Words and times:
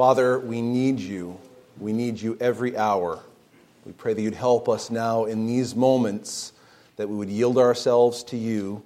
Father, 0.00 0.38
we 0.38 0.62
need 0.62 0.98
you. 0.98 1.38
We 1.78 1.92
need 1.92 2.22
you 2.22 2.38
every 2.40 2.74
hour. 2.74 3.20
We 3.84 3.92
pray 3.92 4.14
that 4.14 4.22
you'd 4.22 4.32
help 4.32 4.66
us 4.66 4.88
now 4.88 5.26
in 5.26 5.46
these 5.46 5.76
moments, 5.76 6.54
that 6.96 7.10
we 7.10 7.16
would 7.16 7.28
yield 7.28 7.58
ourselves 7.58 8.24
to 8.24 8.38
you, 8.38 8.82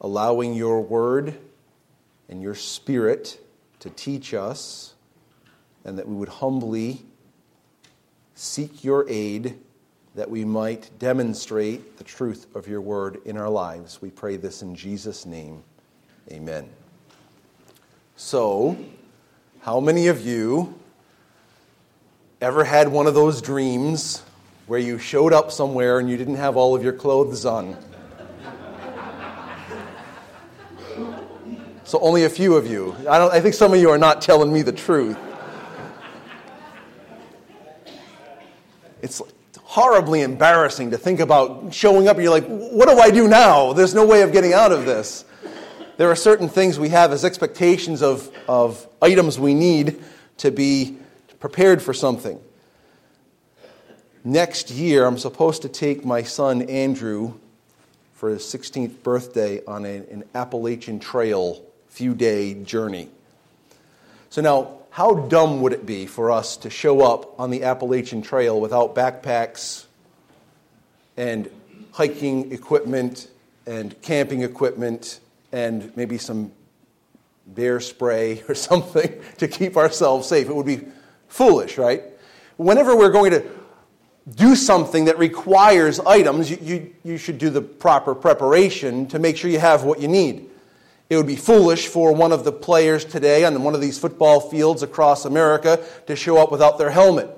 allowing 0.00 0.54
your 0.54 0.82
word 0.82 1.36
and 2.28 2.40
your 2.40 2.54
spirit 2.54 3.40
to 3.80 3.90
teach 3.90 4.32
us, 4.32 4.94
and 5.84 5.98
that 5.98 6.06
we 6.06 6.14
would 6.14 6.28
humbly 6.28 7.02
seek 8.36 8.84
your 8.84 9.04
aid 9.08 9.58
that 10.14 10.30
we 10.30 10.44
might 10.44 10.96
demonstrate 11.00 11.98
the 11.98 12.04
truth 12.04 12.46
of 12.54 12.68
your 12.68 12.80
word 12.80 13.18
in 13.24 13.36
our 13.36 13.50
lives. 13.50 14.00
We 14.00 14.10
pray 14.10 14.36
this 14.36 14.62
in 14.62 14.76
Jesus' 14.76 15.26
name. 15.26 15.64
Amen. 16.30 16.68
So, 18.14 18.78
how 19.62 19.78
many 19.78 20.06
of 20.06 20.24
you 20.24 20.74
ever 22.40 22.64
had 22.64 22.88
one 22.88 23.06
of 23.06 23.12
those 23.12 23.42
dreams 23.42 24.22
where 24.66 24.80
you 24.80 24.98
showed 24.98 25.34
up 25.34 25.52
somewhere 25.52 25.98
and 25.98 26.08
you 26.08 26.16
didn't 26.16 26.36
have 26.36 26.56
all 26.56 26.74
of 26.74 26.82
your 26.82 26.94
clothes 26.94 27.44
on? 27.44 27.76
So, 31.84 31.98
only 32.00 32.24
a 32.24 32.30
few 32.30 32.56
of 32.56 32.68
you. 32.68 32.94
I, 33.08 33.18
don't, 33.18 33.32
I 33.32 33.40
think 33.40 33.54
some 33.54 33.74
of 33.74 33.80
you 33.80 33.90
are 33.90 33.98
not 33.98 34.22
telling 34.22 34.52
me 34.52 34.62
the 34.62 34.72
truth. 34.72 35.18
It's 39.02 39.20
horribly 39.62 40.22
embarrassing 40.22 40.92
to 40.92 40.98
think 40.98 41.20
about 41.20 41.74
showing 41.74 42.08
up 42.08 42.16
and 42.16 42.24
you're 42.24 42.32
like, 42.32 42.46
what 42.46 42.88
do 42.88 42.98
I 42.98 43.10
do 43.10 43.28
now? 43.28 43.72
There's 43.72 43.94
no 43.94 44.06
way 44.06 44.22
of 44.22 44.32
getting 44.32 44.52
out 44.52 44.72
of 44.72 44.86
this. 44.86 45.24
There 45.96 46.10
are 46.10 46.16
certain 46.16 46.48
things 46.48 46.78
we 46.78 46.88
have 46.90 47.12
as 47.12 47.24
expectations 47.24 48.02
of, 48.02 48.30
of 48.48 48.86
items 49.02 49.38
we 49.38 49.54
need 49.54 50.02
to 50.38 50.50
be 50.50 50.96
prepared 51.38 51.82
for 51.82 51.94
something. 51.94 52.40
Next 54.22 54.70
year, 54.70 55.06
I'm 55.06 55.18
supposed 55.18 55.62
to 55.62 55.68
take 55.68 56.04
my 56.04 56.22
son 56.22 56.62
Andrew 56.62 57.34
for 58.14 58.28
his 58.28 58.42
16th 58.42 59.02
birthday 59.02 59.64
on 59.64 59.86
a, 59.86 59.96
an 59.96 60.24
Appalachian 60.34 61.00
Trail 61.00 61.64
few 61.88 62.14
day 62.14 62.54
journey. 62.54 63.08
So 64.28 64.42
now, 64.42 64.78
how 64.90 65.14
dumb 65.14 65.62
would 65.62 65.72
it 65.72 65.86
be 65.86 66.06
for 66.06 66.30
us 66.30 66.56
to 66.58 66.70
show 66.70 67.00
up 67.00 67.38
on 67.40 67.50
the 67.50 67.64
Appalachian 67.64 68.22
Trail 68.22 68.60
without 68.60 68.94
backpacks 68.94 69.86
and 71.16 71.50
hiking 71.92 72.52
equipment 72.52 73.28
and 73.66 74.00
camping 74.02 74.42
equipment 74.42 75.20
and 75.52 75.96
maybe 75.96 76.18
some 76.18 76.52
bear 77.54 77.80
spray 77.80 78.42
or 78.48 78.54
something 78.54 79.20
to 79.38 79.48
keep 79.48 79.76
ourselves 79.76 80.28
safe? 80.28 80.48
It 80.48 80.54
would 80.54 80.66
be 80.66 80.82
foolish, 81.28 81.78
right? 81.78 82.02
Whenever 82.56 82.96
we're 82.96 83.10
going 83.10 83.30
to 83.32 83.44
do 84.34 84.54
something 84.54 85.06
that 85.06 85.18
requires 85.18 85.98
items, 86.00 86.50
you, 86.50 86.58
you, 86.60 86.94
you 87.04 87.18
should 87.18 87.38
do 87.38 87.50
the 87.50 87.62
proper 87.62 88.14
preparation 88.14 89.06
to 89.08 89.18
make 89.18 89.36
sure 89.36 89.50
you 89.50 89.58
have 89.58 89.84
what 89.84 90.00
you 90.00 90.08
need. 90.08 90.50
It 91.08 91.16
would 91.16 91.26
be 91.26 91.36
foolish 91.36 91.88
for 91.88 92.14
one 92.14 92.30
of 92.30 92.44
the 92.44 92.52
players 92.52 93.04
today 93.04 93.44
on 93.44 93.60
one 93.64 93.74
of 93.74 93.80
these 93.80 93.98
football 93.98 94.40
fields 94.40 94.82
across 94.84 95.24
America 95.24 95.84
to 96.06 96.14
show 96.14 96.36
up 96.36 96.52
without 96.52 96.78
their 96.78 96.90
helmet 96.90 97.28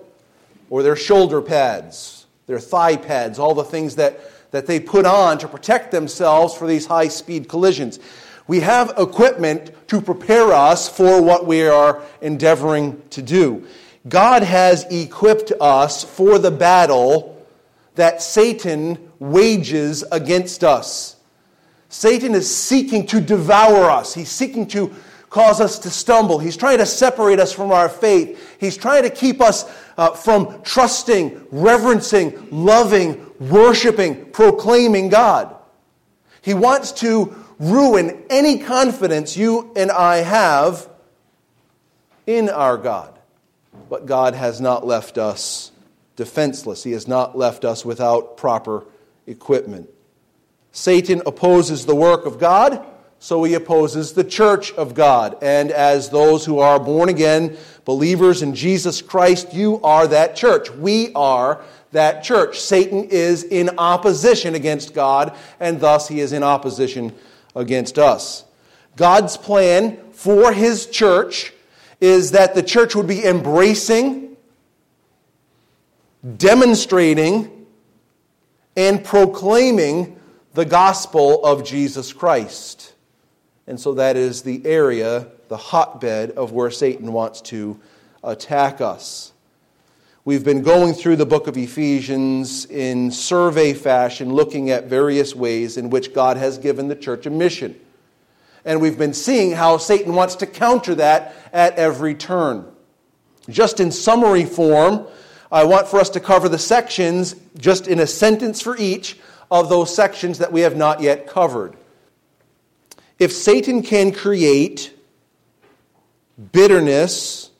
or 0.68 0.82
their 0.82 0.96
shoulder 0.96 1.40
pads, 1.40 2.26
their 2.46 2.60
thigh 2.60 2.96
pads, 2.96 3.38
all 3.38 3.54
the 3.54 3.64
things 3.64 3.96
that, 3.96 4.20
that 4.50 4.66
they 4.66 4.78
put 4.78 5.06
on 5.06 5.38
to 5.38 5.48
protect 5.48 5.90
themselves 5.90 6.54
for 6.54 6.66
these 6.66 6.84
high 6.84 7.08
speed 7.08 7.48
collisions. 7.48 7.98
We 8.46 8.60
have 8.60 8.94
equipment 8.98 9.72
to 9.88 10.00
prepare 10.00 10.52
us 10.52 10.88
for 10.88 11.22
what 11.22 11.46
we 11.46 11.66
are 11.66 12.02
endeavoring 12.20 13.02
to 13.10 13.22
do. 13.22 13.66
God 14.08 14.42
has 14.42 14.84
equipped 14.90 15.52
us 15.60 16.02
for 16.02 16.38
the 16.38 16.50
battle 16.50 17.46
that 17.94 18.22
Satan 18.22 19.12
wages 19.18 20.02
against 20.10 20.64
us. 20.64 21.16
Satan 21.88 22.34
is 22.34 22.52
seeking 22.54 23.06
to 23.08 23.20
devour 23.20 23.90
us. 23.90 24.14
He's 24.14 24.30
seeking 24.30 24.66
to 24.68 24.94
cause 25.28 25.60
us 25.60 25.78
to 25.80 25.90
stumble. 25.90 26.38
He's 26.38 26.56
trying 26.56 26.78
to 26.78 26.86
separate 26.86 27.38
us 27.38 27.52
from 27.52 27.70
our 27.70 27.88
faith. 27.88 28.56
He's 28.58 28.76
trying 28.76 29.02
to 29.04 29.10
keep 29.10 29.40
us 29.40 29.64
uh, 29.96 30.10
from 30.10 30.62
trusting, 30.62 31.46
reverencing, 31.50 32.48
loving, 32.50 33.30
worshiping, 33.38 34.26
proclaiming 34.26 35.08
God. 35.08 35.54
He 36.42 36.54
wants 36.54 36.92
to 36.92 37.34
ruin 37.62 38.24
any 38.28 38.58
confidence 38.58 39.36
you 39.36 39.72
and 39.76 39.90
I 39.90 40.16
have 40.16 40.88
in 42.26 42.50
our 42.50 42.76
God. 42.76 43.16
But 43.88 44.04
God 44.04 44.34
has 44.34 44.60
not 44.60 44.84
left 44.84 45.16
us 45.16 45.70
defenseless, 46.16 46.84
He 46.84 46.92
has 46.92 47.08
not 47.08 47.38
left 47.38 47.64
us 47.64 47.84
without 47.84 48.36
proper 48.36 48.84
equipment. 49.26 49.88
Satan 50.72 51.22
opposes 51.24 51.86
the 51.86 51.94
work 51.94 52.26
of 52.26 52.38
God, 52.38 52.84
so 53.18 53.44
he 53.44 53.54
opposes 53.54 54.14
the 54.14 54.24
church 54.24 54.72
of 54.72 54.94
God. 54.94 55.38
And 55.42 55.70
as 55.70 56.10
those 56.10 56.44
who 56.44 56.58
are 56.58 56.80
born 56.80 57.08
again, 57.08 57.56
believers 57.84 58.42
in 58.42 58.54
Jesus 58.54 59.00
Christ, 59.00 59.54
you 59.54 59.80
are 59.82 60.06
that 60.08 60.34
church. 60.34 60.70
We 60.70 61.12
are 61.14 61.62
that 61.92 62.24
church. 62.24 62.58
Satan 62.58 63.04
is 63.04 63.44
in 63.44 63.78
opposition 63.78 64.54
against 64.54 64.94
God, 64.94 65.36
and 65.60 65.78
thus 65.78 66.08
he 66.08 66.20
is 66.20 66.32
in 66.32 66.42
opposition 66.42 67.12
against 67.54 67.98
us. 67.98 68.44
God's 68.96 69.36
plan 69.36 69.98
for 70.12 70.52
his 70.52 70.86
church 70.86 71.52
is 72.00 72.32
that 72.32 72.54
the 72.54 72.62
church 72.62 72.94
would 72.94 73.06
be 73.06 73.24
embracing, 73.24 74.36
demonstrating, 76.36 77.66
and 78.76 79.04
proclaiming 79.04 80.18
the 80.54 80.64
gospel 80.64 81.44
of 81.44 81.64
Jesus 81.64 82.12
Christ. 82.12 82.94
And 83.66 83.78
so 83.78 83.94
that 83.94 84.16
is 84.16 84.42
the 84.42 84.64
area, 84.66 85.28
the 85.48 85.56
hotbed 85.56 86.32
of 86.32 86.52
where 86.52 86.70
Satan 86.70 87.12
wants 87.12 87.40
to 87.42 87.80
attack 88.22 88.80
us. 88.80 89.31
We've 90.24 90.44
been 90.44 90.62
going 90.62 90.94
through 90.94 91.16
the 91.16 91.26
book 91.26 91.48
of 91.48 91.56
Ephesians 91.56 92.66
in 92.66 93.10
survey 93.10 93.72
fashion, 93.72 94.32
looking 94.32 94.70
at 94.70 94.84
various 94.84 95.34
ways 95.34 95.76
in 95.76 95.90
which 95.90 96.14
God 96.14 96.36
has 96.36 96.58
given 96.58 96.86
the 96.86 96.94
church 96.94 97.26
a 97.26 97.30
mission. 97.30 97.74
And 98.64 98.80
we've 98.80 98.96
been 98.96 99.14
seeing 99.14 99.50
how 99.50 99.78
Satan 99.78 100.14
wants 100.14 100.36
to 100.36 100.46
counter 100.46 100.94
that 100.94 101.34
at 101.52 101.74
every 101.74 102.14
turn. 102.14 102.70
Just 103.48 103.80
in 103.80 103.90
summary 103.90 104.44
form, 104.44 105.08
I 105.50 105.64
want 105.64 105.88
for 105.88 105.98
us 105.98 106.10
to 106.10 106.20
cover 106.20 106.48
the 106.48 106.56
sections 106.56 107.34
just 107.58 107.88
in 107.88 107.98
a 107.98 108.06
sentence 108.06 108.62
for 108.62 108.76
each 108.76 109.18
of 109.50 109.68
those 109.68 109.92
sections 109.92 110.38
that 110.38 110.52
we 110.52 110.60
have 110.60 110.76
not 110.76 111.00
yet 111.00 111.26
covered. 111.26 111.76
If 113.18 113.32
Satan 113.32 113.82
can 113.82 114.12
create 114.12 114.96
bitterness 116.52 117.50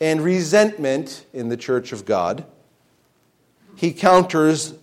and 0.00 0.20
resentment 0.22 1.24
in 1.32 1.48
the 1.48 1.56
church 1.56 1.92
of 1.92 2.04
God, 2.04 2.44
he 3.76 3.92
counters 3.92 4.74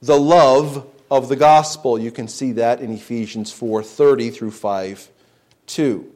the 0.00 0.18
love 0.18 0.86
of 1.10 1.28
the 1.28 1.36
gospel. 1.36 1.98
You 1.98 2.10
can 2.10 2.28
see 2.28 2.52
that 2.52 2.80
in 2.80 2.92
Ephesians 2.92 3.52
4:30 3.52 4.30
through 4.30 4.52
5:2. 4.52 6.06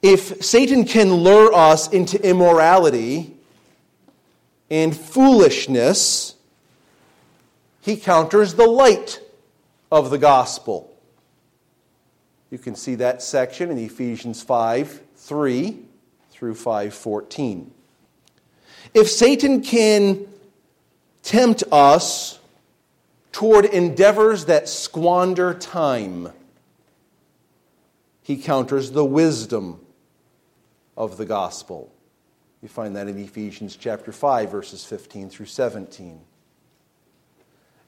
If 0.00 0.44
Satan 0.44 0.84
can 0.84 1.12
lure 1.12 1.52
us 1.52 1.88
into 1.88 2.24
immorality 2.24 3.34
and 4.70 4.96
foolishness, 4.96 6.34
he 7.80 7.96
counters 7.96 8.54
the 8.54 8.66
light 8.66 9.20
of 9.90 10.10
the 10.10 10.18
gospel. 10.18 10.94
You 12.50 12.58
can 12.58 12.76
see 12.76 12.94
that 12.96 13.22
section 13.22 13.70
in 13.70 13.78
Ephesians 13.78 14.42
5 14.42 15.02
3 15.16 15.87
through 16.38 16.54
5:14. 16.54 17.72
If 18.94 19.10
Satan 19.10 19.60
can 19.60 20.28
tempt 21.24 21.64
us 21.72 22.38
toward 23.32 23.64
endeavors 23.64 24.44
that 24.44 24.68
squander 24.68 25.52
time, 25.52 26.32
he 28.22 28.36
counters 28.36 28.92
the 28.92 29.04
wisdom 29.04 29.80
of 30.96 31.16
the 31.16 31.24
gospel. 31.24 31.90
You 32.62 32.68
find 32.68 32.94
that 32.94 33.08
in 33.08 33.18
Ephesians 33.18 33.74
chapter 33.74 34.12
5 34.12 34.48
verses 34.48 34.84
15 34.84 35.30
through 35.30 35.46
17. 35.46 36.20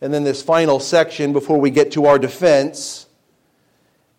And 0.01 0.13
then 0.13 0.25
this 0.25 0.43
final 0.43 0.81
section 0.81 1.33
before 1.33 1.61
we 1.61 1.71
get 1.71 1.93
to 1.93 2.07
our 2.07 2.19
defense 2.19 3.07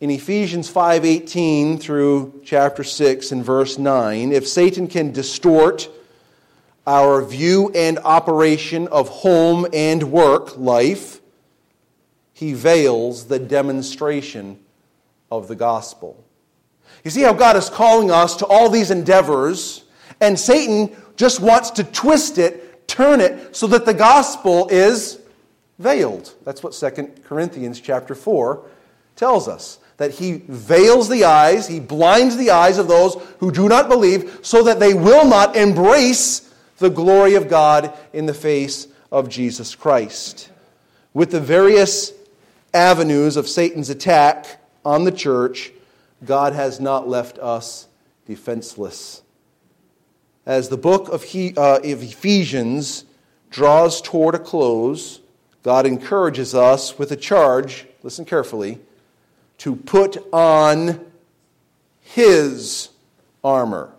in 0.01 0.09
Ephesians 0.09 0.67
5:18 0.67 1.77
through 1.77 2.41
chapter 2.43 2.83
6 2.83 3.31
and 3.31 3.45
verse 3.45 3.77
9, 3.77 4.31
if 4.31 4.47
Satan 4.47 4.87
can 4.87 5.11
distort 5.11 5.89
our 6.87 7.21
view 7.21 7.71
and 7.75 7.99
operation 7.99 8.87
of 8.87 9.07
home 9.09 9.67
and 9.71 10.11
work 10.11 10.57
life, 10.57 11.21
he 12.33 12.53
veils 12.53 13.25
the 13.25 13.37
demonstration 13.37 14.57
of 15.31 15.47
the 15.47 15.55
gospel. 15.55 16.23
You 17.03 17.11
see 17.11 17.21
how 17.21 17.33
God 17.33 17.55
is 17.55 17.69
calling 17.69 18.09
us 18.09 18.35
to 18.37 18.47
all 18.47 18.69
these 18.69 18.89
endeavors, 18.89 19.83
and 20.19 20.39
Satan 20.39 20.95
just 21.15 21.39
wants 21.39 21.69
to 21.71 21.83
twist 21.83 22.39
it, 22.39 22.87
turn 22.87 23.21
it, 23.21 23.55
so 23.55 23.67
that 23.67 23.85
the 23.85 23.93
gospel 23.93 24.67
is 24.69 25.19
veiled. 25.77 26.33
That's 26.43 26.63
what 26.63 26.73
2 26.73 27.21
Corinthians 27.23 27.79
chapter 27.79 28.15
4 28.15 28.63
tells 29.15 29.47
us. 29.47 29.77
That 30.01 30.15
he 30.15 30.41
veils 30.47 31.09
the 31.09 31.25
eyes, 31.25 31.67
he 31.67 31.79
blinds 31.79 32.35
the 32.35 32.49
eyes 32.49 32.79
of 32.79 32.87
those 32.87 33.15
who 33.37 33.51
do 33.51 33.69
not 33.69 33.87
believe, 33.87 34.39
so 34.41 34.63
that 34.63 34.79
they 34.79 34.95
will 34.95 35.27
not 35.27 35.55
embrace 35.55 36.51
the 36.79 36.89
glory 36.89 37.35
of 37.35 37.47
God 37.47 37.95
in 38.11 38.25
the 38.25 38.33
face 38.33 38.87
of 39.11 39.29
Jesus 39.29 39.75
Christ. 39.75 40.49
With 41.13 41.29
the 41.29 41.39
various 41.39 42.13
avenues 42.73 43.37
of 43.37 43.47
Satan's 43.47 43.91
attack 43.91 44.59
on 44.83 45.03
the 45.03 45.11
church, 45.11 45.71
God 46.25 46.53
has 46.53 46.79
not 46.79 47.07
left 47.07 47.37
us 47.37 47.87
defenseless. 48.25 49.21
As 50.47 50.69
the 50.69 50.77
book 50.77 51.09
of, 51.09 51.21
he, 51.21 51.53
uh, 51.55 51.77
of 51.77 52.01
Ephesians 52.01 53.05
draws 53.51 54.01
toward 54.01 54.33
a 54.33 54.39
close, 54.39 55.19
God 55.61 55.85
encourages 55.85 56.55
us 56.55 56.97
with 56.97 57.11
a 57.11 57.15
charge, 57.15 57.85
listen 58.01 58.25
carefully, 58.25 58.79
to 59.61 59.75
put 59.75 60.17
on 60.33 61.05
His 61.99 62.89
armor. 63.43 63.91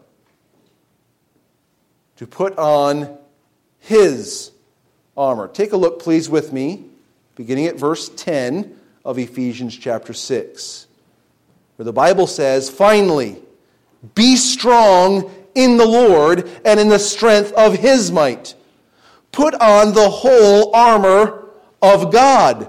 To 2.17 2.27
put 2.27 2.59
on 2.59 3.17
His 3.79 4.51
armor. 5.17 5.47
Take 5.47 5.71
a 5.71 5.77
look, 5.77 6.03
please, 6.03 6.29
with 6.29 6.53
me, 6.53 6.87
beginning 7.37 7.67
at 7.67 7.77
verse 7.77 8.09
10 8.09 8.77
of 9.05 9.21
Ephesians 9.21 9.79
chapter 9.79 10.13
6, 10.13 10.89
where 11.77 11.85
the 11.85 11.93
Bible 11.93 12.27
says, 12.27 12.69
Finally, 12.69 13.41
be 14.17 14.35
strong 14.35 15.31
in 15.55 15.77
the 15.77 15.87
Lord 15.87 16.51
and 16.65 16.81
in 16.81 16.89
the 16.89 16.99
strength 16.99 17.53
of 17.53 17.77
His 17.77 18.11
might. 18.11 18.57
Put 19.31 19.55
on 19.55 19.95
the 19.95 20.11
whole 20.11 20.75
armor 20.75 21.51
of 21.81 22.11
God, 22.11 22.69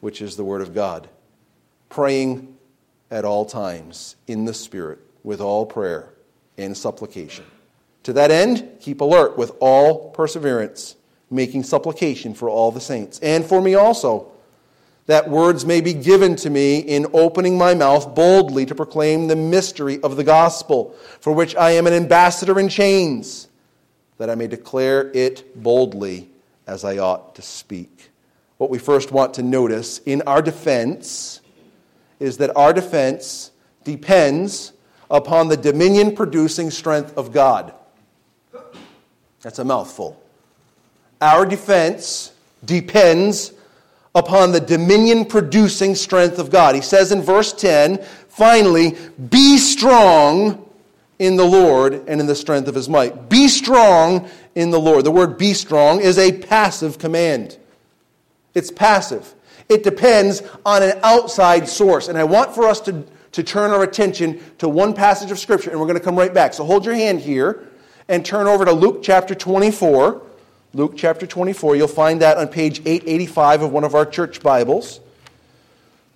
which 0.00 0.20
is 0.22 0.36
the 0.36 0.44
Word 0.44 0.62
of 0.62 0.74
God. 0.74 1.08
Praying 1.88 2.56
at 3.10 3.24
all 3.24 3.44
times 3.44 4.16
in 4.26 4.44
the 4.44 4.54
Spirit 4.54 4.98
with 5.22 5.40
all 5.40 5.66
prayer 5.66 6.14
and 6.56 6.76
supplication. 6.76 7.44
To 8.04 8.12
that 8.14 8.30
end, 8.30 8.68
keep 8.80 9.00
alert 9.00 9.36
with 9.36 9.52
all 9.60 10.10
perseverance, 10.10 10.96
making 11.30 11.64
supplication 11.64 12.34
for 12.34 12.48
all 12.48 12.72
the 12.72 12.80
saints, 12.80 13.18
and 13.20 13.44
for 13.44 13.60
me 13.60 13.74
also, 13.74 14.32
that 15.06 15.28
words 15.28 15.66
may 15.66 15.80
be 15.80 15.92
given 15.92 16.36
to 16.36 16.50
me 16.50 16.78
in 16.78 17.06
opening 17.12 17.58
my 17.58 17.74
mouth 17.74 18.14
boldly 18.14 18.64
to 18.66 18.74
proclaim 18.74 19.26
the 19.26 19.36
mystery 19.36 20.00
of 20.02 20.16
the 20.16 20.24
gospel, 20.24 20.94
for 21.20 21.32
which 21.32 21.56
I 21.56 21.72
am 21.72 21.86
an 21.86 21.92
ambassador 21.92 22.60
in 22.60 22.68
chains, 22.68 23.48
that 24.18 24.30
I 24.30 24.34
may 24.34 24.46
declare 24.46 25.10
it 25.12 25.60
boldly 25.60 26.30
as 26.66 26.84
I 26.84 26.98
ought 26.98 27.34
to 27.34 27.42
speak. 27.42 28.09
What 28.60 28.68
we 28.68 28.76
first 28.76 29.10
want 29.10 29.32
to 29.34 29.42
notice 29.42 30.02
in 30.04 30.20
our 30.26 30.42
defense 30.42 31.40
is 32.18 32.36
that 32.36 32.54
our 32.54 32.74
defense 32.74 33.52
depends 33.84 34.74
upon 35.10 35.48
the 35.48 35.56
dominion 35.56 36.14
producing 36.14 36.70
strength 36.70 37.16
of 37.16 37.32
God. 37.32 37.72
That's 39.40 39.60
a 39.60 39.64
mouthful. 39.64 40.22
Our 41.22 41.46
defense 41.46 42.32
depends 42.62 43.54
upon 44.14 44.52
the 44.52 44.60
dominion 44.60 45.24
producing 45.24 45.94
strength 45.94 46.38
of 46.38 46.50
God. 46.50 46.74
He 46.74 46.82
says 46.82 47.12
in 47.12 47.22
verse 47.22 47.54
10, 47.54 48.02
finally, 48.28 48.94
be 49.30 49.56
strong 49.56 50.68
in 51.18 51.36
the 51.36 51.46
Lord 51.46 51.94
and 52.06 52.20
in 52.20 52.26
the 52.26 52.36
strength 52.36 52.68
of 52.68 52.74
his 52.74 52.90
might. 52.90 53.30
Be 53.30 53.48
strong 53.48 54.28
in 54.54 54.70
the 54.70 54.78
Lord. 54.78 55.06
The 55.06 55.10
word 55.10 55.38
be 55.38 55.54
strong 55.54 56.02
is 56.02 56.18
a 56.18 56.30
passive 56.40 56.98
command. 56.98 57.56
It's 58.54 58.70
passive. 58.70 59.34
It 59.68 59.84
depends 59.84 60.42
on 60.66 60.82
an 60.82 60.98
outside 61.02 61.68
source. 61.68 62.08
And 62.08 62.18
I 62.18 62.24
want 62.24 62.54
for 62.54 62.66
us 62.66 62.80
to, 62.82 63.04
to 63.32 63.42
turn 63.42 63.70
our 63.70 63.82
attention 63.84 64.40
to 64.58 64.68
one 64.68 64.94
passage 64.94 65.30
of 65.30 65.38
Scripture, 65.38 65.70
and 65.70 65.78
we're 65.78 65.86
going 65.86 65.98
to 65.98 66.04
come 66.04 66.16
right 66.16 66.34
back. 66.34 66.54
So 66.54 66.64
hold 66.64 66.84
your 66.84 66.94
hand 66.94 67.20
here 67.20 67.68
and 68.08 68.26
turn 68.26 68.48
over 68.48 68.64
to 68.64 68.72
Luke 68.72 69.02
chapter 69.02 69.34
24. 69.34 70.22
Luke 70.74 70.94
chapter 70.96 71.26
24. 71.26 71.76
You'll 71.76 71.88
find 71.88 72.20
that 72.22 72.36
on 72.36 72.48
page 72.48 72.80
885 72.80 73.62
of 73.62 73.72
one 73.72 73.84
of 73.84 73.94
our 73.94 74.06
church 74.06 74.42
Bibles. 74.42 75.00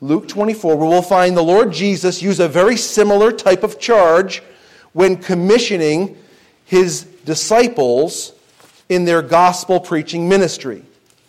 Luke 0.01 0.29
24, 0.29 0.77
where 0.77 0.89
we'll 0.89 1.03
find 1.03 1.37
the 1.37 1.43
Lord 1.43 1.73
Jesus 1.73 2.21
use 2.21 2.41
a 2.41 2.49
very 2.49 2.77
similar 2.77 3.33
type 3.33 3.63
of 3.63 3.79
charge 3.79 4.43
when 4.93 5.17
commissioning 5.17 6.17
his 6.65 7.05
disciples 7.25 8.33
in 8.89 9.05
their 9.05 9.23
gospel 9.23 9.81
preaching 9.81 10.29
ministry. 10.29 10.85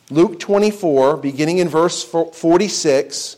Luke 0.09 0.39
24, 0.39 1.17
beginning 1.17 1.57
in 1.57 1.67
verse 1.67 2.03
46. 2.03 3.37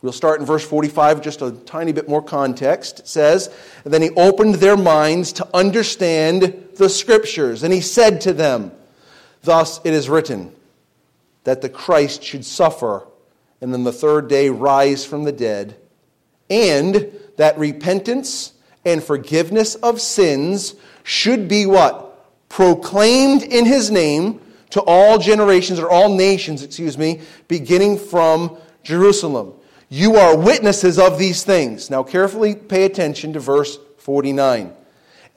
We'll 0.00 0.12
start 0.12 0.40
in 0.40 0.46
verse 0.46 0.66
45, 0.66 1.22
just 1.22 1.42
a 1.42 1.52
tiny 1.52 1.92
bit 1.92 2.08
more 2.08 2.22
context. 2.22 3.00
It 3.00 3.08
says, 3.08 3.54
And 3.84 3.92
then 3.92 4.02
he 4.02 4.10
opened 4.10 4.56
their 4.56 4.76
minds 4.76 5.32
to 5.34 5.48
understand 5.54 6.68
the 6.76 6.88
scriptures. 6.88 7.62
And 7.62 7.72
he 7.72 7.80
said 7.80 8.20
to 8.22 8.32
them, 8.32 8.72
Thus 9.42 9.80
it 9.84 9.94
is 9.94 10.08
written, 10.08 10.52
that 11.44 11.62
the 11.62 11.68
Christ 11.68 12.22
should 12.22 12.44
suffer 12.44 13.06
and 13.64 13.72
then 13.72 13.84
the 13.84 13.92
third 13.92 14.28
day 14.28 14.50
rise 14.50 15.06
from 15.06 15.24
the 15.24 15.32
dead, 15.32 15.76
and 16.50 17.10
that 17.38 17.58
repentance 17.58 18.52
and 18.84 19.02
forgiveness 19.02 19.74
of 19.76 20.02
sins 20.02 20.74
should 21.02 21.48
be 21.48 21.64
what? 21.64 22.28
Proclaimed 22.50 23.42
in 23.42 23.64
his 23.64 23.90
name 23.90 24.38
to 24.74 24.82
all 24.88 25.18
generations 25.18 25.78
or 25.78 25.88
all 25.88 26.12
nations, 26.12 26.64
excuse 26.64 26.98
me, 26.98 27.20
beginning 27.46 27.96
from 27.96 28.58
Jerusalem. 28.82 29.54
You 29.88 30.16
are 30.16 30.36
witnesses 30.36 30.98
of 30.98 31.16
these 31.16 31.44
things. 31.44 31.90
Now, 31.90 32.02
carefully 32.02 32.56
pay 32.56 32.84
attention 32.84 33.34
to 33.34 33.38
verse 33.38 33.78
49. 33.98 34.72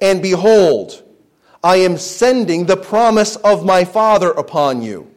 And 0.02 0.24
behold, 0.24 1.04
I 1.64 1.76
am 1.78 1.98
sending 1.98 2.66
the 2.66 2.78
promise 2.78 3.36
of 3.36 3.64
my 3.64 3.86
Father 3.86 4.32
upon 4.32 4.82
you. 4.82 5.12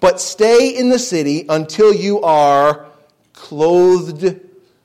But 0.00 0.22
stay 0.22 0.74
in 0.74 0.88
the 0.88 0.98
city 0.98 1.44
until 1.46 1.92
you 1.94 2.22
are 2.22 2.86
clothed 3.34 4.40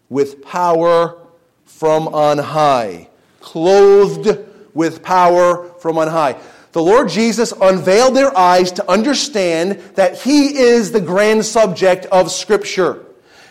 with 0.09 0.43
power 0.43 1.17
from 1.63 2.09
on 2.09 2.39
high. 2.39 3.07
Clothed 3.39 4.37
with 4.73 5.01
power 5.01 5.71
from 5.79 5.97
on 5.97 6.09
high. 6.09 6.35
The 6.75 6.83
Lord 6.83 7.07
Jesus 7.07 7.53
unveiled 7.61 8.17
their 8.17 8.37
eyes 8.37 8.69
to 8.73 8.91
understand 8.91 9.79
that 9.95 10.19
He 10.19 10.57
is 10.57 10.91
the 10.91 10.99
grand 10.99 11.45
subject 11.45 12.05
of 12.07 12.29
Scripture. 12.29 13.05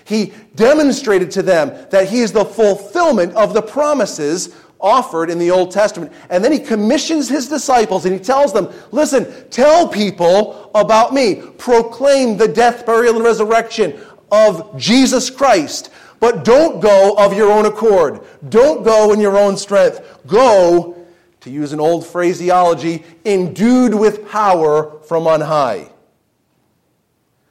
He 0.04 0.34
demonstrated 0.56 1.30
to 1.30 1.42
them 1.42 1.72
that 1.88 2.10
He 2.10 2.20
is 2.20 2.32
the 2.32 2.44
fulfillment 2.44 3.32
of 3.32 3.54
the 3.54 3.62
promises 3.62 4.54
offered 4.78 5.30
in 5.30 5.38
the 5.38 5.50
Old 5.50 5.70
Testament. 5.70 6.12
And 6.28 6.44
then 6.44 6.52
He 6.52 6.58
commissions 6.58 7.30
His 7.30 7.48
disciples 7.48 8.04
and 8.04 8.12
He 8.12 8.20
tells 8.20 8.52
them, 8.52 8.70
listen, 8.92 9.48
tell 9.48 9.88
people 9.88 10.70
about 10.74 11.14
me. 11.14 11.36
Proclaim 11.56 12.36
the 12.36 12.48
death, 12.48 12.84
burial, 12.84 13.14
and 13.14 13.24
resurrection 13.24 13.98
of 14.30 14.76
Jesus 14.76 15.30
Christ. 15.30 15.88
But 16.20 16.44
don't 16.44 16.78
go 16.78 17.14
of 17.16 17.32
your 17.32 17.50
own 17.50 17.64
accord. 17.64 18.20
Don't 18.50 18.84
go 18.84 19.14
in 19.14 19.18
your 19.18 19.38
own 19.38 19.56
strength. 19.56 20.20
Go, 20.26 21.03
to 21.44 21.50
use 21.50 21.72
an 21.72 21.80
old 21.80 22.06
phraseology, 22.06 23.04
endued 23.24 23.94
with 23.94 24.28
power 24.28 24.98
from 25.02 25.26
on 25.26 25.42
high. 25.42 25.90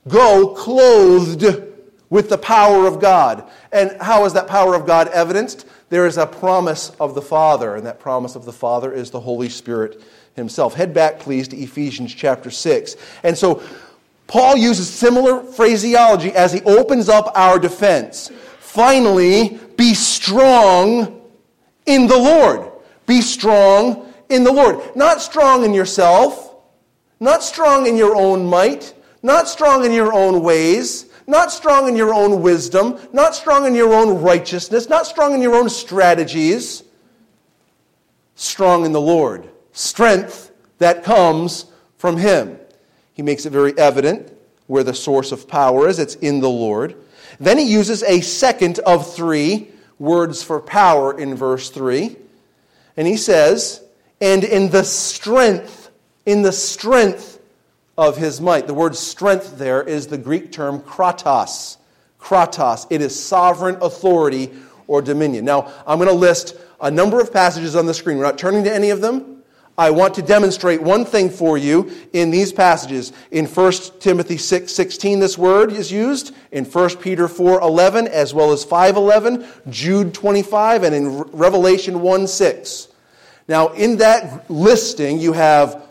Go 0.07 0.53
clothed 0.55 1.63
with 2.09 2.29
the 2.29 2.38
power 2.38 2.88
of 2.88 3.00
God. 3.00 3.50
And 3.71 3.95
how 4.01 4.25
is 4.25 4.33
that 4.33 4.47
power 4.47 4.73
of 4.73 4.85
God 4.88 5.07
evidenced? 5.09 5.67
There 5.89 6.07
is 6.07 6.17
a 6.17 6.25
promise 6.25 6.89
of 7.00 7.13
the 7.13 7.21
Father, 7.21 7.75
and 7.75 7.85
that 7.85 8.00
promise 8.00 8.35
of 8.35 8.45
the 8.45 8.51
Father 8.51 8.91
is 8.91 9.12
the 9.12 9.19
Holy 9.19 9.47
Spirit 9.47 10.01
Himself. 10.35 10.73
Head 10.73 10.93
back, 10.93 11.19
please, 11.19 11.47
to 11.50 11.57
Ephesians 11.57 12.13
chapter 12.13 12.50
6. 12.50 12.95
And 13.21 13.38
so, 13.38 13.62
Paul 14.25 14.57
uses 14.57 14.89
similar 14.89 15.43
phraseology 15.43 16.31
as 16.31 16.51
he 16.51 16.63
opens 16.63 17.09
up 17.09 17.31
our 17.35 17.59
defense. 17.59 18.31
Finally, 18.59 19.59
be 19.77 19.93
strong 19.93 21.21
in 21.85 22.07
the 22.07 22.17
Lord. 22.17 22.73
Be 23.05 23.22
strong 23.22 24.13
in 24.29 24.43
the 24.43 24.51
Lord. 24.51 24.79
Not 24.95 25.22
strong 25.22 25.63
in 25.63 25.74
yourself, 25.74 26.55
not 27.19 27.43
strong 27.43 27.88
in 27.88 27.95
your 27.95 28.15
own 28.15 28.45
might, 28.45 28.93
not 29.22 29.48
strong 29.48 29.86
in 29.86 29.91
your 29.91 30.13
own 30.13 30.41
ways, 30.41 31.05
not 31.27 31.51
strong 31.51 31.88
in 31.88 31.95
your 31.95 32.13
own 32.13 32.41
wisdom, 32.41 33.00
not 33.13 33.36
strong 33.36 33.65
in 33.65 33.74
your 33.75 33.93
own 33.93 34.22
righteousness, 34.22 34.89
not 34.89 35.05
strong 35.05 35.33
in 35.33 35.41
your 35.41 35.55
own 35.55 35.69
strategies. 35.69 36.83
Strong 38.36 38.86
in 38.86 38.91
the 38.91 39.01
Lord. 39.01 39.50
Strength 39.72 40.51
that 40.79 41.03
comes 41.03 41.65
from 41.98 42.17
Him. 42.17 42.57
He 43.13 43.22
makes 43.22 43.45
it 43.45 43.51
very 43.51 43.77
evident 43.77 44.36
where 44.67 44.83
the 44.83 44.93
source 44.93 45.31
of 45.31 45.48
power 45.48 45.88
is. 45.88 46.00
It's 46.00 46.15
in 46.15 46.39
the 46.39 46.50
Lord. 46.50 46.95
Then 47.39 47.57
he 47.57 47.65
uses 47.65 48.03
a 48.03 48.22
second 48.22 48.79
of 48.79 49.13
three 49.13 49.69
words 50.00 50.43
for 50.43 50.60
power 50.60 51.17
in 51.17 51.36
verse 51.36 51.69
3. 51.69 52.17
And 52.97 53.07
he 53.07 53.17
says, 53.17 53.83
and 54.21 54.43
in 54.43 54.69
the 54.69 54.83
strength, 54.83 55.91
in 56.25 56.41
the 56.41 56.51
strength 56.51 57.39
of 57.97 58.17
his 58.17 58.41
might. 58.41 58.67
The 58.67 58.73
word 58.73 58.95
strength 58.95 59.57
there 59.57 59.83
is 59.83 60.07
the 60.07 60.17
Greek 60.17 60.51
term 60.51 60.79
kratos. 60.81 61.77
Kratos. 62.19 62.88
It 62.89 63.01
is 63.01 63.21
sovereign 63.21 63.77
authority 63.81 64.51
or 64.88 65.01
dominion. 65.01 65.45
Now, 65.45 65.71
I'm 65.85 65.97
going 65.97 66.09
to 66.09 66.15
list 66.15 66.55
a 66.81 66.89
number 66.89 67.19
of 67.19 67.31
passages 67.31 67.75
on 67.75 67.85
the 67.85 67.93
screen. 67.93 68.17
We're 68.17 68.23
not 68.23 68.38
turning 68.38 68.63
to 68.63 68.73
any 68.73 68.89
of 68.89 69.01
them. 69.01 69.33
I 69.77 69.89
want 69.89 70.13
to 70.15 70.22
demonstrate 70.22 70.82
one 70.84 71.03
thing 71.03 71.32
for 71.32 71.58
you 71.58 71.92
in 72.13 72.30
these 72.30 72.53
passages. 72.53 73.12
In 73.32 73.48
1 73.48 73.74
Timothy 74.00 74.38
6 74.38 74.72
16, 74.72 75.20
this 75.20 75.38
word 75.38 75.72
is 75.72 75.92
used. 75.92 76.36
In 76.51 76.63
1 76.63 76.98
Peter 76.98 77.27
4 77.27 77.62
11, 77.62 78.08
as 78.08 78.34
well 78.34 78.51
as 78.51 78.63
5 78.63 78.96
11, 78.98 79.46
Jude 79.70 80.13
25, 80.13 80.84
and 80.84 80.96
in 80.96 81.22
Revelation 81.32 82.01
1 82.01 82.27
6. 82.27 82.88
Now, 83.48 83.70
in 83.70 83.98
that 83.98 84.50
listing, 84.50 85.20
you 85.20 85.34
have 85.34 85.88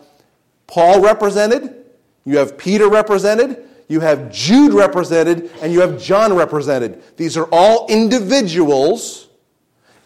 Paul 0.68 1.02
represented, 1.02 1.84
you 2.24 2.38
have 2.38 2.56
Peter 2.56 2.88
represented, 2.88 3.64
you 3.88 4.00
have 4.00 4.32
Jude 4.32 4.72
represented, 4.72 5.50
and 5.60 5.72
you 5.72 5.80
have 5.80 6.00
John 6.00 6.34
represented. 6.34 7.02
These 7.16 7.36
are 7.36 7.46
all 7.52 7.86
individuals 7.88 9.28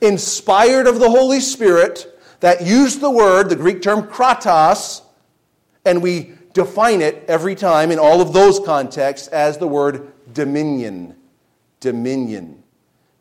inspired 0.01 0.87
of 0.87 0.99
the 0.99 1.09
Holy 1.09 1.41
Spirit 1.41 2.16
that 2.41 2.63
use 2.67 2.99
the 2.99 3.11
word, 3.11 3.49
the 3.49 3.57
Greek 3.57 3.83
term 3.83 4.03
kratos, 4.03 5.03
and 5.85 6.03
we 6.03 6.33
define 6.53 7.01
it 7.03 7.25
every 7.29 7.55
time 7.55 7.91
in 7.91 7.99
all 7.99 8.21
of 8.21 8.33
those 8.33 8.59
contexts 8.61 9.29
as 9.29 9.59
the 9.59 9.69
word 9.69 10.13
dominion. 10.33 11.15
Dominion. 11.81 12.63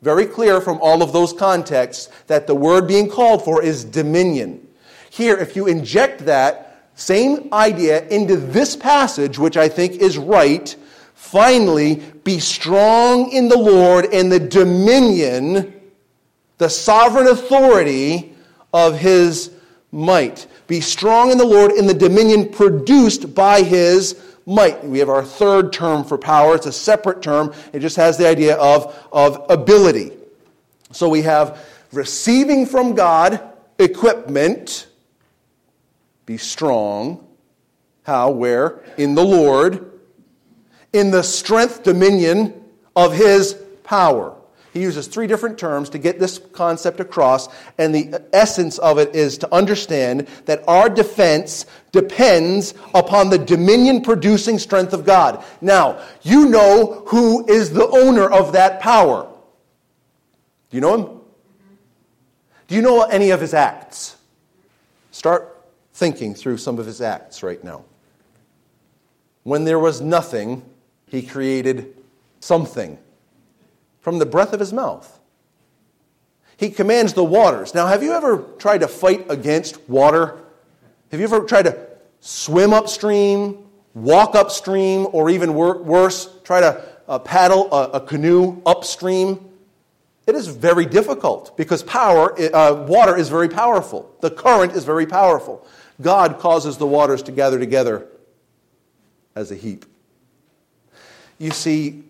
Very 0.02 0.26
clear 0.26 0.62
from 0.62 0.80
all 0.82 1.02
of 1.02 1.14
those 1.14 1.34
contexts 1.34 2.10
that 2.28 2.48
the 2.48 2.56
word 2.56 2.88
being 2.88 3.10
called 3.10 3.44
for 3.44 3.64
is 3.64 3.84
dominion. 3.84 4.68
Here, 5.10 5.36
if 5.38 5.56
you 5.56 5.68
inject 5.68 6.26
that 6.26 6.66
same 6.96 7.50
idea 7.54 8.08
into 8.08 8.38
this 8.38 8.76
passage, 8.76 9.38
which 9.38 9.58
I 9.58 9.68
think 9.68 9.94
is 9.94 10.18
right. 10.18 10.76
Finally, 11.14 11.96
be 12.24 12.40
strong 12.40 13.32
in 13.32 13.50
the 13.50 13.58
Lord 13.58 14.06
and 14.14 14.32
the 14.32 14.40
dominion, 14.40 15.74
the 16.58 16.70
sovereign 16.70 17.28
authority 17.28 18.35
of 18.76 19.00
his 19.00 19.52
might. 19.94 20.48
Be 20.68 20.82
strong 20.82 21.32
in 21.32 21.38
the 21.38 21.46
Lord 21.46 21.72
in 21.72 21.88
the 21.88 21.94
dominion 21.94 22.50
produced 22.50 23.34
by 23.34 23.62
his 23.62 24.22
might. 24.46 24.84
We 24.84 25.00
have 25.00 25.08
our 25.08 25.24
third 25.24 25.72
term 25.72 26.04
for 26.04 26.18
power. 26.18 26.56
It's 26.56 26.66
a 26.66 26.74
separate 26.74 27.22
term. 27.22 27.54
It 27.72 27.80
just 27.80 27.96
has 27.96 28.18
the 28.18 28.28
idea 28.28 28.58
of, 28.58 28.94
of 29.14 29.46
ability. 29.50 30.12
So 30.92 31.08
we 31.08 31.22
have 31.22 31.66
receiving 31.94 32.66
from 32.66 32.96
God 32.96 33.42
equipment 33.80 34.88
be 36.26 36.38
strong. 36.38 37.26
How? 38.04 38.32
Where? 38.32 38.82
In 38.98 39.16
the 39.16 39.24
Lord. 39.24 39.92
In 40.92 41.12
the 41.12 41.24
strength, 41.24 41.84
dominion 41.84 42.62
of 42.94 43.14
his 43.14 43.54
power. 43.84 44.35
He 44.76 44.82
uses 44.82 45.08
three 45.08 45.26
different 45.26 45.58
terms 45.58 45.90
to 45.92 45.98
get 45.98 46.20
this 46.20 46.38
concept 46.52 47.00
across, 47.00 47.48
and 47.78 47.96
the 47.96 48.22
essence 48.34 48.78
of 48.78 48.98
it 48.98 49.16
is 49.16 49.38
to 49.38 49.56
understand 49.56 50.28
that 50.48 50.68
our 50.68 50.90
defense 50.90 51.66
depends 51.94 52.74
upon 52.94 53.30
the 53.30 53.38
dominion 53.38 54.02
producing 54.02 54.60
strength 54.60 54.92
of 54.92 55.06
God. 55.06 55.42
Now, 55.62 56.04
you 56.24 56.50
know 56.50 57.06
who 57.08 57.48
is 57.48 57.72
the 57.72 57.88
owner 57.88 58.30
of 58.30 58.52
that 58.52 58.82
power. 58.82 59.32
Do 60.70 60.76
you 60.76 60.82
know 60.82 60.98
him? 60.98 61.22
Do 62.68 62.76
you 62.76 62.82
know 62.82 63.04
any 63.04 63.30
of 63.30 63.40
his 63.40 63.54
acts? 63.54 64.18
Start 65.12 65.56
thinking 65.94 66.36
through 66.36 66.58
some 66.58 66.80
of 66.80 66.86
his 66.86 67.00
acts 67.00 67.44
right 67.44 67.64
now. 67.64 67.86
When 69.44 69.64
there 69.64 69.80
was 69.80 70.02
nothing, 70.02 70.70
he 71.08 71.22
created 71.22 71.96
something 72.42 72.98
from 74.06 74.20
the 74.20 74.26
breath 74.28 74.54
of 74.54 74.60
his 74.60 74.72
mouth. 74.72 75.20
He 76.58 76.70
commands 76.70 77.14
the 77.14 77.24
waters. 77.24 77.74
Now, 77.74 77.88
have 77.88 78.04
you 78.04 78.12
ever 78.12 78.38
tried 78.60 78.82
to 78.82 78.88
fight 78.88 79.26
against 79.32 79.80
water? 79.90 80.38
Have 81.10 81.20
you 81.20 81.26
ever 81.26 81.40
tried 81.40 81.64
to 81.64 81.76
swim 82.20 82.72
upstream, 82.72 83.66
walk 83.96 84.36
upstream, 84.36 85.08
or 85.12 85.32
even 85.32 85.56
wor- 85.56 85.82
worse, 85.82 86.30
try 86.44 86.60
to 86.60 86.86
uh, 87.08 87.18
paddle 87.18 87.68
a, 87.74 87.94
a 87.94 88.00
canoe 88.00 88.62
upstream? 88.64 89.44
It 90.28 90.36
is 90.36 90.50
very 90.50 90.86
difficult 90.86 91.58
because 91.58 91.82
power, 91.82 92.40
uh, 92.40 92.86
water 92.88 93.18
is 93.18 93.28
very 93.28 93.50
powerful. 93.50 94.16
The 94.22 94.30
current 94.30 94.74
is 94.74 94.86
very 94.86 95.08
powerful. 95.08 95.66
God 96.00 96.38
causes 96.38 96.78
the 96.78 96.86
waters 96.86 97.24
to 97.24 97.32
gather 97.32 97.58
together 97.58 98.08
as 99.34 99.50
a 99.50 99.56
heap. 99.56 99.84
You 101.40 101.50
see 101.50 102.04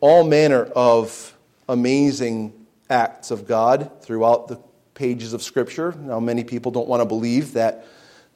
all 0.00 0.24
manner 0.24 0.64
of 0.64 1.36
amazing 1.68 2.52
acts 2.88 3.30
of 3.30 3.46
God 3.46 3.90
throughout 4.02 4.48
the 4.48 4.58
pages 4.94 5.32
of 5.32 5.42
Scripture. 5.42 5.94
Now, 5.98 6.20
many 6.20 6.44
people 6.44 6.72
don't 6.72 6.88
want 6.88 7.00
to 7.00 7.06
believe 7.06 7.52
that, 7.52 7.86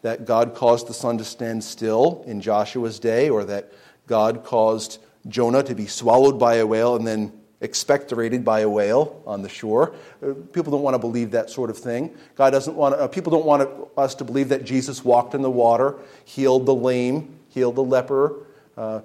that 0.02 0.24
God 0.24 0.54
caused 0.54 0.86
the 0.86 0.94
sun 0.94 1.18
to 1.18 1.24
stand 1.24 1.64
still 1.64 2.22
in 2.26 2.40
Joshua's 2.40 2.98
day 2.98 3.28
or 3.28 3.44
that 3.44 3.72
God 4.06 4.44
caused 4.44 4.98
Jonah 5.28 5.62
to 5.62 5.74
be 5.74 5.86
swallowed 5.86 6.38
by 6.38 6.56
a 6.56 6.66
whale 6.66 6.96
and 6.96 7.06
then 7.06 7.32
expectorated 7.60 8.44
by 8.44 8.60
a 8.60 8.68
whale 8.68 9.22
on 9.26 9.40
the 9.40 9.48
shore. 9.48 9.94
Uh, 10.22 10.34
people 10.52 10.70
don't 10.70 10.82
want 10.82 10.94
to 10.94 10.98
believe 10.98 11.30
that 11.30 11.48
sort 11.48 11.70
of 11.70 11.78
thing. 11.78 12.14
God 12.36 12.50
doesn't 12.50 12.76
want 12.76 12.94
to, 12.94 13.00
uh, 13.00 13.08
people 13.08 13.30
don't 13.30 13.46
want 13.46 13.68
us 13.96 14.14
to 14.16 14.24
believe 14.24 14.50
that 14.50 14.64
Jesus 14.64 15.02
walked 15.02 15.34
in 15.34 15.40
the 15.40 15.50
water, 15.50 15.96
healed 16.26 16.66
the 16.66 16.74
lame, 16.74 17.38
healed 17.48 17.76
the 17.76 17.82
leper, 17.82 18.34
uh, 18.76 19.00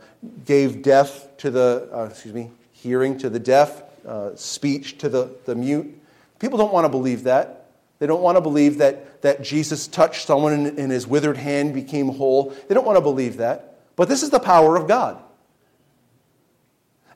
gave 0.45 0.81
deaf 0.81 1.35
to 1.37 1.51
the, 1.51 1.89
uh, 1.93 2.05
excuse 2.05 2.33
me, 2.33 2.51
hearing 2.71 3.17
to 3.17 3.29
the 3.29 3.39
deaf, 3.39 3.83
uh, 4.05 4.35
speech 4.35 4.97
to 4.97 5.09
the, 5.09 5.29
the 5.45 5.55
mute. 5.55 5.99
People 6.39 6.57
don't 6.57 6.73
want 6.73 6.85
to 6.85 6.89
believe 6.89 7.23
that. 7.23 7.67
They 7.99 8.07
don't 8.07 8.21
want 8.21 8.37
to 8.37 8.41
believe 8.41 8.77
that, 8.77 9.21
that 9.21 9.41
Jesus 9.41 9.87
touched 9.87 10.25
someone 10.25 10.53
and, 10.53 10.79
and 10.79 10.91
his 10.91 11.05
withered 11.05 11.37
hand 11.37 11.73
became 11.73 12.09
whole. 12.09 12.55
They 12.67 12.73
don't 12.73 12.85
want 12.85 12.97
to 12.97 13.01
believe 13.01 13.37
that. 13.37 13.79
But 13.95 14.07
this 14.07 14.23
is 14.23 14.29
the 14.29 14.39
power 14.39 14.77
of 14.77 14.87
God. 14.87 15.21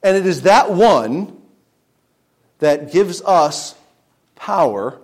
And 0.03 0.17
it 0.17 0.25
is 0.25 0.41
that 0.41 0.71
one 0.71 1.41
that 2.59 2.91
gives 2.91 3.21
us 3.21 3.75
power 4.35 4.99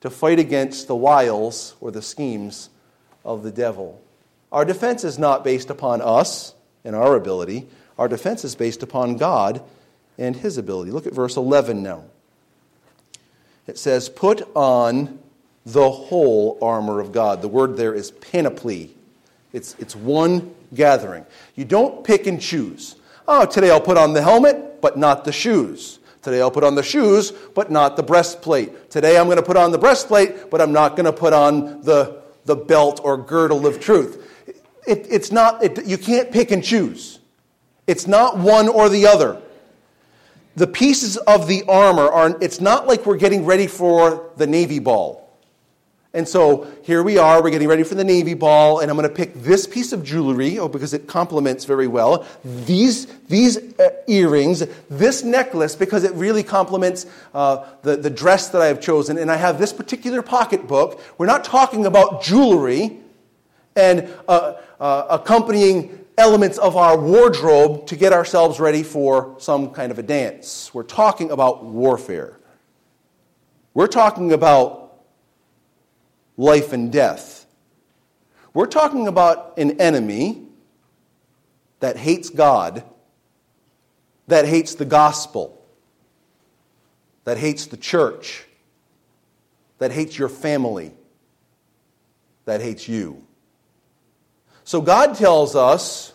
to 0.00 0.10
fight 0.10 0.38
against 0.38 0.88
the 0.88 0.96
wiles 0.96 1.76
or 1.80 1.90
the 1.90 2.02
schemes 2.02 2.70
of 3.24 3.42
the 3.42 3.52
devil. 3.52 4.00
Our 4.54 4.64
defense 4.64 5.02
is 5.02 5.18
not 5.18 5.42
based 5.42 5.68
upon 5.68 6.00
us 6.00 6.54
and 6.84 6.94
our 6.94 7.16
ability, 7.16 7.66
our 7.98 8.06
defense 8.06 8.44
is 8.44 8.54
based 8.54 8.84
upon 8.84 9.16
God 9.16 9.60
and 10.16 10.36
his 10.36 10.58
ability. 10.58 10.92
Look 10.92 11.08
at 11.08 11.12
verse 11.12 11.36
11 11.36 11.82
now. 11.82 12.04
It 13.66 13.78
says, 13.78 14.08
Put 14.08 14.48
on 14.54 15.18
the 15.66 15.90
whole 15.90 16.56
armor 16.62 17.00
of 17.00 17.10
God. 17.10 17.42
The 17.42 17.48
word 17.48 17.76
there 17.76 17.94
is 17.94 18.12
panoply. 18.12 18.94
It's, 19.52 19.74
it's 19.80 19.96
one 19.96 20.54
gathering. 20.72 21.26
You 21.56 21.64
don't 21.64 22.04
pick 22.04 22.28
and 22.28 22.40
choose. 22.40 22.94
Oh, 23.26 23.46
today 23.46 23.70
I'll 23.70 23.80
put 23.80 23.98
on 23.98 24.12
the 24.12 24.22
helmet. 24.22 24.80
but 24.80 24.96
not 24.96 25.24
the 25.24 25.32
shoes. 25.32 25.98
Today 26.22 26.40
I'll 26.40 26.52
put 26.52 26.62
on 26.62 26.76
the 26.76 26.82
shoes, 26.84 27.32
but 27.32 27.72
not 27.72 27.96
the 27.96 28.04
breastplate. 28.04 28.88
Today 28.88 29.18
I'm 29.18 29.26
going 29.26 29.36
to 29.36 29.42
put 29.42 29.56
on 29.56 29.72
the 29.72 29.78
breastplate, 29.78 30.48
but 30.48 30.60
I'm 30.60 30.72
not 30.72 30.94
going 30.94 31.06
to 31.06 31.12
put 31.12 31.32
on 31.32 31.82
the, 31.82 32.22
the 32.44 32.54
belt 32.54 33.00
or 33.02 33.16
girdle 33.16 33.66
of 33.66 33.80
truth. 33.80 34.20
It, 34.86 35.06
it's 35.10 35.32
not, 35.32 35.62
it, 35.62 35.86
you 35.86 35.98
can't 35.98 36.30
pick 36.30 36.50
and 36.50 36.62
choose. 36.62 37.18
It's 37.86 38.06
not 38.06 38.38
one 38.38 38.68
or 38.68 38.88
the 38.88 39.06
other. 39.06 39.40
The 40.56 40.66
pieces 40.66 41.16
of 41.16 41.48
the 41.48 41.64
armor 41.68 42.08
are, 42.08 42.36
it's 42.40 42.60
not 42.60 42.86
like 42.86 43.06
we're 43.06 43.16
getting 43.16 43.44
ready 43.44 43.66
for 43.66 44.30
the 44.36 44.46
Navy 44.46 44.78
ball. 44.78 45.24
And 46.14 46.28
so 46.28 46.68
here 46.84 47.02
we 47.02 47.18
are, 47.18 47.42
we're 47.42 47.50
getting 47.50 47.66
ready 47.66 47.82
for 47.82 47.96
the 47.96 48.04
Navy 48.04 48.34
ball, 48.34 48.78
and 48.78 48.88
I'm 48.88 48.96
going 48.96 49.08
to 49.08 49.12
pick 49.12 49.34
this 49.34 49.66
piece 49.66 49.92
of 49.92 50.04
jewelry, 50.04 50.60
oh, 50.60 50.68
because 50.68 50.94
it 50.94 51.08
complements 51.08 51.64
very 51.64 51.88
well, 51.88 52.24
these, 52.44 53.06
these 53.26 53.58
uh, 53.80 53.90
earrings, 54.06 54.62
this 54.88 55.24
necklace, 55.24 55.74
because 55.74 56.04
it 56.04 56.12
really 56.12 56.44
complements 56.44 57.06
uh, 57.34 57.66
the, 57.82 57.96
the 57.96 58.10
dress 58.10 58.48
that 58.50 58.62
I 58.62 58.66
have 58.66 58.80
chosen, 58.80 59.18
and 59.18 59.28
I 59.28 59.34
have 59.34 59.58
this 59.58 59.72
particular 59.72 60.22
pocketbook. 60.22 61.00
We're 61.18 61.26
not 61.26 61.42
talking 61.42 61.84
about 61.84 62.22
jewelry 62.22 63.00
and 63.74 64.08
uh, 64.28 64.54
uh 64.84 65.06
accompanying 65.08 66.04
elements 66.18 66.58
of 66.58 66.76
our 66.76 66.98
wardrobe 66.98 67.86
to 67.86 67.96
get 67.96 68.12
ourselves 68.12 68.60
ready 68.60 68.82
for 68.82 69.34
some 69.38 69.70
kind 69.70 69.90
of 69.90 69.98
a 69.98 70.02
dance. 70.02 70.72
We're 70.74 70.82
talking 70.82 71.30
about 71.30 71.64
warfare. 71.64 72.38
We're 73.72 73.86
talking 73.86 74.32
about 74.32 75.00
life 76.36 76.74
and 76.74 76.92
death. 76.92 77.46
We're 78.52 78.66
talking 78.66 79.08
about 79.08 79.58
an 79.58 79.80
enemy 79.80 80.42
that 81.80 81.96
hates 81.96 82.28
God, 82.28 82.84
that 84.28 84.46
hates 84.46 84.74
the 84.74 84.84
gospel, 84.84 85.64
that 87.24 87.38
hates 87.38 87.66
the 87.66 87.78
church, 87.78 88.44
that 89.78 89.92
hates 89.92 90.18
your 90.18 90.28
family, 90.28 90.92
that 92.44 92.60
hates 92.60 92.86
you. 92.86 93.26
So 94.64 94.80
God 94.80 95.14
tells 95.14 95.54
us 95.54 96.12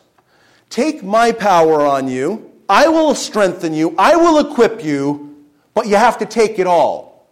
take 0.70 1.03
my 1.03 1.32
power 1.32 1.86
on 1.86 2.08
you, 2.08 2.51
I 2.68 2.88
will 2.88 3.15
strengthen 3.15 3.74
you, 3.74 3.96
I 3.98 4.15
will 4.15 4.39
equip 4.39 4.84
you, 4.84 5.46
but 5.74 5.88
you 5.88 5.96
have 5.96 6.18
to 6.20 6.25
take 6.25 6.60
it 6.60 6.68
all. 6.68 7.27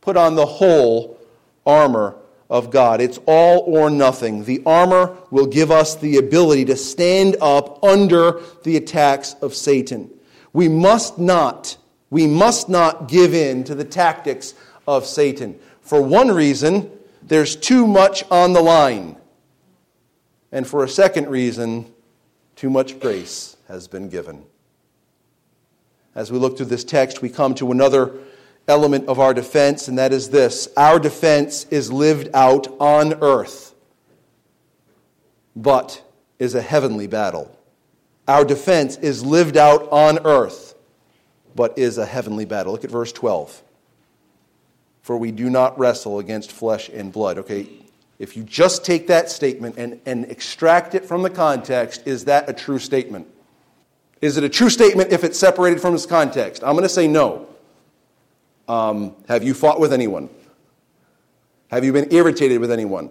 Put 0.00 0.16
on 0.16 0.34
the 0.34 0.46
whole 0.46 1.18
armor 1.66 2.16
of 2.50 2.70
God. 2.70 3.00
It's 3.00 3.18
all 3.26 3.60
or 3.60 3.90
nothing. 3.90 4.44
The 4.44 4.62
armor 4.64 5.16
will 5.30 5.46
give 5.46 5.70
us 5.70 5.96
the 5.96 6.16
ability 6.16 6.64
to 6.66 6.76
stand 6.76 7.36
up 7.40 7.82
under 7.84 8.40
the 8.62 8.76
attacks 8.76 9.34
of 9.42 9.54
Satan. 9.54 10.10
We 10.52 10.68
must 10.68 11.18
not, 11.18 11.76
we 12.10 12.26
must 12.26 12.68
not 12.68 13.08
give 13.08 13.34
in 13.34 13.64
to 13.64 13.74
the 13.74 13.84
tactics 13.84 14.54
of 14.86 15.04
Satan. 15.04 15.58
For 15.82 16.00
one 16.02 16.28
reason, 16.28 16.90
there's 17.22 17.54
too 17.54 17.86
much 17.86 18.24
on 18.30 18.54
the 18.54 18.62
line. 18.62 19.16
And 20.50 20.66
for 20.66 20.84
a 20.84 20.88
second 20.88 21.28
reason, 21.28 21.92
too 22.56 22.70
much 22.70 22.98
grace 23.00 23.56
has 23.68 23.86
been 23.86 24.08
given. 24.08 24.44
As 26.14 26.32
we 26.32 26.38
look 26.38 26.56
through 26.56 26.66
this 26.66 26.84
text, 26.84 27.22
we 27.22 27.28
come 27.28 27.54
to 27.56 27.70
another 27.70 28.12
element 28.66 29.08
of 29.08 29.18
our 29.18 29.32
defense, 29.32 29.88
and 29.88 29.98
that 29.98 30.12
is 30.12 30.30
this 30.30 30.68
our 30.76 30.98
defense 30.98 31.64
is 31.70 31.92
lived 31.92 32.28
out 32.34 32.68
on 32.80 33.14
earth, 33.22 33.74
but 35.54 36.02
is 36.38 36.54
a 36.54 36.62
heavenly 36.62 37.06
battle. 37.06 37.54
Our 38.26 38.44
defense 38.44 38.96
is 38.96 39.24
lived 39.24 39.56
out 39.56 39.90
on 39.90 40.18
earth, 40.26 40.74
but 41.54 41.78
is 41.78 41.98
a 41.98 42.06
heavenly 42.06 42.44
battle. 42.44 42.72
Look 42.72 42.84
at 42.84 42.90
verse 42.90 43.12
12. 43.12 43.62
For 45.02 45.16
we 45.16 45.30
do 45.30 45.48
not 45.48 45.78
wrestle 45.78 46.18
against 46.18 46.52
flesh 46.52 46.90
and 46.90 47.10
blood. 47.10 47.38
Okay, 47.38 47.68
if 48.18 48.36
you 48.36 48.42
just 48.42 48.84
take 48.84 49.06
that 49.06 49.30
statement 49.30 49.76
and, 49.78 50.00
and 50.04 50.24
extract 50.26 50.94
it 50.94 51.04
from 51.04 51.22
the 51.22 51.30
context, 51.30 52.06
is 52.06 52.24
that 52.24 52.48
a 52.48 52.52
true 52.52 52.78
statement? 52.78 53.26
Is 54.20 54.36
it 54.36 54.44
a 54.44 54.48
true 54.48 54.70
statement 54.70 55.12
if 55.12 55.22
it's 55.22 55.38
separated 55.38 55.80
from 55.80 55.94
its 55.94 56.06
context? 56.06 56.64
I'm 56.64 56.72
going 56.72 56.82
to 56.82 56.88
say 56.88 57.06
no. 57.06 57.46
Um, 58.66 59.14
have 59.28 59.44
you 59.44 59.54
fought 59.54 59.78
with 59.78 59.92
anyone? 59.92 60.28
Have 61.70 61.84
you 61.84 61.92
been 61.92 62.12
irritated 62.12 62.60
with 62.60 62.72
anyone? 62.72 63.10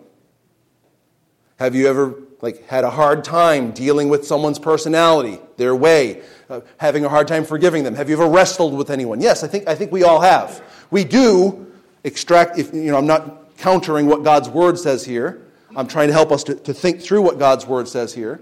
Have 1.58 1.73
you 1.73 1.88
ever 1.88 2.15
like 2.41 2.67
had 2.67 2.84
a 2.84 2.89
hard 2.89 3.23
time 3.23 3.71
dealing 3.71 4.10
with 4.10 4.25
someone's 4.25 4.60
personality, 4.60 5.39
their 5.55 5.75
way, 5.75 6.21
uh, 6.49 6.62
having 6.77 7.05
a 7.05 7.10
hard 7.10 7.27
time 7.27 7.45
forgiving 7.45 7.84
them? 7.84 7.95
Have 7.95 8.10
you 8.10 8.15
ever 8.15 8.27
wrestled 8.27 8.75
with 8.75 8.91
anyone? 8.91 9.21
Yes, 9.21 9.43
I 9.43 9.47
think 9.47 9.67
I 9.67 9.73
think 9.73 9.91
we 9.91 10.03
all 10.03 10.21
have. 10.21 10.62
We 10.91 11.03
do 11.03 11.71
extract. 12.03 12.60
If 12.60 12.73
you 12.73 12.91
know, 12.91 12.97
I'm 12.97 13.08
not 13.08 13.46
countering 13.58 14.06
what 14.06 14.24
God's 14.24 14.50
word 14.50 14.80
says 14.80 15.06
here. 15.06 15.46
I'm 15.76 15.88
trying 15.88 16.08
to 16.08 16.13
help 16.13 16.32
us 16.32 16.43
to, 16.46 16.56
to 16.56 16.74
think 16.74 17.02
through 17.02 17.22
what 17.22 17.39
God's 17.39 17.65
word 17.65 17.88
says 17.88 18.13
here. 18.13 18.41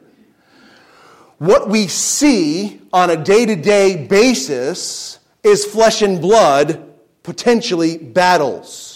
What 1.38 1.68
we 1.68 1.88
see 1.88 2.82
on 2.94 3.10
a 3.10 3.18
day 3.18 3.46
to 3.46 3.56
day 3.56 4.08
basis 4.08 5.20
is 5.44 5.66
flesh 5.66 6.02
and 6.02 6.22
blood 6.22 6.94
potentially 7.24 7.98
battles. 7.98 8.95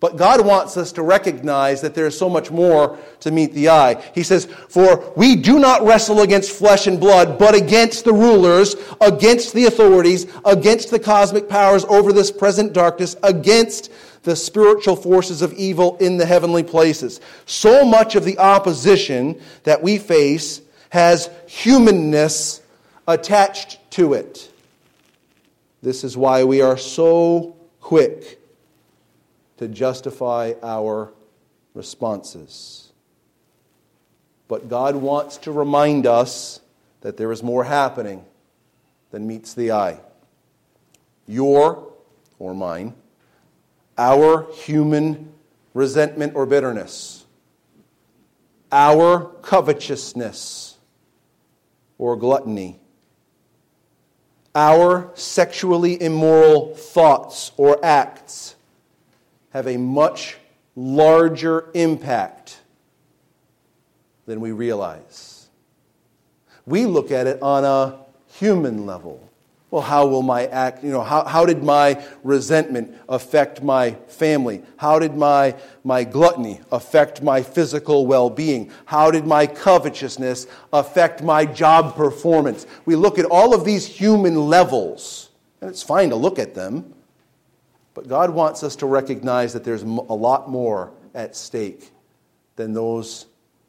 But 0.00 0.16
God 0.16 0.44
wants 0.46 0.78
us 0.78 0.92
to 0.92 1.02
recognize 1.02 1.82
that 1.82 1.94
there 1.94 2.06
is 2.06 2.18
so 2.18 2.30
much 2.30 2.50
more 2.50 2.98
to 3.20 3.30
meet 3.30 3.52
the 3.52 3.68
eye. 3.68 4.02
He 4.14 4.22
says, 4.22 4.46
For 4.46 5.12
we 5.14 5.36
do 5.36 5.58
not 5.58 5.82
wrestle 5.82 6.22
against 6.22 6.52
flesh 6.52 6.86
and 6.86 6.98
blood, 6.98 7.38
but 7.38 7.54
against 7.54 8.06
the 8.06 8.14
rulers, 8.14 8.76
against 9.02 9.52
the 9.52 9.66
authorities, 9.66 10.26
against 10.46 10.90
the 10.90 10.98
cosmic 10.98 11.50
powers 11.50 11.84
over 11.84 12.14
this 12.14 12.30
present 12.30 12.72
darkness, 12.72 13.14
against 13.22 13.92
the 14.22 14.34
spiritual 14.34 14.96
forces 14.96 15.42
of 15.42 15.52
evil 15.52 15.98
in 15.98 16.16
the 16.16 16.26
heavenly 16.26 16.62
places. 16.62 17.20
So 17.44 17.84
much 17.84 18.16
of 18.16 18.24
the 18.24 18.38
opposition 18.38 19.38
that 19.64 19.82
we 19.82 19.98
face 19.98 20.62
has 20.88 21.28
humanness 21.46 22.62
attached 23.06 23.78
to 23.92 24.14
it. 24.14 24.50
This 25.82 26.04
is 26.04 26.16
why 26.16 26.44
we 26.44 26.62
are 26.62 26.78
so 26.78 27.56
quick 27.80 28.39
to 29.60 29.68
justify 29.68 30.54
our 30.62 31.12
responses. 31.74 32.92
But 34.48 34.70
God 34.70 34.96
wants 34.96 35.36
to 35.36 35.52
remind 35.52 36.06
us 36.06 36.60
that 37.02 37.18
there 37.18 37.30
is 37.30 37.42
more 37.42 37.64
happening 37.64 38.24
than 39.10 39.26
meets 39.26 39.52
the 39.52 39.72
eye. 39.72 40.00
Your, 41.26 41.92
or 42.38 42.54
mine, 42.54 42.94
our 43.98 44.50
human 44.50 45.30
resentment 45.74 46.36
or 46.36 46.46
bitterness, 46.46 47.26
our 48.72 49.26
covetousness 49.42 50.78
or 51.98 52.16
gluttony, 52.16 52.80
our 54.54 55.10
sexually 55.16 56.02
immoral 56.02 56.74
thoughts 56.74 57.52
or 57.58 57.78
acts 57.84 58.56
have 59.50 59.66
a 59.66 59.76
much 59.76 60.36
larger 60.76 61.70
impact 61.74 62.60
than 64.26 64.40
we 64.40 64.52
realize. 64.52 65.48
We 66.66 66.86
look 66.86 67.10
at 67.10 67.26
it 67.26 67.42
on 67.42 67.64
a 67.64 67.98
human 68.28 68.86
level 68.86 69.30
well, 69.70 69.82
how 69.82 70.06
will 70.06 70.22
my 70.22 70.46
act, 70.46 70.82
you 70.82 70.90
know, 70.90 71.02
how, 71.02 71.24
how 71.24 71.46
did 71.46 71.62
my 71.62 72.02
resentment 72.24 72.92
affect 73.08 73.62
my 73.62 73.92
family? 74.08 74.62
How 74.76 74.98
did 74.98 75.14
my, 75.14 75.54
my 75.84 76.02
gluttony 76.02 76.60
affect 76.72 77.22
my 77.22 77.42
physical 77.42 78.04
well 78.04 78.28
being? 78.28 78.72
How 78.84 79.12
did 79.12 79.26
my 79.26 79.46
covetousness 79.46 80.48
affect 80.72 81.22
my 81.22 81.44
job 81.44 81.94
performance? 81.94 82.66
We 82.84 82.96
look 82.96 83.16
at 83.20 83.26
all 83.26 83.54
of 83.54 83.64
these 83.64 83.86
human 83.86 84.48
levels, 84.48 85.30
and 85.60 85.70
it's 85.70 85.84
fine 85.84 86.10
to 86.10 86.16
look 86.16 86.40
at 86.40 86.56
them, 86.56 86.92
but 88.00 88.08
God 88.08 88.30
wants 88.30 88.62
us 88.62 88.76
to 88.76 88.86
recognize 88.86 89.52
that 89.52 89.62
there's 89.62 89.82
a 89.82 89.86
lot 89.86 90.48
more 90.48 90.90
at 91.14 91.36
stake 91.36 91.90
than 92.56 92.72
those 92.72 93.26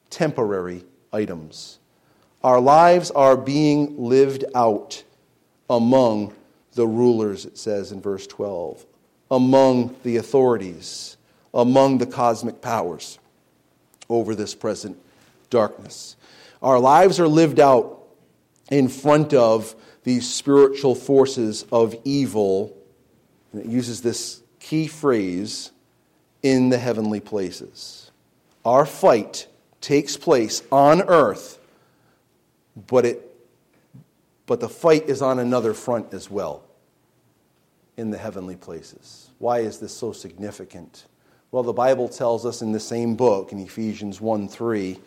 temporary 0.09 0.85
items. 1.11 1.79
Our 2.41 2.61
lives 2.61 3.11
are 3.11 3.35
being 3.35 4.01
lived 4.01 4.45
out 4.55 5.03
among 5.69 6.33
the 6.75 6.87
rulers, 6.87 7.43
it 7.45 7.57
says 7.57 7.91
in 7.91 7.99
verse 7.99 8.25
12, 8.25 8.85
among 9.29 9.97
the 10.03 10.15
authorities, 10.15 11.17
among 11.53 11.97
the 11.97 12.05
cosmic 12.05 12.61
powers 12.61 13.19
over 14.07 14.33
this 14.33 14.55
present 14.55 14.97
darkness. 15.49 16.15
Our 16.61 16.79
lives 16.79 17.19
are 17.19 17.27
lived 17.27 17.59
out 17.59 18.01
in 18.69 18.87
front 18.87 19.33
of 19.33 19.75
these 20.05 20.33
spiritual 20.33 20.95
forces 20.95 21.65
of 21.69 21.97
evil, 22.05 22.77
and 23.51 23.61
it 23.61 23.67
uses 23.67 24.01
this 24.01 24.41
key 24.59 24.87
phrase 24.87 25.71
in 26.43 26.69
the 26.69 26.77
heavenly 26.77 27.19
places. 27.19 28.11
Our 28.65 28.85
fight 28.85 29.47
takes 29.79 30.17
place 30.17 30.63
on 30.71 31.01
earth, 31.03 31.59
but 32.87 33.05
it 33.05 33.27
but 34.45 34.59
the 34.59 34.69
fight 34.69 35.07
is 35.07 35.21
on 35.21 35.39
another 35.39 35.73
front 35.73 36.13
as 36.13 36.29
well 36.29 36.63
in 37.95 38.11
the 38.11 38.17
heavenly 38.17 38.57
places. 38.57 39.29
Why 39.39 39.59
is 39.59 39.79
this 39.79 39.93
so 39.93 40.11
significant? 40.11 41.05
Well, 41.51 41.63
the 41.63 41.71
Bible 41.71 42.09
tells 42.09 42.45
us 42.45 42.61
in 42.61 42.73
the 42.73 42.79
same 42.79 43.15
book, 43.15 43.53
in 43.53 43.59
Ephesians 43.59 44.19
1 44.19 44.49
3, 44.49 44.99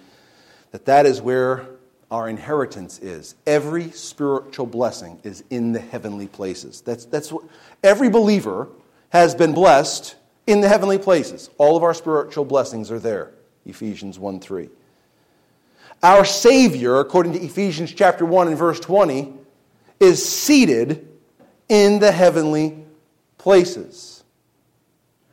that 0.70 0.86
that 0.86 1.04
is 1.04 1.20
where 1.20 1.66
our 2.14 2.28
inheritance 2.28 3.00
is. 3.00 3.34
Every 3.44 3.90
spiritual 3.90 4.66
blessing 4.66 5.18
is 5.24 5.42
in 5.50 5.72
the 5.72 5.80
heavenly 5.80 6.28
places. 6.28 6.80
That's, 6.80 7.06
that's 7.06 7.32
what 7.32 7.42
every 7.82 8.08
believer 8.08 8.68
has 9.08 9.34
been 9.34 9.52
blessed 9.52 10.14
in 10.46 10.60
the 10.60 10.68
heavenly 10.68 10.98
places. 10.98 11.50
All 11.58 11.76
of 11.76 11.82
our 11.82 11.92
spiritual 11.92 12.44
blessings 12.44 12.92
are 12.92 13.00
there. 13.00 13.32
Ephesians 13.66 14.16
1 14.16 14.38
3. 14.38 14.68
Our 16.04 16.24
Savior, 16.24 17.00
according 17.00 17.32
to 17.32 17.40
Ephesians 17.40 17.92
chapter 17.92 18.24
1 18.24 18.46
and 18.46 18.56
verse 18.56 18.78
20, 18.78 19.32
is 19.98 20.24
seated 20.24 21.08
in 21.68 21.98
the 21.98 22.12
heavenly 22.12 22.84
places. 23.38 24.22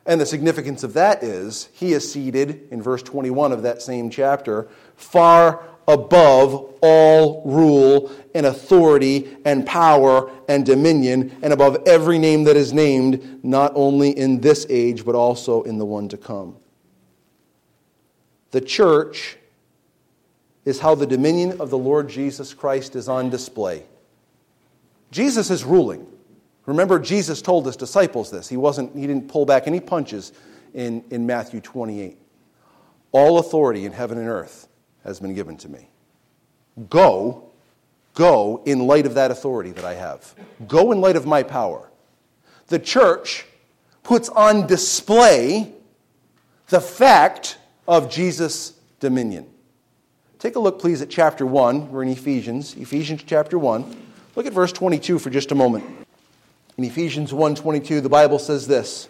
And 0.04 0.20
the 0.20 0.26
significance 0.26 0.82
of 0.82 0.94
that 0.94 1.22
is 1.22 1.68
he 1.74 1.92
is 1.92 2.10
seated, 2.10 2.66
in 2.72 2.82
verse 2.82 3.04
21 3.04 3.52
of 3.52 3.62
that 3.62 3.82
same 3.82 4.10
chapter, 4.10 4.66
far 4.96 5.62
above 5.88 6.74
all 6.82 7.42
rule 7.44 8.10
and 8.34 8.46
authority 8.46 9.36
and 9.44 9.64
power 9.66 10.30
and 10.48 10.66
dominion, 10.66 11.36
and 11.42 11.52
above 11.52 11.78
every 11.86 12.18
name 12.18 12.44
that 12.44 12.56
is 12.56 12.72
named, 12.72 13.44
not 13.44 13.72
only 13.74 14.10
in 14.10 14.40
this 14.40 14.66
age, 14.68 15.04
but 15.04 15.14
also 15.14 15.62
in 15.62 15.78
the 15.78 15.84
one 15.84 16.08
to 16.08 16.16
come. 16.16 16.56
The 18.50 18.60
church 18.60 19.36
is 20.64 20.78
how 20.78 20.94
the 20.94 21.06
dominion 21.06 21.60
of 21.60 21.70
the 21.70 21.78
Lord 21.78 22.08
Jesus 22.08 22.54
Christ 22.54 22.96
is 22.96 23.08
on 23.08 23.30
display. 23.30 23.84
Jesus 25.10 25.50
is 25.50 25.64
ruling. 25.64 26.06
Remember, 26.66 26.98
Jesus 26.98 27.42
told 27.42 27.66
his 27.66 27.76
disciples 27.76 28.30
this. 28.30 28.48
He, 28.48 28.56
wasn't, 28.56 28.94
he 28.94 29.06
didn't 29.06 29.28
pull 29.28 29.44
back 29.44 29.66
any 29.66 29.80
punches 29.80 30.32
in, 30.74 31.04
in 31.10 31.26
Matthew 31.26 31.60
28. 31.60 32.16
All 33.10 33.38
authority 33.38 33.84
in 33.84 33.92
heaven 33.92 34.18
and 34.18 34.28
earth 34.28 34.68
has 35.04 35.20
been 35.20 35.34
given 35.34 35.56
to 35.58 35.68
me. 35.68 35.88
Go, 36.88 37.50
go 38.14 38.62
in 38.64 38.86
light 38.86 39.06
of 39.06 39.14
that 39.14 39.30
authority 39.30 39.72
that 39.72 39.84
I 39.84 39.94
have. 39.94 40.34
Go 40.66 40.92
in 40.92 41.00
light 41.00 41.16
of 41.16 41.26
my 41.26 41.42
power. 41.42 41.90
The 42.68 42.78
church 42.78 43.44
puts 44.02 44.28
on 44.28 44.66
display 44.66 45.72
the 46.68 46.80
fact 46.80 47.58
of 47.86 48.10
Jesus' 48.10 48.74
dominion. 49.00 49.46
Take 50.38 50.56
a 50.56 50.58
look, 50.58 50.80
please, 50.80 51.02
at 51.02 51.10
chapter 51.10 51.46
1. 51.46 51.90
We're 51.90 52.02
in 52.02 52.08
Ephesians, 52.08 52.74
Ephesians 52.76 53.22
chapter 53.24 53.58
1. 53.58 53.96
Look 54.34 54.46
at 54.46 54.52
verse 54.52 54.72
22 54.72 55.18
for 55.18 55.30
just 55.30 55.52
a 55.52 55.54
moment. 55.54 55.84
In 56.78 56.84
Ephesians 56.84 57.32
1:22, 57.32 58.02
the 58.02 58.08
Bible 58.08 58.38
says 58.38 58.66
this, 58.66 59.08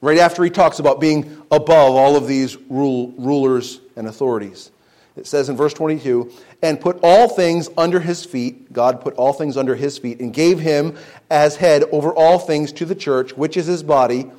right 0.00 0.18
after 0.18 0.44
he 0.44 0.50
talks 0.50 0.78
about 0.78 1.00
being 1.00 1.42
above 1.50 1.94
all 1.94 2.16
of 2.16 2.26
these 2.26 2.56
rule, 2.70 3.12
rulers 3.18 3.80
and 3.96 4.06
authorities. 4.06 4.70
It 5.16 5.26
says 5.26 5.48
in 5.48 5.56
verse 5.56 5.74
22, 5.74 6.32
and 6.62 6.80
put 6.80 6.98
all 7.02 7.28
things 7.28 7.68
under 7.76 8.00
his 8.00 8.24
feet, 8.24 8.72
God 8.72 9.02
put 9.02 9.14
all 9.14 9.32
things 9.32 9.56
under 9.56 9.74
his 9.74 9.98
feet, 9.98 10.20
and 10.20 10.32
gave 10.32 10.58
him 10.58 10.96
as 11.30 11.56
head 11.56 11.84
over 11.92 12.14
all 12.14 12.38
things 12.38 12.72
to 12.72 12.86
the 12.86 12.94
church, 12.94 13.36
which 13.36 13.56
is 13.56 13.66
his 13.66 13.82
body, 13.82 14.30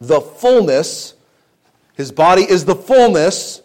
the 0.00 0.20
fullness. 0.20 1.14
His 1.94 2.12
body 2.12 2.42
is 2.42 2.66
the 2.66 2.74
fullness, 2.74 3.62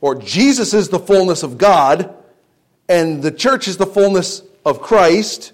or 0.00 0.16
Jesus 0.16 0.74
is 0.74 0.88
the 0.88 0.98
fullness 0.98 1.44
of 1.44 1.56
God, 1.56 2.14
and 2.88 3.22
the 3.22 3.30
church 3.30 3.68
is 3.68 3.76
the 3.76 3.86
fullness 3.86 4.42
of 4.66 4.82
Christ. 4.82 5.52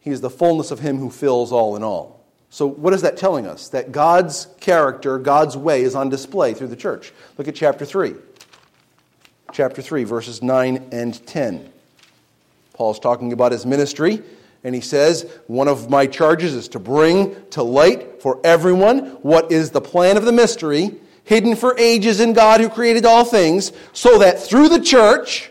He 0.00 0.10
is 0.10 0.20
the 0.20 0.30
fullness 0.30 0.70
of 0.70 0.80
him 0.80 0.98
who 0.98 1.10
fills 1.10 1.52
all 1.52 1.74
in 1.74 1.82
all. 1.82 2.18
So, 2.50 2.66
what 2.66 2.94
is 2.94 3.02
that 3.02 3.16
telling 3.16 3.46
us? 3.46 3.68
That 3.68 3.92
God's 3.92 4.48
character, 4.60 5.18
God's 5.18 5.56
way 5.56 5.82
is 5.82 5.94
on 5.94 6.08
display 6.08 6.54
through 6.54 6.68
the 6.68 6.76
church. 6.76 7.12
Look 7.36 7.48
at 7.48 7.54
chapter 7.54 7.84
3 7.84 8.14
chapter 9.52 9.82
3, 9.82 10.04
verses 10.04 10.42
9 10.42 10.88
and 10.92 11.26
10. 11.26 11.72
Paul's 12.74 13.00
talking 13.00 13.32
about 13.32 13.52
his 13.52 13.66
ministry, 13.66 14.22
and 14.62 14.74
he 14.74 14.80
says, 14.80 15.30
One 15.46 15.68
of 15.68 15.90
my 15.90 16.06
charges 16.06 16.54
is 16.54 16.68
to 16.68 16.78
bring 16.78 17.34
to 17.50 17.62
light 17.62 18.22
for 18.22 18.40
everyone 18.44 18.98
what 19.22 19.50
is 19.50 19.70
the 19.70 19.80
plan 19.80 20.16
of 20.16 20.24
the 20.24 20.32
mystery, 20.32 20.94
hidden 21.24 21.56
for 21.56 21.76
ages 21.78 22.20
in 22.20 22.32
God 22.32 22.60
who 22.60 22.68
created 22.68 23.04
all 23.04 23.24
things, 23.24 23.72
so 23.92 24.18
that 24.18 24.38
through 24.38 24.68
the 24.68 24.80
church, 24.80 25.50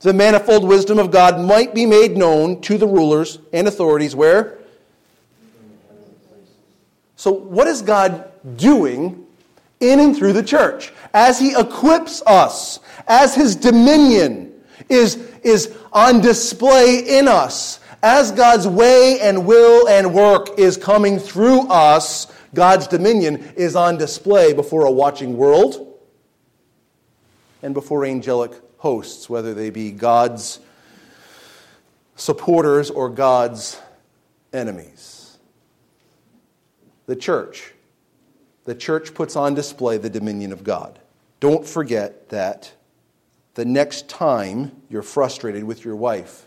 the 0.00 0.12
manifold 0.12 0.68
wisdom 0.68 0.98
of 0.98 1.10
God 1.10 1.40
might 1.40 1.74
be 1.74 1.86
made 1.86 2.16
known 2.16 2.60
to 2.62 2.76
the 2.76 2.86
rulers 2.86 3.38
and 3.52 3.66
authorities 3.66 4.14
where? 4.14 4.58
So, 7.16 7.32
what 7.32 7.66
is 7.66 7.80
God 7.80 8.30
doing 8.56 9.23
in 9.80 10.00
and 10.00 10.16
through 10.16 10.32
the 10.32 10.42
church 10.42 10.92
as 11.12 11.38
He 11.38 11.54
equips 11.54 12.22
us 12.26 12.80
as 13.06 13.34
his 13.34 13.56
dominion 13.56 14.52
is, 14.88 15.16
is 15.42 15.74
on 15.92 16.20
display 16.20 17.18
in 17.18 17.28
us, 17.28 17.80
as 18.02 18.32
God's 18.32 18.66
way 18.66 19.20
and 19.20 19.46
will 19.46 19.88
and 19.88 20.14
work 20.14 20.58
is 20.58 20.76
coming 20.76 21.18
through 21.18 21.68
us, 21.68 22.26
God's 22.52 22.86
dominion 22.86 23.52
is 23.56 23.76
on 23.76 23.98
display 23.98 24.52
before 24.52 24.84
a 24.84 24.90
watching 24.90 25.36
world 25.36 25.98
and 27.62 27.74
before 27.74 28.04
angelic 28.04 28.52
hosts, 28.78 29.28
whether 29.28 29.54
they 29.54 29.70
be 29.70 29.90
God's 29.90 30.60
supporters 32.16 32.90
or 32.90 33.08
God's 33.08 33.80
enemies. 34.52 35.38
The 37.06 37.16
church. 37.16 37.73
The 38.64 38.74
church 38.74 39.14
puts 39.14 39.36
on 39.36 39.54
display 39.54 39.98
the 39.98 40.10
dominion 40.10 40.52
of 40.52 40.64
God. 40.64 40.98
Don't 41.40 41.66
forget 41.66 42.30
that 42.30 42.72
the 43.54 43.64
next 43.64 44.08
time 44.08 44.72
you're 44.88 45.02
frustrated 45.02 45.64
with 45.64 45.84
your 45.84 45.96
wife 45.96 46.46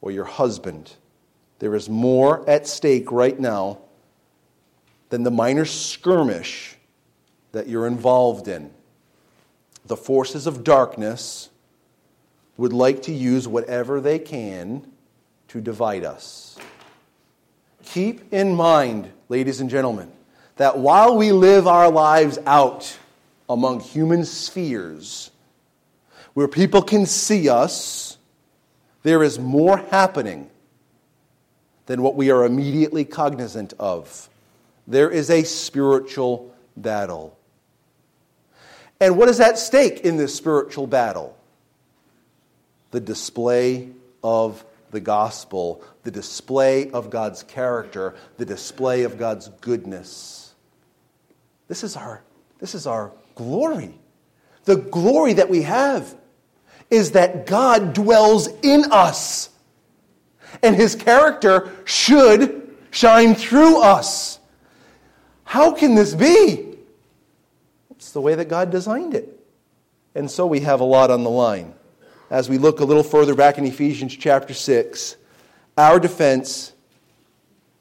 or 0.00 0.10
your 0.10 0.24
husband. 0.24 0.92
There 1.60 1.74
is 1.74 1.88
more 1.88 2.48
at 2.48 2.66
stake 2.66 3.12
right 3.12 3.38
now 3.38 3.78
than 5.10 5.22
the 5.22 5.30
minor 5.30 5.64
skirmish 5.64 6.76
that 7.52 7.68
you're 7.68 7.86
involved 7.86 8.48
in. 8.48 8.70
The 9.86 9.96
forces 9.96 10.46
of 10.46 10.64
darkness 10.64 11.50
would 12.56 12.72
like 12.72 13.02
to 13.02 13.12
use 13.12 13.46
whatever 13.46 14.00
they 14.00 14.18
can 14.18 14.90
to 15.48 15.60
divide 15.60 16.04
us. 16.04 16.58
Keep 17.84 18.32
in 18.32 18.54
mind, 18.54 19.10
ladies 19.28 19.60
and 19.60 19.68
gentlemen, 19.68 20.10
that 20.56 20.78
while 20.78 21.16
we 21.16 21.32
live 21.32 21.66
our 21.66 21.90
lives 21.90 22.38
out 22.46 22.98
among 23.48 23.80
human 23.80 24.24
spheres, 24.24 25.30
where 26.34 26.48
people 26.48 26.82
can 26.82 27.06
see 27.06 27.48
us, 27.48 28.16
there 29.02 29.22
is 29.22 29.38
more 29.38 29.78
happening 29.78 30.48
than 31.86 32.02
what 32.02 32.14
we 32.14 32.30
are 32.30 32.44
immediately 32.44 33.04
cognizant 33.04 33.74
of. 33.78 34.28
There 34.86 35.10
is 35.10 35.30
a 35.30 35.42
spiritual 35.42 36.54
battle. 36.76 37.36
And 39.00 39.16
what 39.16 39.28
is 39.28 39.40
at 39.40 39.58
stake 39.58 40.00
in 40.00 40.16
this 40.16 40.34
spiritual 40.34 40.86
battle? 40.86 41.36
The 42.92 43.00
display 43.00 43.88
of 44.22 44.64
the 44.90 45.00
gospel, 45.00 45.82
the 46.04 46.10
display 46.10 46.90
of 46.90 47.10
God's 47.10 47.42
character, 47.42 48.14
the 48.36 48.44
display 48.44 49.02
of 49.02 49.18
God's 49.18 49.48
goodness. 49.60 50.41
This 51.72 51.84
is 51.84 51.96
our, 51.96 52.20
this 52.58 52.74
is 52.74 52.86
our 52.86 53.12
glory. 53.34 53.98
The 54.64 54.76
glory 54.76 55.32
that 55.32 55.48
we 55.48 55.62
have 55.62 56.14
is 56.90 57.12
that 57.12 57.46
God 57.46 57.94
dwells 57.94 58.46
in 58.62 58.92
us. 58.92 59.48
And 60.62 60.76
his 60.76 60.94
character 60.94 61.72
should 61.86 62.76
shine 62.90 63.34
through 63.34 63.80
us. 63.80 64.38
How 65.44 65.72
can 65.72 65.94
this 65.94 66.14
be? 66.14 66.76
It's 67.92 68.12
the 68.12 68.20
way 68.20 68.34
that 68.34 68.50
God 68.50 68.70
designed 68.70 69.14
it. 69.14 69.42
And 70.14 70.30
so 70.30 70.44
we 70.44 70.60
have 70.60 70.80
a 70.80 70.84
lot 70.84 71.10
on 71.10 71.24
the 71.24 71.30
line. 71.30 71.72
As 72.28 72.50
we 72.50 72.58
look 72.58 72.80
a 72.80 72.84
little 72.84 73.02
further 73.02 73.34
back 73.34 73.56
in 73.56 73.64
Ephesians 73.64 74.14
chapter 74.14 74.52
6, 74.52 75.16
our 75.78 75.98
defense 75.98 76.74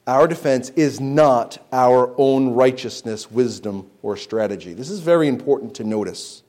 our 0.08 0.28
defense 0.28 0.70
is 0.72 1.00
not 1.00 1.64
our 1.72 2.14
own 2.18 2.54
righteousness, 2.54 3.30
wisdom, 3.30 3.90
or 4.02 4.18
strategy. 4.18 4.74
This 4.74 4.90
is 4.90 5.00
very 5.00 5.28
important 5.28 5.76
to 5.76 5.84
notice. 5.84 6.44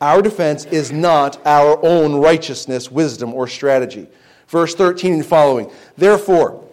Our 0.00 0.22
defense 0.22 0.64
is 0.66 0.92
not 0.92 1.44
our 1.46 1.84
own 1.84 2.14
righteousness, 2.14 2.90
wisdom, 2.90 3.34
or 3.34 3.46
strategy. 3.46 4.06
Verse 4.48 4.74
13 4.74 5.14
and 5.14 5.26
following. 5.26 5.70
Therefore, 5.96 6.64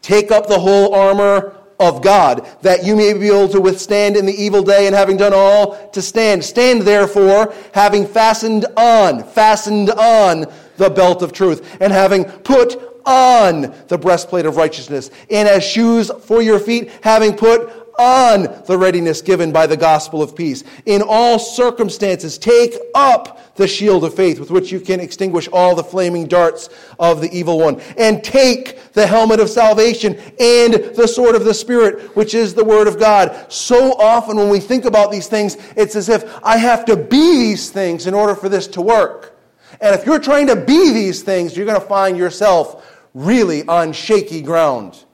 take 0.00 0.30
up 0.30 0.46
the 0.46 0.60
whole 0.60 0.94
armor 0.94 1.56
of 1.80 2.02
God, 2.02 2.46
that 2.62 2.84
you 2.84 2.94
may 2.94 3.12
be 3.14 3.26
able 3.26 3.48
to 3.48 3.60
withstand 3.60 4.16
in 4.16 4.26
the 4.26 4.32
evil 4.32 4.62
day, 4.62 4.86
and 4.86 4.94
having 4.94 5.16
done 5.16 5.32
all, 5.34 5.88
to 5.90 6.00
stand. 6.00 6.44
Stand 6.44 6.82
therefore, 6.82 7.52
having 7.74 8.06
fastened 8.06 8.66
on, 8.76 9.24
fastened 9.24 9.90
on 9.90 10.46
the 10.76 10.90
belt 10.90 11.22
of 11.22 11.32
truth, 11.32 11.76
and 11.80 11.92
having 11.92 12.24
put 12.24 12.91
on 13.06 13.74
the 13.88 13.98
breastplate 13.98 14.46
of 14.46 14.56
righteousness, 14.56 15.10
and 15.30 15.48
as 15.48 15.64
shoes 15.64 16.10
for 16.24 16.42
your 16.42 16.58
feet, 16.58 16.90
having 17.02 17.36
put 17.36 17.70
on 17.98 18.62
the 18.66 18.76
readiness 18.76 19.20
given 19.20 19.52
by 19.52 19.66
the 19.66 19.76
gospel 19.76 20.22
of 20.22 20.34
peace. 20.34 20.64
In 20.86 21.02
all 21.02 21.38
circumstances, 21.38 22.38
take 22.38 22.74
up 22.94 23.54
the 23.54 23.68
shield 23.68 24.02
of 24.04 24.14
faith 24.14 24.40
with 24.40 24.50
which 24.50 24.72
you 24.72 24.80
can 24.80 24.98
extinguish 24.98 25.46
all 25.52 25.74
the 25.74 25.84
flaming 25.84 26.26
darts 26.26 26.70
of 26.98 27.20
the 27.20 27.30
evil 27.36 27.58
one. 27.58 27.80
And 27.98 28.24
take 28.24 28.92
the 28.92 29.06
helmet 29.06 29.40
of 29.40 29.50
salvation 29.50 30.18
and 30.40 30.74
the 30.96 31.06
sword 31.06 31.34
of 31.34 31.44
the 31.44 31.54
Spirit, 31.54 32.16
which 32.16 32.34
is 32.34 32.54
the 32.54 32.64
word 32.64 32.88
of 32.88 32.98
God. 32.98 33.52
So 33.52 33.92
often 33.92 34.36
when 34.36 34.48
we 34.48 34.60
think 34.60 34.84
about 34.84 35.10
these 35.10 35.28
things, 35.28 35.56
it's 35.76 35.96
as 35.96 36.08
if 36.08 36.24
I 36.42 36.56
have 36.56 36.84
to 36.86 36.96
be 36.96 37.36
these 37.36 37.70
things 37.70 38.06
in 38.06 38.14
order 38.14 38.34
for 38.34 38.48
this 38.48 38.66
to 38.68 38.80
work. 38.80 39.38
And 39.80 39.94
if 39.94 40.06
you're 40.06 40.18
trying 40.18 40.46
to 40.48 40.56
be 40.56 40.92
these 40.92 41.22
things, 41.22 41.56
you're 41.56 41.66
going 41.66 41.80
to 41.80 41.86
find 41.86 42.16
yourself 42.16 42.91
really 43.14 43.66
on 43.66 43.92
shaky 43.92 44.42
ground 44.42 45.04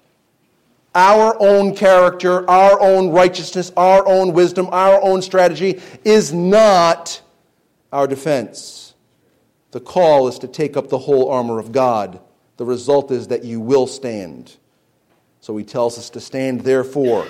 our 0.99 1.37
own 1.41 1.77
character, 1.77 2.49
our 2.51 2.81
own 2.81 3.11
righteousness, 3.11 3.71
our 3.77 4.07
own 4.07 4.33
wisdom, 4.33 4.69
our 4.73 5.01
own 5.01 5.23
strategy 5.23 5.81
is 6.05 6.33
not 6.33 7.23
our 7.93 8.09
defense. 8.09 8.95
The 9.71 9.81
call 9.81 10.27
is 10.27 10.41
to 10.41 10.49
take 10.49 10.77
up 10.77 10.89
the 10.89 10.99
whole 10.99 11.31
armor 11.31 11.61
of 11.61 11.71
God. 11.71 12.21
The 12.57 12.65
result 12.65 13.13
is 13.13 13.29
that 13.29 13.45
you 13.45 13.61
will 13.61 13.87
stand. 13.87 14.57
So 15.41 15.57
he 15.57 15.65
tells 15.65 15.99
us 15.99 16.11
to 16.11 16.21
stand, 16.21 16.63
therefore, 16.63 17.29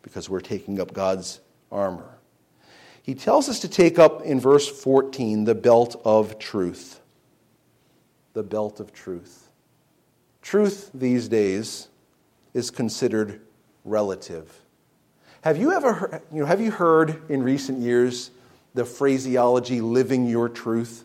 because 0.00 0.30
we're 0.30 0.40
taking 0.40 0.80
up 0.80 0.94
God's 0.94 1.40
armor. 1.70 2.08
He 3.02 3.14
tells 3.14 3.48
us 3.50 3.60
to 3.60 3.68
take 3.68 3.98
up, 3.98 4.22
in 4.22 4.40
verse 4.40 4.68
14, 4.68 5.44
the 5.44 5.54
belt 5.54 6.00
of 6.04 6.38
truth. 6.38 7.00
The 8.32 8.42
belt 8.42 8.80
of 8.80 8.92
truth. 8.92 9.41
Truth 10.42 10.90
these 10.92 11.28
days 11.28 11.88
is 12.52 12.70
considered 12.70 13.40
relative. 13.84 14.60
Have 15.42 15.56
you 15.56 15.72
ever 15.72 15.92
heard, 15.92 16.22
you 16.32 16.40
know, 16.40 16.46
have 16.46 16.60
you 16.60 16.70
heard 16.70 17.22
in 17.30 17.42
recent 17.42 17.78
years 17.78 18.30
the 18.74 18.84
phraseology 18.84 19.80
living 19.80 20.28
your 20.28 20.48
truth? 20.48 21.04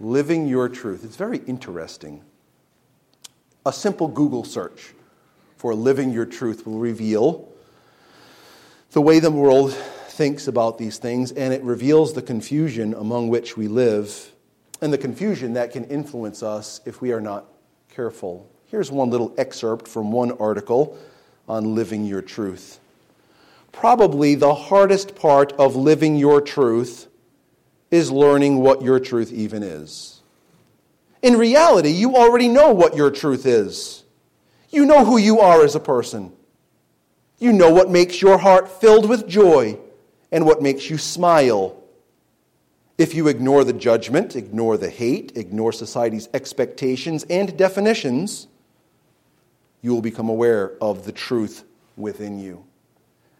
Living 0.00 0.46
your 0.46 0.68
truth. 0.68 1.04
It's 1.04 1.16
very 1.16 1.38
interesting. 1.38 2.22
A 3.66 3.72
simple 3.72 4.08
Google 4.08 4.44
search 4.44 4.94
for 5.56 5.74
living 5.74 6.12
your 6.12 6.26
truth 6.26 6.66
will 6.66 6.78
reveal 6.78 7.48
the 8.92 9.00
way 9.02 9.18
the 9.18 9.30
world 9.30 9.72
thinks 9.74 10.48
about 10.48 10.78
these 10.78 10.98
things, 10.98 11.30
and 11.32 11.52
it 11.52 11.62
reveals 11.62 12.14
the 12.14 12.22
confusion 12.22 12.94
among 12.94 13.28
which 13.28 13.56
we 13.56 13.68
live 13.68 14.32
and 14.80 14.92
the 14.92 14.98
confusion 14.98 15.52
that 15.54 15.72
can 15.72 15.84
influence 15.84 16.42
us 16.42 16.80
if 16.86 17.02
we 17.02 17.12
are 17.12 17.20
not 17.20 17.44
careful. 17.98 18.48
Here's 18.66 18.92
one 18.92 19.10
little 19.10 19.34
excerpt 19.38 19.88
from 19.88 20.12
one 20.12 20.30
article 20.38 20.96
on 21.48 21.74
living 21.74 22.04
your 22.04 22.22
truth. 22.22 22.78
Probably 23.72 24.36
the 24.36 24.54
hardest 24.54 25.16
part 25.16 25.52
of 25.54 25.74
living 25.74 26.14
your 26.14 26.40
truth 26.40 27.08
is 27.90 28.12
learning 28.12 28.60
what 28.60 28.82
your 28.82 29.00
truth 29.00 29.32
even 29.32 29.64
is. 29.64 30.20
In 31.22 31.36
reality, 31.36 31.90
you 31.90 32.14
already 32.14 32.46
know 32.46 32.72
what 32.72 32.94
your 32.94 33.10
truth 33.10 33.44
is. 33.44 34.04
You 34.70 34.86
know 34.86 35.04
who 35.04 35.18
you 35.18 35.40
are 35.40 35.64
as 35.64 35.74
a 35.74 35.80
person. 35.80 36.32
You 37.40 37.52
know 37.52 37.74
what 37.74 37.90
makes 37.90 38.22
your 38.22 38.38
heart 38.38 38.80
filled 38.80 39.08
with 39.08 39.26
joy 39.26 39.76
and 40.30 40.46
what 40.46 40.62
makes 40.62 40.88
you 40.88 40.98
smile 40.98 41.82
if 42.98 43.14
you 43.14 43.28
ignore 43.28 43.62
the 43.62 43.72
judgment, 43.72 44.34
ignore 44.34 44.76
the 44.76 44.90
hate, 44.90 45.32
ignore 45.36 45.72
society's 45.72 46.28
expectations 46.34 47.24
and 47.30 47.56
definitions, 47.56 48.48
you 49.80 49.94
will 49.94 50.02
become 50.02 50.28
aware 50.28 50.72
of 50.80 51.04
the 51.04 51.12
truth 51.12 51.64
within 51.96 52.40
you. 52.40 52.64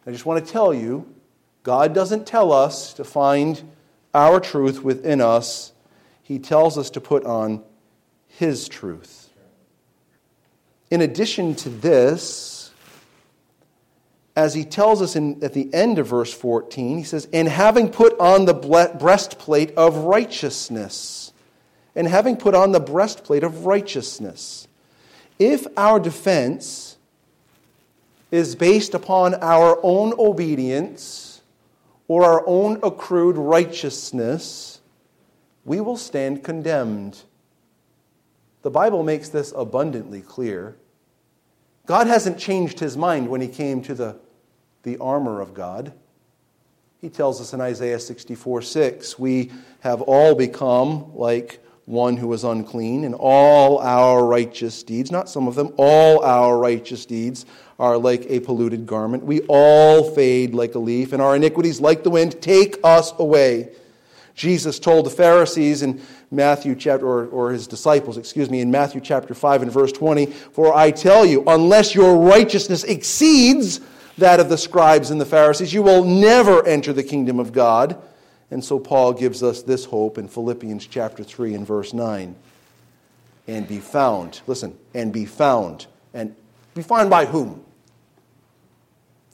I 0.06 0.12
just 0.12 0.24
want 0.24 0.44
to 0.44 0.50
tell 0.50 0.72
you 0.72 1.12
God 1.64 1.92
doesn't 1.92 2.26
tell 2.26 2.52
us 2.52 2.94
to 2.94 3.04
find 3.04 3.62
our 4.14 4.40
truth 4.40 4.82
within 4.82 5.20
us, 5.20 5.72
He 6.22 6.38
tells 6.38 6.78
us 6.78 6.88
to 6.90 7.00
put 7.00 7.24
on 7.24 7.62
His 8.26 8.68
truth. 8.68 9.28
In 10.90 11.02
addition 11.02 11.54
to 11.56 11.68
this, 11.68 12.57
as 14.38 14.54
he 14.54 14.64
tells 14.64 15.02
us 15.02 15.16
in, 15.16 15.42
at 15.42 15.52
the 15.52 15.68
end 15.74 15.98
of 15.98 16.06
verse 16.06 16.32
14, 16.32 16.98
he 16.98 17.02
says, 17.02 17.26
And 17.32 17.48
having 17.48 17.90
put 17.90 18.16
on 18.20 18.44
the 18.44 18.54
breastplate 18.54 19.72
of 19.72 19.96
righteousness. 19.96 21.32
And 21.96 22.06
having 22.06 22.36
put 22.36 22.54
on 22.54 22.70
the 22.70 22.78
breastplate 22.78 23.42
of 23.42 23.66
righteousness. 23.66 24.68
If 25.40 25.66
our 25.76 25.98
defense 25.98 26.98
is 28.30 28.54
based 28.54 28.94
upon 28.94 29.34
our 29.34 29.80
own 29.82 30.14
obedience 30.16 31.40
or 32.06 32.24
our 32.24 32.44
own 32.46 32.78
accrued 32.84 33.36
righteousness, 33.36 34.80
we 35.64 35.80
will 35.80 35.96
stand 35.96 36.44
condemned. 36.44 37.22
The 38.62 38.70
Bible 38.70 39.02
makes 39.02 39.30
this 39.30 39.52
abundantly 39.56 40.20
clear. 40.20 40.76
God 41.86 42.06
hasn't 42.06 42.38
changed 42.38 42.78
his 42.78 42.96
mind 42.96 43.28
when 43.28 43.40
he 43.40 43.48
came 43.48 43.82
to 43.82 43.94
the, 43.94 44.16
the 44.82 44.96
armor 44.98 45.40
of 45.40 45.54
God. 45.54 45.92
He 47.00 47.08
tells 47.08 47.40
us 47.40 47.52
in 47.52 47.60
Isaiah 47.60 48.00
64 48.00 48.62
6, 48.62 49.18
we 49.18 49.52
have 49.80 50.02
all 50.02 50.34
become 50.34 51.14
like 51.16 51.60
one 51.88 52.18
who 52.18 52.30
is 52.34 52.44
unclean, 52.44 53.04
and 53.04 53.14
all 53.14 53.78
our 53.78 54.22
righteous 54.24 54.82
deeds, 54.82 55.10
not 55.10 55.28
some 55.28 55.48
of 55.48 55.54
them, 55.54 55.72
all 55.78 56.22
our 56.22 56.58
righteous 56.58 57.06
deeds 57.06 57.46
are 57.78 57.96
like 57.96 58.26
a 58.28 58.40
polluted 58.40 58.84
garment. 58.84 59.24
We 59.24 59.40
all 59.48 60.10
fade 60.10 60.54
like 60.54 60.74
a 60.74 60.78
leaf, 60.78 61.14
and 61.14 61.22
our 61.22 61.34
iniquities, 61.34 61.80
like 61.80 62.02
the 62.02 62.10
wind, 62.10 62.42
take 62.42 62.76
us 62.84 63.14
away. 63.18 63.70
Jesus 64.34 64.78
told 64.78 65.06
the 65.06 65.10
Pharisees 65.10 65.82
in 65.82 66.00
Matthew 66.30 66.74
chapter, 66.74 67.06
or, 67.06 67.26
or 67.28 67.52
his 67.52 67.66
disciples, 67.66 68.18
excuse 68.18 68.50
me, 68.50 68.60
in 68.60 68.70
Matthew 68.70 69.00
chapter 69.00 69.32
5 69.32 69.62
and 69.62 69.72
verse 69.72 69.90
20, 69.90 70.26
For 70.26 70.76
I 70.76 70.90
tell 70.90 71.24
you, 71.24 71.42
unless 71.46 71.94
your 71.94 72.18
righteousness 72.18 72.84
exceeds 72.84 73.80
that 74.18 74.40
of 74.40 74.48
the 74.48 74.58
scribes 74.58 75.10
and 75.10 75.20
the 75.20 75.26
Pharisees, 75.26 75.72
you 75.72 75.82
will 75.82 76.04
never 76.04 76.64
enter 76.66 76.92
the 76.92 77.02
kingdom 77.02 77.40
of 77.40 77.52
God. 77.52 78.00
And 78.50 78.64
so 78.64 78.78
Paul 78.78 79.12
gives 79.12 79.42
us 79.42 79.62
this 79.62 79.84
hope 79.84 80.18
in 80.18 80.28
Philippians 80.28 80.86
chapter 80.86 81.24
3 81.24 81.54
and 81.54 81.66
verse 81.66 81.92
9. 81.92 82.34
And 83.46 83.66
be 83.66 83.78
found, 83.78 84.40
listen, 84.46 84.76
and 84.94 85.12
be 85.12 85.24
found. 85.24 85.86
And 86.14 86.34
be 86.74 86.82
found 86.82 87.10
by 87.10 87.24
whom? 87.24 87.64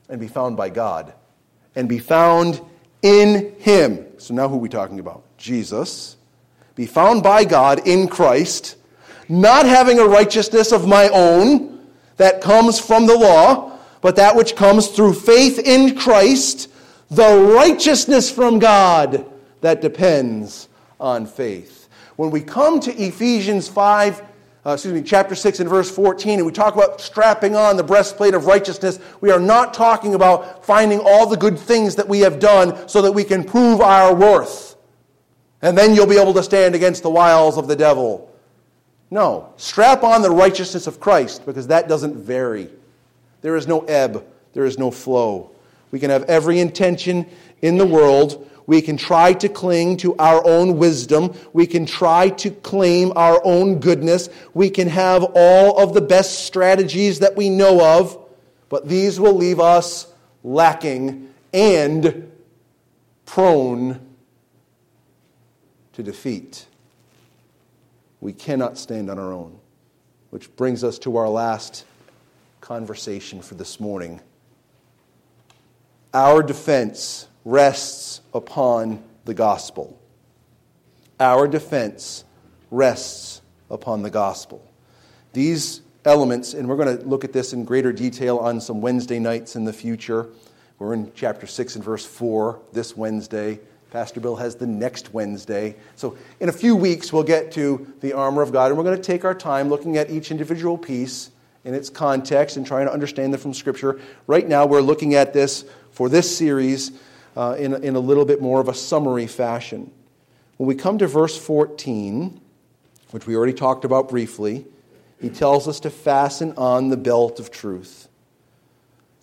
And 0.09 0.20
be 0.20 0.29
found 0.29 0.57
by 0.57 0.70
God. 0.70 1.12
And 1.75 1.88
be 1.88 1.99
found 1.99 2.61
in 3.03 3.55
Him. 3.59 4.07
So 4.18 4.35
now 4.35 4.49
who 4.49 4.57
are 4.57 4.59
we 4.59 4.68
talking 4.68 5.01
about? 5.01 5.23
Jesus. 5.37 6.16
Be 6.75 6.87
found 6.87 7.23
by 7.23 7.44
God 7.44 7.87
in 7.87 8.09
Christ, 8.09 8.77
not 9.29 9.66
having 9.66 9.99
a 9.99 10.05
righteousness 10.05 10.73
of 10.73 10.88
my 10.88 11.09
own 11.09 11.87
that 12.16 12.40
comes 12.40 12.79
from 12.79 13.07
the 13.07 13.16
law, 13.16 13.74
but 14.05 14.17
that 14.17 14.37
which 14.37 14.55
comes 14.55 14.88
through 14.88 15.14
faith 15.14 15.59
in 15.59 15.97
Christ 15.97 16.71
the 17.11 17.55
righteousness 17.57 18.31
from 18.31 18.59
God 18.59 19.25
that 19.62 19.81
depends 19.81 20.69
on 21.01 21.25
faith. 21.25 21.88
When 22.17 22.31
we 22.31 22.43
come 22.43 22.81
to 22.81 22.93
Ephesians 22.93 23.67
5, 23.67 24.23
uh, 24.67 24.73
excuse 24.73 24.93
me, 24.93 25.01
chapter 25.01 25.35
6 25.35 25.61
and 25.61 25.71
verse 25.71 25.90
14, 25.90 26.40
and 26.40 26.45
we 26.45 26.53
talk 26.53 26.75
about 26.75 27.01
strapping 27.01 27.57
on 27.57 27.79
the 27.79 27.83
breastplate 27.83 28.35
of 28.35 28.45
righteousness, 28.45 28.99
we 29.23 29.31
are 29.31 29.40
not 29.40 29.73
talking 29.73 30.14
about 30.14 30.67
finding 30.67 31.01
all 31.01 31.27
the 31.27 31.38
good 31.38 31.59
things 31.59 31.97
that 31.97 32.07
we 32.07 32.21
have 32.21 32.38
done 32.38 32.87
so 32.87 33.01
that 33.01 33.12
we 33.12 33.25
can 33.25 33.43
prove 33.43 33.81
our 33.81 34.14
worth. 34.14 34.77
And 35.62 35.79
then 35.79 35.95
you'll 35.95 36.07
be 36.07 36.19
able 36.19 36.35
to 36.35 36.43
stand 36.43 36.75
against 36.75 37.03
the 37.03 37.11
wiles 37.11 37.57
of 37.57 37.69
the 37.69 37.77
devil. 37.77 38.31
No. 39.11 39.55
Strap 39.57 40.03
on 40.03 40.21
the 40.21 40.31
righteousness 40.31 40.87
of 40.87 41.01
Christ 41.01 41.47
because 41.47 41.69
that 41.69 41.88
doesn't 41.88 42.17
vary. 42.17 42.69
There 43.45 43.57
is 43.57 43.67
no 43.67 43.81
ebb, 43.81 44.25
there 44.55 44.65
is 44.65 44.79
no 44.79 44.91
flow. 44.91 45.51
We 45.91 46.01
can 46.01 46.09
have 46.09 46.23
every 46.23 46.61
intention 46.61 47.27
in 47.61 47.77
the 47.77 47.85
world. 47.85 48.51
We 48.67 48.81
can 48.81 48.97
try 48.97 49.35
to 49.35 49.51
cling 49.51 49.99
to 49.99 50.17
our 50.17 50.43
own 50.47 50.79
wisdom. 50.79 51.35
We 51.53 51.67
can 51.67 51.85
try 51.85 52.31
to 52.31 52.51
claim 52.51 53.13
our 53.17 53.43
own 53.45 53.81
goodness. 53.81 54.31
We 54.55 54.71
can 54.71 54.89
have 54.89 55.25
all 55.35 55.77
of 55.79 55.93
the 55.93 56.01
best 56.01 56.47
strategies 56.47 57.19
that 57.19 57.37
we 57.37 57.51
know 57.51 57.99
of, 57.99 58.19
but 58.71 58.89
these 58.89 59.21
will 59.21 59.35
leave 59.35 59.61
us 59.61 60.07
lacking 60.43 61.29
and 61.53 62.33
prone 63.27 64.01
to 65.93 66.03
defeat. 66.03 66.65
We 68.23 68.33
cannot 68.33 68.79
stand 68.79 69.11
on 69.11 69.19
our 69.19 69.35
own. 69.35 69.59
Which 70.31 70.57
brings 70.57 70.83
us 70.83 70.99
to 71.01 71.19
our 71.19 71.29
last 71.29 71.85
conversation 72.64 73.42
for 73.42 73.57
this 73.57 73.79
morning 73.79 74.18
our 76.14 76.42
defense 76.42 77.29
rests 77.44 78.22
upon 78.33 79.05
the 79.27 79.35
gospel. 79.35 80.00
our 81.20 81.46
defense 81.46 82.24
rests 82.70 83.42
upon 83.70 84.00
the 84.00 84.09
gospel. 84.09 84.66
These 85.35 85.83
elements, 86.07 86.55
and 86.55 86.66
we're 86.66 86.79
going 86.79 86.96
to 86.96 87.05
look 87.05 87.22
at 87.22 87.35
this 87.35 87.53
in 87.53 87.66
greater 87.66 87.92
detail 87.92 88.38
on 88.38 88.62
some 88.62 88.81
Wednesday 88.81 89.18
nights 89.18 89.57
in 89.57 89.64
the 89.64 89.72
future. 89.72 90.31
We're 90.79 90.94
in 90.94 91.12
chapter 91.14 91.46
6 91.46 91.74
and 91.74 91.85
verse 91.85 92.07
4 92.07 92.62
this 92.72 92.96
Wednesday. 92.96 93.61
Pastor 93.90 94.20
Bill 94.20 94.37
has 94.37 94.57
the 94.57 94.66
next 94.66 95.12
Wednesday. 95.12 95.77
So, 95.96 96.16
in 96.40 96.48
a 96.48 96.53
few 96.53 96.77
weeks, 96.77 97.12
we'll 97.12 97.24
get 97.24 97.53
to 97.53 97.92
the 98.00 98.14
armor 98.14 98.40
of 98.40 98.53
God, 98.53 98.70
and 98.70 98.79
we're 98.79 98.85
going 98.85 98.96
to 98.96 99.03
take 99.03 99.27
our 99.27 99.35
time 99.35 99.68
looking 99.68 99.98
at 99.98 100.11
each 100.11 100.31
individual 100.31 100.79
piece 100.79 101.31
in 101.64 101.74
its 101.74 101.90
context 101.90 102.57
and 102.57 102.66
trying 102.66 102.87
to 102.87 102.92
understand 102.92 103.33
them 103.33 103.40
from 103.40 103.55
Scripture. 103.55 104.00
Right 104.27 104.46
now, 104.46 104.66
we're 104.66 104.81
looking 104.81 105.14
at 105.14 105.33
this 105.33 105.64
for 105.90 106.09
this 106.09 106.37
series 106.37 106.92
uh, 107.37 107.57
in, 107.59 107.83
in 107.83 107.96
a 107.96 108.00
little 108.00 108.24
bit 108.24 108.40
more 108.40 108.61
of 108.61 108.68
a 108.68 108.74
summary 108.74 109.27
fashion. 109.27 109.90
When 110.57 110.66
we 110.66 110.74
come 110.74 110.98
to 110.98 111.07
verse 111.07 111.37
14, 111.37 112.40
which 113.11 113.27
we 113.27 113.37
already 113.37 113.55
talked 113.55 113.85
about 113.85 114.09
briefly, 114.09 114.66
he 115.20 115.31
tells 115.31 115.66
us 115.66 115.81
to 115.81 115.90
fasten 115.90 116.53
on 116.57 116.90
the 116.90 116.96
belt 116.96 117.40
of 117.40 117.50
truth. 117.50 118.09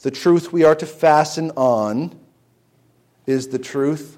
The 0.01 0.11
truth 0.11 0.51
we 0.51 0.63
are 0.63 0.75
to 0.75 0.85
fasten 0.85 1.51
on 1.51 2.19
is 3.27 3.49
the 3.49 3.59
truth 3.59 4.17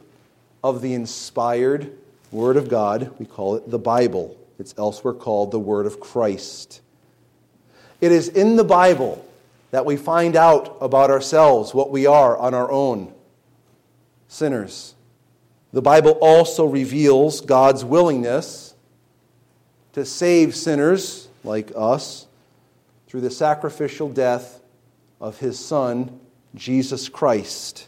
of 0.63 0.81
the 0.81 0.93
inspired 0.93 1.91
Word 2.31 2.55
of 2.55 2.69
God. 2.69 3.11
We 3.19 3.25
call 3.25 3.55
it 3.55 3.69
the 3.69 3.79
Bible. 3.79 4.37
It's 4.57 4.73
elsewhere 4.77 5.13
called 5.13 5.51
the 5.51 5.59
Word 5.59 5.85
of 5.85 5.99
Christ. 5.99 6.81
It 8.03 8.11
is 8.11 8.27
in 8.27 8.57
the 8.57 8.65
Bible 8.65 9.25
that 9.71 9.85
we 9.85 9.95
find 9.95 10.35
out 10.35 10.75
about 10.81 11.09
ourselves, 11.09 11.73
what 11.73 11.89
we 11.89 12.05
are 12.05 12.37
on 12.37 12.53
our 12.53 12.69
own 12.69 13.13
sinners. 14.27 14.93
The 15.71 15.81
Bible 15.81 16.17
also 16.19 16.65
reveals 16.65 17.39
God's 17.39 17.85
willingness 17.85 18.75
to 19.93 20.03
save 20.03 20.53
sinners 20.53 21.29
like 21.45 21.71
us 21.77 22.27
through 23.07 23.21
the 23.21 23.31
sacrificial 23.31 24.09
death 24.09 24.59
of 25.21 25.39
his 25.39 25.57
Son, 25.57 26.19
Jesus 26.55 27.07
Christ. 27.07 27.87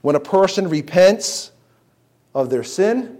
When 0.00 0.16
a 0.16 0.20
person 0.20 0.70
repents 0.70 1.52
of 2.34 2.48
their 2.48 2.64
sin 2.64 3.18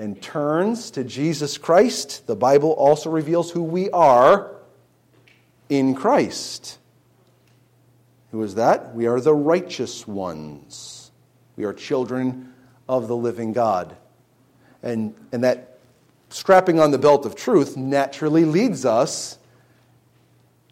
and 0.00 0.20
turns 0.22 0.90
to 0.92 1.04
Jesus 1.04 1.58
Christ, 1.58 2.26
the 2.26 2.34
Bible 2.34 2.70
also 2.70 3.10
reveals 3.10 3.50
who 3.50 3.62
we 3.62 3.90
are 3.90 4.56
in 5.68 5.94
Christ. 5.94 6.78
Who 8.30 8.42
is 8.42 8.54
that? 8.54 8.94
We 8.94 9.06
are 9.06 9.20
the 9.20 9.34
righteous 9.34 10.08
ones. 10.08 11.10
We 11.56 11.64
are 11.64 11.74
children 11.74 12.54
of 12.88 13.08
the 13.08 13.16
living 13.16 13.52
God. 13.52 13.94
And, 14.82 15.14
and 15.32 15.44
that 15.44 15.78
strapping 16.30 16.80
on 16.80 16.92
the 16.92 16.98
belt 16.98 17.26
of 17.26 17.36
truth 17.36 17.76
naturally 17.76 18.46
leads 18.46 18.86
us 18.86 19.36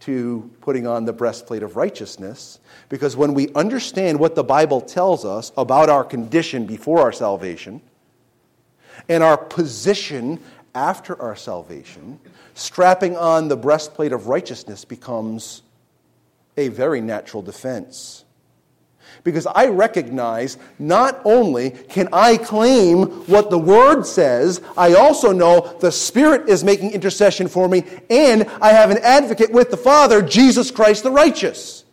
to 0.01 0.51
putting 0.63 0.87
on 0.87 1.05
the 1.05 1.13
breastplate 1.13 1.63
of 1.63 1.77
righteousness. 1.77 2.61
Because 2.89 3.15
when 3.15 3.35
we 3.35 3.53
understand 3.53 4.21
what 4.21 4.35
the 4.35 4.45
Bible 4.45 4.81
tells 4.81 5.27
us 5.27 5.53
about 5.55 5.91
our 5.91 6.03
condition 6.03 6.65
before 6.65 7.03
our 7.03 7.13
salvation 7.13 7.83
and 9.09 9.23
our 9.23 9.37
position 9.37 10.41
after 10.75 11.21
our 11.21 11.37
salvation, 11.37 12.21
strapping 12.55 13.17
on 13.17 13.49
the 13.49 13.57
breastplate 13.57 14.13
of 14.13 14.27
righteousness 14.27 14.85
becomes 14.85 15.63
a 16.57 16.69
very 16.69 17.01
natural 17.01 17.43
defense. 17.43 18.25
Because 19.25 19.47
I 19.47 19.67
recognize 19.67 20.59
not 20.79 21.21
only 21.25 21.71
can 21.71 22.09
I 22.13 22.37
claim 22.37 23.07
what 23.27 23.51
the 23.51 23.59
Word 23.59 24.05
says, 24.05 24.61
I 24.77 24.95
also 24.95 25.33
know 25.33 25.77
the 25.81 25.91
Spirit 25.91 26.49
is 26.49 26.63
making 26.63 26.93
intercession 26.93 27.49
for 27.49 27.69
me, 27.69 27.85
and 28.11 28.45
I 28.61 28.69
have 28.69 28.91
an 28.91 28.99
advocate 28.99 29.51
with 29.51 29.71
the 29.71 29.77
Father, 29.77 30.23
Jesus 30.23 30.71
Christ 30.71 31.03
the 31.03 31.11
righteous. 31.11 31.85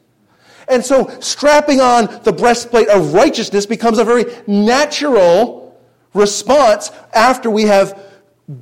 And 0.68 0.84
so, 0.84 1.08
strapping 1.20 1.80
on 1.80 2.22
the 2.24 2.34
breastplate 2.34 2.90
of 2.90 3.14
righteousness 3.14 3.66
becomes 3.66 3.98
a 3.98 4.04
very 4.04 4.26
natural 4.48 5.65
response 6.16 6.92
after 7.14 7.50
we 7.50 7.64
have 7.64 8.02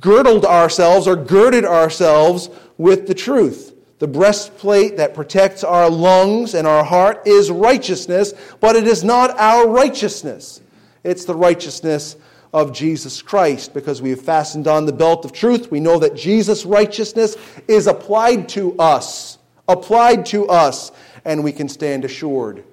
girdled 0.00 0.44
ourselves 0.44 1.06
or 1.06 1.16
girded 1.16 1.64
ourselves 1.64 2.50
with 2.78 3.06
the 3.06 3.14
truth. 3.14 3.74
The 3.98 4.08
breastplate 4.08 4.96
that 4.96 5.14
protects 5.14 5.62
our 5.62 5.88
lungs 5.88 6.54
and 6.54 6.66
our 6.66 6.84
heart 6.84 7.26
is 7.26 7.50
righteousness, 7.50 8.34
but 8.60 8.76
it 8.76 8.86
is 8.86 9.04
not 9.04 9.38
our 9.38 9.68
righteousness. 9.68 10.60
It's 11.04 11.24
the 11.24 11.34
righteousness 11.34 12.16
of 12.52 12.72
Jesus 12.72 13.22
Christ 13.22 13.74
because 13.74 14.00
we 14.00 14.10
have 14.10 14.20
fastened 14.20 14.68
on 14.68 14.86
the 14.86 14.92
belt 14.92 15.24
of 15.24 15.32
truth. 15.32 15.70
We 15.70 15.80
know 15.80 15.98
that 15.98 16.16
Jesus' 16.16 16.64
righteousness 16.64 17.36
is 17.68 17.86
applied 17.86 18.48
to 18.50 18.76
us, 18.78 19.38
applied 19.68 20.26
to 20.26 20.48
us, 20.48 20.92
and 21.24 21.42
we 21.42 21.52
can 21.52 21.68
stand 21.68 22.04
assured. 22.04 22.64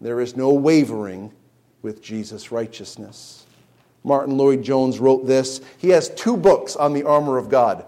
There 0.00 0.20
is 0.20 0.36
no 0.36 0.52
wavering 0.52 1.32
with 1.82 2.02
Jesus' 2.02 2.52
righteousness. 2.52 3.39
Martyn 4.02 4.36
Lloyd-Jones 4.36 4.98
wrote 4.98 5.26
this. 5.26 5.60
He 5.78 5.90
has 5.90 6.08
two 6.10 6.36
books 6.36 6.76
on 6.76 6.92
the 6.92 7.04
armor 7.04 7.38
of 7.38 7.48
God 7.48 7.86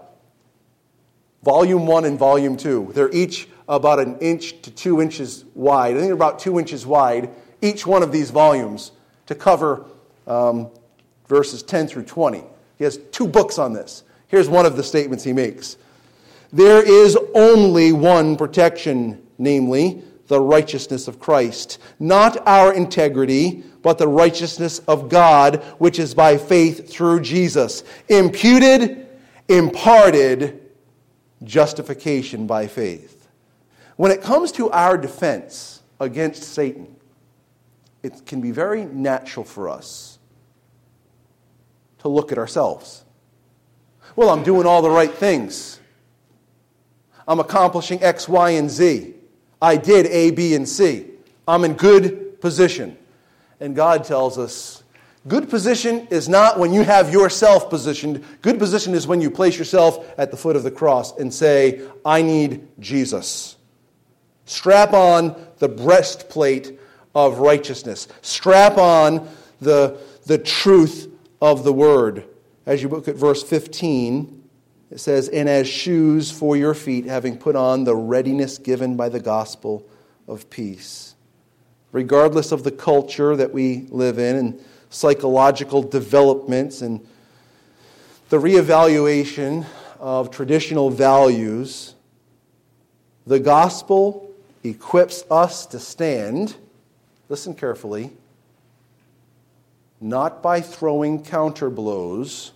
volume 1.43 1.85
one 1.85 2.05
and 2.05 2.17
volume 2.17 2.57
two. 2.57 2.89
They're 2.93 3.11
each 3.11 3.47
about 3.67 3.99
an 3.99 4.17
inch 4.19 4.61
to 4.61 4.71
two 4.71 5.01
inches 5.01 5.45
wide. 5.53 5.91
I 5.91 5.99
think 5.99 6.03
they're 6.05 6.13
about 6.13 6.39
two 6.39 6.59
inches 6.59 6.85
wide, 6.85 7.29
each 7.61 7.85
one 7.85 8.03
of 8.03 8.11
these 8.11 8.31
volumes, 8.31 8.91
to 9.27 9.35
cover 9.35 9.85
um, 10.27 10.69
verses 11.27 11.63
10 11.63 11.87
through 11.87 12.03
20. 12.03 12.43
He 12.77 12.83
has 12.83 12.97
two 13.11 13.27
books 13.27 13.57
on 13.57 13.73
this. 13.73 14.03
Here's 14.27 14.49
one 14.49 14.65
of 14.65 14.75
the 14.75 14.83
statements 14.83 15.23
he 15.23 15.33
makes 15.33 15.77
There 16.51 16.81
is 16.81 17.17
only 17.35 17.91
one 17.91 18.35
protection, 18.35 19.21
namely, 19.37 20.03
the 20.27 20.39
righteousness 20.39 21.07
of 21.07 21.19
Christ, 21.19 21.79
not 21.99 22.47
our 22.47 22.73
integrity, 22.73 23.63
but 23.81 23.97
the 23.97 24.07
righteousness 24.07 24.79
of 24.79 25.09
God, 25.09 25.63
which 25.77 25.99
is 25.99 26.13
by 26.13 26.37
faith 26.37 26.89
through 26.89 27.21
Jesus, 27.21 27.83
imputed, 28.07 29.07
imparted, 29.49 30.61
justification 31.43 32.47
by 32.47 32.67
faith. 32.67 33.27
When 33.97 34.11
it 34.11 34.21
comes 34.21 34.51
to 34.53 34.71
our 34.71 34.97
defense 34.97 35.81
against 35.99 36.43
Satan, 36.43 36.95
it 38.01 38.25
can 38.25 38.41
be 38.41 38.51
very 38.51 38.85
natural 38.85 39.45
for 39.45 39.69
us 39.69 40.19
to 41.99 42.07
look 42.07 42.31
at 42.31 42.37
ourselves. 42.37 43.03
Well, 44.15 44.29
I'm 44.29 44.43
doing 44.43 44.65
all 44.65 44.81
the 44.81 44.89
right 44.89 45.13
things. 45.13 45.79
I'm 47.27 47.39
accomplishing 47.39 48.03
X, 48.03 48.27
Y, 48.27 48.51
and 48.51 48.69
Z. 48.69 49.15
I 49.63 49.77
did 49.77 50.05
A, 50.05 50.29
B, 50.29 50.53
and 50.53 50.69
C. 50.69 51.07
I'm 51.47 51.63
in 51.63 51.73
good 51.73 52.39
position. 52.39 52.97
And 53.59 53.75
God 53.75 54.03
tells 54.03 54.37
us 54.37 54.83
Good 55.25 55.49
position 55.49 56.05
is 56.09 56.27
not 56.27 56.59
when 56.59 56.73
you 56.73 56.83
have 56.83 57.13
yourself 57.13 57.69
positioned. 57.69 58.25
Good 58.41 58.59
position 58.59 58.93
is 58.93 59.07
when 59.07 59.21
you 59.21 59.31
place 59.31 59.57
yourself 59.57 60.05
at 60.17 60.31
the 60.31 60.37
foot 60.37 60.57
of 60.57 60.63
the 60.63 60.71
cross 60.71 61.17
and 61.17 61.33
say, 61.33 61.81
I 62.03 62.21
need 62.21 62.67
Jesus. 62.79 63.55
Strap 64.45 64.91
on 64.91 65.35
the 65.59 65.69
breastplate 65.69 66.77
of 67.15 67.39
righteousness. 67.39 68.09
Strap 68.21 68.77
on 68.77 69.29
the, 69.61 69.97
the 70.25 70.37
truth 70.37 71.09
of 71.41 71.63
the 71.63 71.71
word. 71.71 72.25
As 72.65 72.83
you 72.83 72.89
look 72.89 73.07
at 73.07 73.15
verse 73.15 73.41
15, 73.43 74.42
it 74.93 74.99
says, 74.99 75.27
And 75.27 75.49
as 75.49 75.67
shoes 75.67 76.29
for 76.29 76.55
your 76.55 76.75
feet, 76.75 77.05
having 77.05 77.35
put 77.35 77.55
on 77.55 77.83
the 77.83 77.95
readiness 77.95 78.59
given 78.59 78.95
by 78.95 79.09
the 79.09 79.19
gospel 79.19 79.83
of 80.27 80.51
peace. 80.51 81.15
Regardless 81.91 82.51
of 82.51 82.63
the 82.63 82.69
culture 82.69 83.35
that 83.35 83.51
we 83.51 83.87
live 83.89 84.19
in, 84.19 84.35
and 84.35 84.63
psychological 84.91 85.81
developments 85.81 86.83
and 86.83 87.03
the 88.29 88.37
reevaluation 88.37 89.65
of 89.99 90.29
traditional 90.29 90.91
values, 90.91 91.95
the 93.25 93.39
gospel 93.39 94.31
equips 94.63 95.23
us 95.31 95.65
to 95.65 95.79
stand, 95.79 96.55
listen 97.29 97.55
carefully, 97.55 98.11
not 99.99 100.43
by 100.43 100.61
throwing 100.61 101.23
counter 101.23 101.71
blows, 101.71 102.51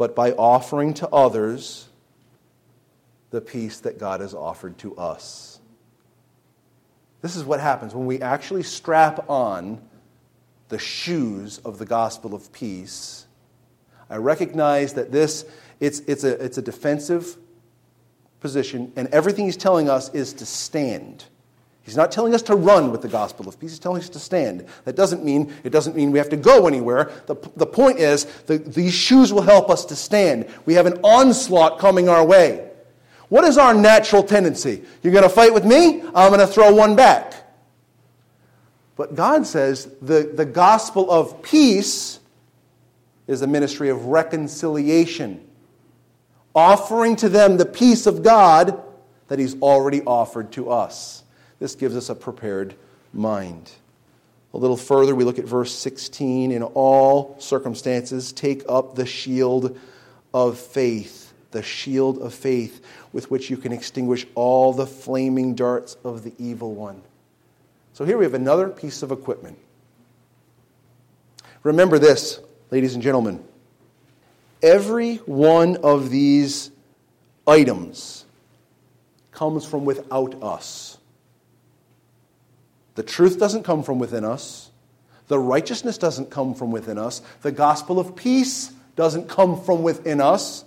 but 0.00 0.16
by 0.16 0.32
offering 0.32 0.94
to 0.94 1.06
others 1.10 1.86
the 3.28 3.40
peace 3.42 3.80
that 3.80 3.98
God 3.98 4.22
has 4.22 4.32
offered 4.32 4.78
to 4.78 4.96
us. 4.96 5.60
This 7.20 7.36
is 7.36 7.44
what 7.44 7.60
happens 7.60 7.94
when 7.94 8.06
we 8.06 8.22
actually 8.22 8.62
strap 8.62 9.28
on 9.28 9.78
the 10.70 10.78
shoes 10.78 11.58
of 11.66 11.76
the 11.76 11.84
gospel 11.84 12.34
of 12.34 12.50
peace. 12.50 13.26
I 14.08 14.16
recognize 14.16 14.94
that 14.94 15.12
this 15.12 15.44
it's, 15.80 16.00
it's, 16.00 16.24
a, 16.24 16.42
it's 16.42 16.56
a 16.56 16.62
defensive 16.62 17.36
position, 18.40 18.94
and 18.96 19.06
everything 19.08 19.44
he's 19.44 19.58
telling 19.58 19.90
us 19.90 20.08
is 20.14 20.32
to 20.32 20.46
stand. 20.46 21.26
He's 21.90 21.96
not 21.96 22.12
telling 22.12 22.36
us 22.36 22.42
to 22.42 22.54
run 22.54 22.92
with 22.92 23.02
the 23.02 23.08
gospel 23.08 23.48
of 23.48 23.58
peace. 23.58 23.70
He's 23.72 23.80
telling 23.80 24.00
us 24.00 24.08
to 24.10 24.20
stand. 24.20 24.64
That 24.84 24.94
doesn't 24.94 25.24
mean 25.24 25.52
it 25.64 25.70
doesn't 25.70 25.96
mean 25.96 26.12
we 26.12 26.18
have 26.20 26.28
to 26.28 26.36
go 26.36 26.68
anywhere. 26.68 27.10
The, 27.26 27.34
the 27.56 27.66
point 27.66 27.98
is 27.98 28.26
the, 28.46 28.58
these 28.58 28.94
shoes 28.94 29.32
will 29.32 29.42
help 29.42 29.68
us 29.68 29.84
to 29.86 29.96
stand. 29.96 30.48
We 30.66 30.74
have 30.74 30.86
an 30.86 31.00
onslaught 31.02 31.80
coming 31.80 32.08
our 32.08 32.24
way. 32.24 32.70
What 33.28 33.42
is 33.42 33.58
our 33.58 33.74
natural 33.74 34.22
tendency? 34.22 34.84
You're 35.02 35.12
going 35.12 35.24
to 35.24 35.28
fight 35.28 35.52
with 35.52 35.64
me? 35.64 36.02
I'm 36.14 36.32
going 36.32 36.38
to 36.38 36.46
throw 36.46 36.72
one 36.72 36.94
back. 36.94 37.34
But 38.94 39.16
God 39.16 39.44
says 39.44 39.92
the, 40.00 40.30
the 40.32 40.44
gospel 40.44 41.10
of 41.10 41.42
peace 41.42 42.20
is 43.26 43.42
a 43.42 43.48
ministry 43.48 43.88
of 43.88 44.04
reconciliation, 44.04 45.44
offering 46.54 47.16
to 47.16 47.28
them 47.28 47.56
the 47.56 47.66
peace 47.66 48.06
of 48.06 48.22
God 48.22 48.80
that 49.26 49.40
He's 49.40 49.60
already 49.60 50.02
offered 50.02 50.52
to 50.52 50.70
us. 50.70 51.19
This 51.60 51.76
gives 51.76 51.94
us 51.94 52.08
a 52.08 52.14
prepared 52.14 52.74
mind. 53.12 53.70
A 54.52 54.58
little 54.58 54.76
further, 54.76 55.14
we 55.14 55.22
look 55.22 55.38
at 55.38 55.44
verse 55.44 55.72
16. 55.72 56.50
In 56.50 56.62
all 56.62 57.36
circumstances, 57.38 58.32
take 58.32 58.64
up 58.68 58.96
the 58.96 59.06
shield 59.06 59.78
of 60.34 60.58
faith, 60.58 61.32
the 61.52 61.62
shield 61.62 62.18
of 62.18 62.34
faith 62.34 62.84
with 63.12 63.30
which 63.30 63.50
you 63.50 63.56
can 63.56 63.72
extinguish 63.72 64.26
all 64.34 64.72
the 64.72 64.86
flaming 64.86 65.54
darts 65.54 65.96
of 66.02 66.24
the 66.24 66.32
evil 66.38 66.74
one. 66.74 67.02
So 67.92 68.04
here 68.04 68.18
we 68.18 68.24
have 68.24 68.34
another 68.34 68.68
piece 68.68 69.02
of 69.02 69.12
equipment. 69.12 69.58
Remember 71.62 71.98
this, 71.98 72.40
ladies 72.70 72.94
and 72.94 73.02
gentlemen. 73.02 73.44
Every 74.62 75.16
one 75.16 75.76
of 75.78 76.10
these 76.10 76.70
items 77.46 78.24
comes 79.32 79.66
from 79.66 79.84
without 79.84 80.42
us. 80.42 80.89
The 82.94 83.02
truth 83.02 83.38
doesn't 83.38 83.62
come 83.62 83.82
from 83.82 83.98
within 83.98 84.24
us. 84.24 84.70
The 85.28 85.38
righteousness 85.38 85.96
doesn't 85.96 86.30
come 86.30 86.54
from 86.54 86.70
within 86.72 86.98
us. 86.98 87.22
The 87.42 87.52
gospel 87.52 88.00
of 88.00 88.16
peace 88.16 88.72
doesn't 88.96 89.28
come 89.28 89.60
from 89.60 89.82
within 89.82 90.20
us. 90.20 90.64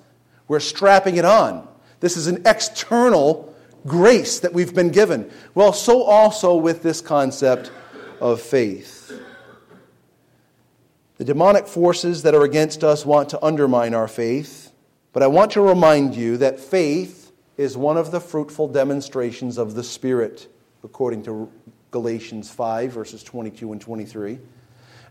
We're 0.48 0.62
strapping 0.62 1.18
it 1.18 1.26
on. 1.26 1.68
This 2.00 2.18
is 2.18 2.28
an 2.28 2.44
external 2.46 3.54
grace 3.86 4.40
that 4.40 4.54
we've 4.54 4.74
been 4.74 4.90
given. 4.90 5.30
Well, 5.54 5.74
so 5.74 6.04
also 6.04 6.56
with 6.56 6.84
this 6.84 7.02
concept 7.02 7.72
of 8.22 8.42
faith. 8.42 9.12
The 11.18 11.26
demonic 11.26 11.68
forces 11.68 12.24
that 12.24 12.34
are 12.34 12.44
against 12.44 12.84
us 12.84 13.06
want 13.06 13.30
to 13.30 13.46
undermine 13.46 13.94
our 13.94 14.08
faith, 14.08 14.72
but 15.12 15.22
I 15.22 15.28
want 15.28 15.52
to 15.52 15.62
remind 15.62 16.16
you 16.16 16.38
that 16.38 16.60
faith 16.60 17.32
is 17.56 17.78
one 17.78 17.98
of 17.98 18.12
the 18.12 18.20
fruitful 18.20 18.70
demonstrations 18.70 19.58
of 19.58 19.76
the 19.76 19.84
Spirit, 19.84 20.48
according 20.84 21.24
to 21.24 21.52
Galatians 21.94 22.50
5, 22.50 22.92
verses 22.92 23.24
22 23.24 23.72
and 23.72 23.80
23. 23.80 24.40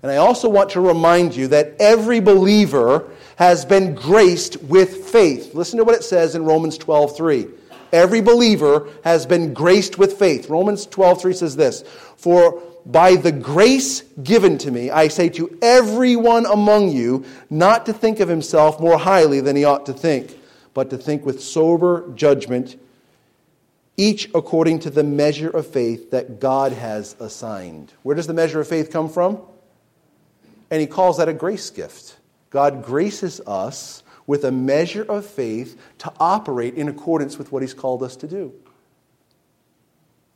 And 0.03 0.11
I 0.11 0.17
also 0.17 0.49
want 0.49 0.71
to 0.71 0.81
remind 0.81 1.35
you 1.35 1.47
that 1.49 1.77
every 1.79 2.19
believer 2.19 3.09
has 3.37 3.65
been 3.65 3.95
graced 3.95 4.61
with 4.65 5.07
faith. 5.07 5.55
Listen 5.55 5.79
to 5.79 5.85
what 5.85 5.95
it 5.95 6.03
says 6.03 6.35
in 6.35 6.45
Romans 6.45 6.77
12, 6.77 7.17
3. 7.17 7.47
Every 7.93 8.21
believer 8.21 8.89
has 9.05 9.27
been 9.27 9.55
graced 9.55 9.97
with 9.97 10.19
faith. 10.19 10.51
Romans 10.51 10.87
12, 10.87 11.23
3 11.23 11.33
says 11.33 11.57
this 11.57 11.85
For 12.17 12.61
by 12.85 13.15
the 13.15 13.31
grace 13.31 14.03
given 14.25 14.59
to 14.59 14.73
me, 14.73 14.91
I 14.91 15.07
say 15.07 15.29
to 15.31 15.57
everyone 15.63 16.47
among 16.47 16.91
you 16.91 17.25
not 17.49 17.87
to 17.87 17.93
think 17.93 18.19
of 18.19 18.29
himself 18.29 18.81
more 18.81 18.99
highly 18.99 19.41
than 19.41 19.55
he 19.55 19.65
ought 19.65 19.87
to 19.87 19.93
think, 19.93 20.37
but 20.75 20.91
to 20.91 20.99
think 20.99 21.25
with 21.25 21.41
sober 21.41 22.13
judgment 22.17 22.77
each 24.03 24.29
according 24.35 24.81
to 24.81 24.91
the 24.91 25.05
measure 25.05 25.49
of 25.49 25.65
faith 25.65 26.11
that 26.11 26.41
God 26.41 26.73
has 26.73 27.15
assigned. 27.21 27.93
Where 28.03 28.17
does 28.17 28.27
the 28.27 28.35
measure 28.35 28.61
of 28.61 28.67
faith 28.67 28.91
come 28.91 29.09
from? 29.09 29.41
And 30.73 30.81
he 30.81 30.89
calls 30.89 31.19
that 31.19 31.29
a 31.29 31.33
grace 31.33 31.71
gift. 31.71 32.17
God 32.51 32.85
graces 32.85 33.41
us 33.47 34.03
with 34.27 34.45
a 34.45 34.51
measure 34.51 35.05
of 35.05 35.25
faith 35.25 35.81
to 35.99 36.13
operate 36.19 36.75
in 36.75 36.89
accordance 36.89 37.39
with 37.39 37.53
what 37.53 37.63
he's 37.63 37.75
called 37.75 38.03
us 38.03 38.17
to 38.17 38.27
do. 38.27 38.53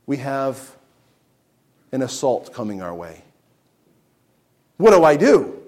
We 0.05 0.15
have 0.17 0.77
an 1.91 2.01
assault 2.01 2.53
coming 2.53 2.81
our 2.81 2.95
way. 2.95 3.21
What 4.77 4.91
do 4.91 5.03
I 5.03 5.17
do? 5.17 5.61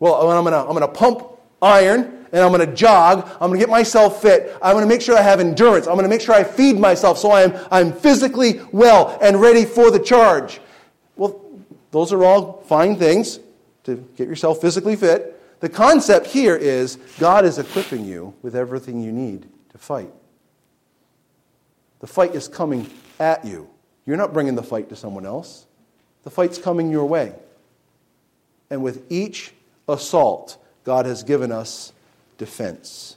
Well, 0.00 0.28
I'm 0.28 0.42
going 0.42 0.52
to 0.52 0.58
I'm 0.58 0.76
going 0.76 0.80
to 0.80 0.88
pump 0.88 1.28
iron 1.62 2.13
and 2.32 2.42
I'm 2.42 2.52
going 2.52 2.66
to 2.68 2.74
jog. 2.74 3.28
I'm 3.40 3.48
going 3.50 3.52
to 3.52 3.58
get 3.58 3.68
myself 3.68 4.22
fit. 4.22 4.56
I'm 4.62 4.74
going 4.74 4.84
to 4.84 4.88
make 4.88 5.00
sure 5.00 5.16
I 5.16 5.22
have 5.22 5.40
endurance. 5.40 5.86
I'm 5.86 5.94
going 5.94 6.04
to 6.04 6.08
make 6.08 6.20
sure 6.20 6.34
I 6.34 6.44
feed 6.44 6.78
myself 6.78 7.18
so 7.18 7.32
I'm, 7.32 7.54
I'm 7.70 7.92
physically 7.92 8.60
well 8.72 9.18
and 9.22 9.40
ready 9.40 9.64
for 9.64 9.90
the 9.90 9.98
charge. 9.98 10.60
Well, 11.16 11.40
those 11.90 12.12
are 12.12 12.24
all 12.24 12.62
fine 12.66 12.96
things 12.96 13.40
to 13.84 13.96
get 14.16 14.28
yourself 14.28 14.60
physically 14.60 14.96
fit. 14.96 15.60
The 15.60 15.68
concept 15.68 16.26
here 16.26 16.56
is 16.56 16.96
God 17.18 17.44
is 17.44 17.58
equipping 17.58 18.04
you 18.04 18.34
with 18.42 18.54
everything 18.54 19.02
you 19.02 19.12
need 19.12 19.46
to 19.70 19.78
fight. 19.78 20.10
The 22.00 22.06
fight 22.06 22.34
is 22.34 22.48
coming 22.48 22.90
at 23.18 23.44
you. 23.46 23.70
You're 24.04 24.18
not 24.18 24.34
bringing 24.34 24.56
the 24.56 24.62
fight 24.62 24.90
to 24.90 24.96
someone 24.96 25.24
else. 25.24 25.66
The 26.24 26.30
fight's 26.30 26.58
coming 26.58 26.90
your 26.90 27.06
way. 27.06 27.34
And 28.68 28.82
with 28.82 29.10
each 29.10 29.52
assault, 29.88 30.58
God 30.84 31.06
has 31.06 31.22
given 31.22 31.50
us 31.50 31.93
defense. 32.38 33.16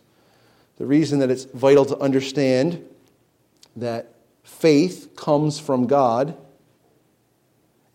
The 0.77 0.85
reason 0.85 1.19
that 1.19 1.31
it's 1.31 1.45
vital 1.45 1.85
to 1.85 1.97
understand 1.97 2.83
that 3.75 4.13
faith 4.43 5.15
comes 5.15 5.59
from 5.59 5.87
God 5.87 6.37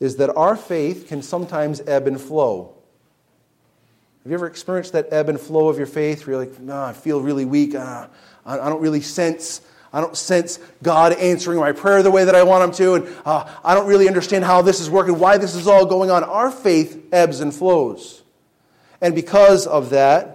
is 0.01 0.17
that 0.17 0.35
our 0.37 0.57
faith 0.57 1.07
can 1.09 1.23
sometimes 1.23 1.81
ebb 1.87 2.07
and 2.07 2.21
flow. 2.21 2.75
Have 4.23 4.31
you 4.31 4.35
ever 4.35 4.47
experienced 4.47 4.93
that 4.93 5.09
ebb 5.13 5.29
and 5.29 5.41
flow 5.41 5.69
of 5.69 5.79
your 5.79 5.87
faith 5.87 6.27
where 6.27 6.37
you're 6.37 6.45
like, 6.45 6.61
no, 6.61 6.81
I 6.81 6.93
feel 6.93 7.21
really 7.21 7.45
weak. 7.45 7.75
Uh, 7.75 8.07
I 8.45 8.57
don't 8.57 8.81
really 8.81 9.01
sense. 9.01 9.61
I 9.93 10.01
don't 10.01 10.17
sense 10.17 10.59
God 10.83 11.13
answering 11.13 11.59
my 11.59 11.73
prayer 11.73 12.03
the 12.03 12.11
way 12.11 12.25
that 12.25 12.35
I 12.35 12.43
want 12.45 12.65
Him 12.65 12.73
to, 12.77 12.95
and 12.95 13.17
uh, 13.27 13.49
I 13.63 13.75
don't 13.75 13.87
really 13.87 14.09
understand 14.09 14.45
how 14.45 14.63
this 14.63 14.81
is 14.81 14.89
working, 14.89 15.19
why 15.19 15.39
this 15.39 15.55
is 15.55 15.67
all 15.67 15.85
going 15.87 16.11
on. 16.11 16.25
Our 16.25 16.51
faith 16.51 17.09
ebbs 17.13 17.41
and 17.41 17.55
flows. 17.55 18.23
And 19.01 19.15
because 19.15 19.67
of 19.67 19.91
that, 19.91 20.32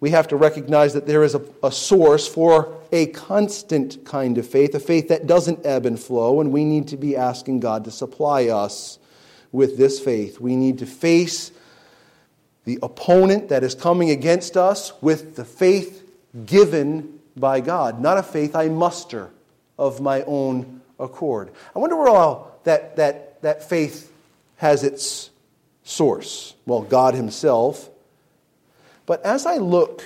we 0.00 0.10
have 0.10 0.28
to 0.28 0.36
recognize 0.36 0.92
that 0.94 1.06
there 1.06 1.22
is 1.22 1.34
a, 1.34 1.42
a, 1.62 1.72
source 1.72 2.28
for 2.28 2.76
a 2.92 3.06
constant 3.06 4.04
kind 4.04 4.36
of 4.38 4.46
faith, 4.46 4.74
a 4.74 4.80
faith 4.80 5.08
that 5.08 5.26
doesn't 5.26 5.64
ebb 5.64 5.86
and 5.86 5.98
flow, 5.98 6.40
and 6.40 6.52
we 6.52 6.64
need 6.64 6.88
to 6.88 6.96
be 6.96 7.16
asking 7.16 7.60
God 7.60 7.84
to 7.84 7.90
supply 7.90 8.48
us 8.48 8.98
with 9.52 9.78
this 9.78 10.00
faith. 10.00 10.40
We 10.40 10.56
need 10.56 10.78
to 10.78 10.86
face 10.86 11.52
the 12.64 12.78
opponent 12.82 13.48
that 13.48 13.62
is 13.62 13.74
coming 13.74 14.10
against 14.10 14.56
us 14.56 14.92
with 15.00 15.36
the 15.36 15.44
faith 15.44 16.02
given 16.44 17.20
by 17.36 17.60
God, 17.60 18.00
not 18.00 18.18
a 18.18 18.22
faith 18.22 18.54
I 18.56 18.68
muster 18.68 19.30
of 19.78 20.00
my 20.00 20.22
own 20.22 20.80
accord. 20.98 21.50
I 21.74 21.78
wonder 21.78 21.96
where 21.96 22.08
all 22.08 22.58
that, 22.64 22.96
that, 22.96 23.42
that 23.42 23.68
faith 23.68 24.12
has 24.56 24.82
its 24.82 25.30
source. 25.82 26.54
Well, 26.66 26.82
God 26.82 27.14
Himself 27.14 27.90
but 29.06 29.24
as 29.24 29.46
I 29.46 29.56
look 29.56 30.04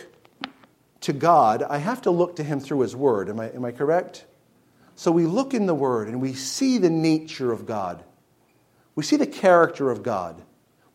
to 1.00 1.12
God, 1.12 1.62
I 1.62 1.78
have 1.78 2.02
to 2.02 2.10
look 2.10 2.36
to 2.36 2.42
Him 2.42 2.60
through 2.60 2.80
His 2.80 2.96
Word. 2.96 3.28
Am 3.28 3.38
I, 3.38 3.50
am 3.50 3.64
I 3.64 3.72
correct? 3.72 4.24
So 4.96 5.12
we 5.12 5.26
look 5.26 5.54
in 5.54 5.66
the 5.66 5.74
Word 5.74 6.08
and 6.08 6.20
we 6.20 6.34
see 6.34 6.78
the 6.78 6.90
nature 6.90 7.52
of 7.52 7.66
God. 7.66 8.02
We 8.94 9.04
see 9.04 9.16
the 9.16 9.26
character 9.26 9.90
of 9.90 10.02
God. 10.02 10.42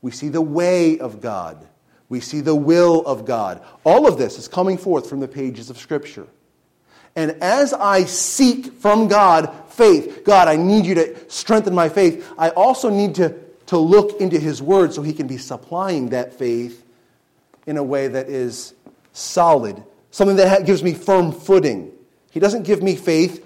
We 0.01 0.11
see 0.11 0.27
the 0.27 0.41
way 0.41 0.99
of 0.99 1.21
God. 1.21 1.65
We 2.09 2.19
see 2.19 2.41
the 2.41 2.55
will 2.55 3.05
of 3.05 3.25
God. 3.25 3.63
All 3.85 4.05
of 4.05 4.17
this 4.17 4.37
is 4.37 4.49
coming 4.49 4.77
forth 4.77 5.09
from 5.09 5.21
the 5.21 5.27
pages 5.27 5.69
of 5.69 5.77
Scripture. 5.77 6.27
And 7.15 7.31
as 7.41 7.73
I 7.73 8.03
seek 8.03 8.73
from 8.73 9.07
God 9.07 9.53
faith, 9.69 10.23
God, 10.25 10.47
I 10.47 10.57
need 10.57 10.85
you 10.85 10.95
to 10.95 11.29
strengthen 11.29 11.73
my 11.73 11.87
faith, 11.87 12.29
I 12.37 12.49
also 12.49 12.89
need 12.89 13.15
to, 13.15 13.35
to 13.67 13.77
look 13.77 14.19
into 14.19 14.37
His 14.37 14.61
Word 14.61 14.93
so 14.93 15.01
He 15.01 15.13
can 15.13 15.27
be 15.27 15.37
supplying 15.37 16.09
that 16.09 16.33
faith 16.33 16.82
in 17.65 17.77
a 17.77 17.83
way 17.83 18.07
that 18.07 18.27
is 18.27 18.73
solid, 19.13 19.81
something 20.11 20.37
that 20.37 20.65
gives 20.65 20.83
me 20.83 20.93
firm 20.93 21.31
footing. 21.31 21.91
He 22.31 22.39
doesn't 22.39 22.63
give 22.63 22.81
me 22.81 22.95
faith 22.95 23.45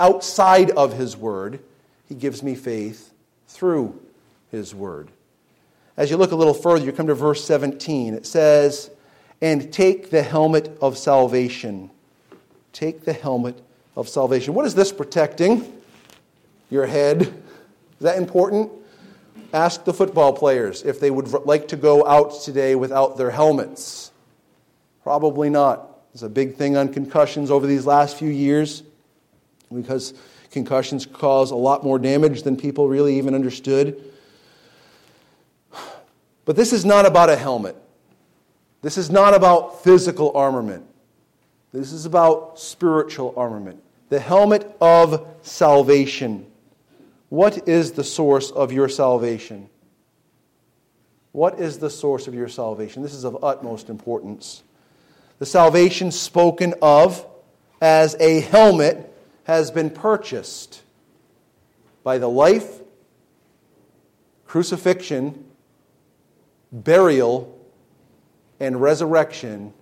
outside 0.00 0.70
of 0.72 0.94
His 0.94 1.16
Word, 1.16 1.60
He 2.08 2.14
gives 2.14 2.42
me 2.42 2.54
faith 2.54 3.12
through 3.46 4.00
His 4.50 4.74
Word. 4.74 5.10
As 5.96 6.10
you 6.10 6.16
look 6.16 6.32
a 6.32 6.36
little 6.36 6.54
further, 6.54 6.84
you 6.84 6.92
come 6.92 7.06
to 7.06 7.14
verse 7.14 7.44
17. 7.44 8.14
It 8.14 8.26
says, 8.26 8.90
And 9.40 9.72
take 9.72 10.10
the 10.10 10.22
helmet 10.22 10.76
of 10.80 10.96
salvation. 10.96 11.90
Take 12.72 13.04
the 13.04 13.12
helmet 13.12 13.62
of 13.94 14.08
salvation. 14.08 14.54
What 14.54 14.66
is 14.66 14.74
this 14.74 14.90
protecting? 14.90 15.70
Your 16.70 16.86
head. 16.86 17.22
Is 17.22 17.32
that 18.00 18.16
important? 18.16 18.72
Ask 19.52 19.84
the 19.84 19.92
football 19.92 20.32
players 20.32 20.82
if 20.82 20.98
they 20.98 21.10
would 21.10 21.28
like 21.46 21.68
to 21.68 21.76
go 21.76 22.06
out 22.06 22.40
today 22.42 22.74
without 22.74 23.16
their 23.16 23.30
helmets. 23.30 24.10
Probably 25.02 25.50
not. 25.50 25.88
It's 26.14 26.22
a 26.22 26.28
big 26.28 26.56
thing 26.56 26.76
on 26.76 26.92
concussions 26.92 27.50
over 27.50 27.66
these 27.66 27.86
last 27.86 28.16
few 28.16 28.28
years 28.28 28.82
because 29.72 30.14
Concussions 30.52 31.06
cause 31.06 31.50
a 31.50 31.56
lot 31.56 31.82
more 31.82 31.98
damage 31.98 32.42
than 32.42 32.56
people 32.58 32.86
really 32.86 33.16
even 33.16 33.34
understood. 33.34 34.00
But 36.44 36.56
this 36.56 36.74
is 36.74 36.84
not 36.84 37.06
about 37.06 37.30
a 37.30 37.36
helmet. 37.36 37.74
This 38.82 38.98
is 38.98 39.10
not 39.10 39.32
about 39.32 39.82
physical 39.82 40.36
armament. 40.36 40.84
This 41.72 41.90
is 41.90 42.04
about 42.04 42.60
spiritual 42.60 43.32
armament. 43.34 43.82
The 44.10 44.20
helmet 44.20 44.76
of 44.78 45.26
salvation. 45.40 46.46
What 47.32 47.66
is 47.66 47.92
the 47.92 48.04
source 48.04 48.50
of 48.50 48.72
your 48.72 48.90
salvation? 48.90 49.70
What 51.32 51.58
is 51.58 51.78
the 51.78 51.88
source 51.88 52.28
of 52.28 52.34
your 52.34 52.46
salvation? 52.46 53.02
This 53.02 53.14
is 53.14 53.24
of 53.24 53.42
utmost 53.42 53.88
importance. 53.88 54.62
The 55.38 55.46
salvation 55.46 56.10
spoken 56.10 56.74
of 56.82 57.26
as 57.80 58.16
a 58.20 58.40
helmet 58.40 59.10
has 59.44 59.70
been 59.70 59.88
purchased 59.88 60.82
by 62.04 62.18
the 62.18 62.28
life, 62.28 62.82
crucifixion, 64.44 65.46
burial, 66.70 67.58
and 68.60 68.78
resurrection 68.78 69.72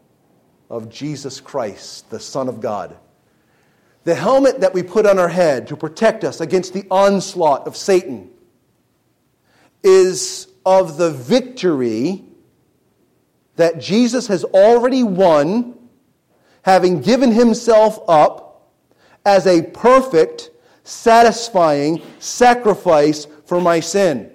of 0.70 0.88
Jesus 0.88 1.40
Christ, 1.40 2.11
the 2.11 2.20
Son 2.20 2.48
of 2.48 2.61
God. 2.61 2.96
The 4.05 4.14
helmet 4.14 4.61
that 4.61 4.72
we 4.72 4.82
put 4.82 5.07
on 5.07 5.18
our 5.18 5.28
head 5.28 5.68
to 5.68 5.76
protect 5.76 6.24
us 6.24 6.40
against 6.40 6.72
the 6.72 6.86
onslaught 6.90 7.66
of 7.66 7.76
Satan 7.76 8.30
is 9.82 10.48
of 10.64 10.96
the 10.96 11.11
victory 11.11 12.24
that 13.57 13.78
Jesus 13.78 14.26
has 14.28 14.44
already 14.44 15.03
won, 15.03 15.78
having 16.62 17.01
given 17.03 17.30
himself 17.32 17.98
up 18.09 18.70
as 19.26 19.46
a 19.46 19.62
perfect, 19.62 20.51
satisfying 20.84 22.03
sacrifice 22.18 23.26
for 23.44 23.61
my 23.61 23.80
sin. 23.80 24.30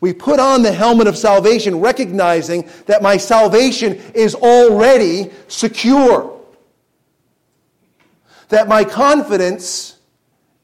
We 0.00 0.12
put 0.12 0.38
on 0.38 0.62
the 0.62 0.72
helmet 0.72 1.06
of 1.06 1.16
salvation, 1.16 1.80
recognizing 1.80 2.68
that 2.86 3.02
my 3.02 3.16
salvation 3.16 3.94
is 4.14 4.34
already 4.34 5.30
secure. 5.48 6.37
That 8.48 8.68
my 8.68 8.84
confidence 8.84 9.98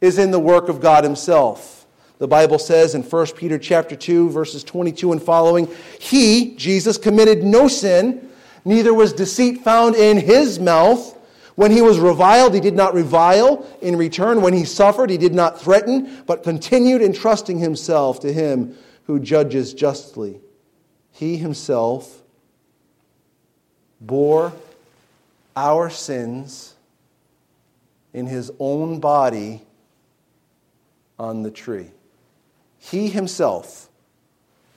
is 0.01 0.19
in 0.19 0.31
the 0.31 0.41
work 0.41 0.69
of 0.69 0.81
God 0.81 1.05
Himself. 1.05 1.87
The 2.19 2.29
Bible 2.29 2.59
says 2.59 2.95
in 2.95 3.03
1 3.03 3.27
Peter 3.37 3.59
chapter 3.59 3.97
2, 3.97 4.31
verses 4.31 4.65
22 4.65 5.13
and 5.13 5.23
following, 5.23 5.69
He, 5.99 6.55
Jesus, 6.57 6.97
committed 6.97 7.43
no 7.43 7.69
sin, 7.69 8.31
neither 8.65 8.95
was 8.95 9.13
deceit 9.13 9.63
found 9.63 9.97
in 9.97 10.19
His 10.19 10.59
mouth. 10.59 11.15
When 11.57 11.71
he 11.71 11.83
was 11.83 12.01
reviled, 12.01 12.53
he 12.53 12.61
did 12.61 12.75
not 12.75 12.95
revile 12.95 13.65
in 13.81 13.97
return. 13.97 14.43
When 14.43 14.53
he 14.53 14.65
suffered, 14.65 15.09
he 15.09 15.19
did 15.19 15.35
not 15.35 15.61
threaten, 15.61 16.25
but 16.27 16.43
continued 16.43 17.01
entrusting 17.01 17.59
himself 17.59 18.19
to 18.21 18.33
him 18.33 18.77
who 19.05 19.21
judges 19.21 19.73
justly. 19.73 20.41
He 21.13 21.37
himself 21.37 22.23
bore 24.01 24.53
our 25.55 25.91
sins 25.91 26.74
in 28.15 28.27
his 28.27 28.51
own 28.59 29.01
body 29.01 29.61
on 31.19 31.43
the 31.43 31.51
tree. 31.51 31.91
He 32.79 33.09
himself 33.09 33.91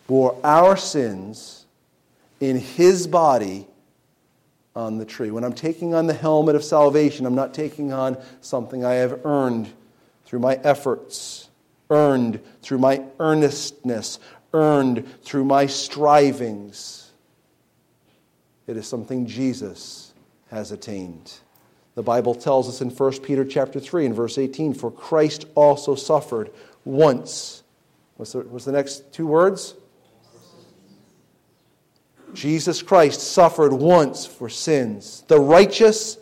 bore 0.07 0.37
our 0.43 0.75
sins 0.75 1.65
in 2.41 2.57
his 2.57 3.07
body 3.07 3.67
on 4.75 4.97
the 4.97 5.05
tree. 5.05 5.31
When 5.31 5.45
I'm 5.45 5.53
taking 5.53 5.93
on 5.93 6.07
the 6.07 6.13
helmet 6.13 6.55
of 6.55 6.63
salvation, 6.63 7.25
I'm 7.25 7.35
not 7.35 7.53
taking 7.53 7.93
on 7.93 8.17
something 8.41 8.83
I 8.83 8.95
have 8.95 9.25
earned 9.25 9.71
through 10.25 10.39
my 10.39 10.55
efforts 10.63 11.47
earned 11.89 12.41
through 12.61 12.79
my 12.79 13.03
earnestness, 13.19 14.19
earned 14.53 15.07
through 15.23 15.45
my 15.45 15.65
strivings. 15.65 17.11
It 18.65 18.77
is 18.77 18.87
something 18.87 19.25
Jesus 19.25 20.13
has 20.49 20.71
attained. 20.71 21.33
The 21.97 22.03
Bible 22.03 22.35
tells 22.35 22.69
us 22.69 22.79
in 22.81 22.91
1 22.91 23.21
Peter 23.21 23.43
chapter 23.43 23.79
3 23.79 24.05
and 24.05 24.13
verse 24.13 24.37
18, 24.37 24.75
for 24.75 24.91
Christ 24.91 25.47
also 25.55 25.95
suffered 25.95 26.51
once. 26.85 27.63
What's 28.17 28.33
the, 28.33 28.41
what's 28.41 28.65
the 28.65 28.71
next 28.71 29.11
two 29.11 29.25
words? 29.25 29.73
Jesus 32.35 32.83
Christ 32.83 33.19
suffered 33.19 33.73
once 33.73 34.27
for 34.27 34.47
sins, 34.47 35.23
the 35.27 35.39
righteous 35.39 36.19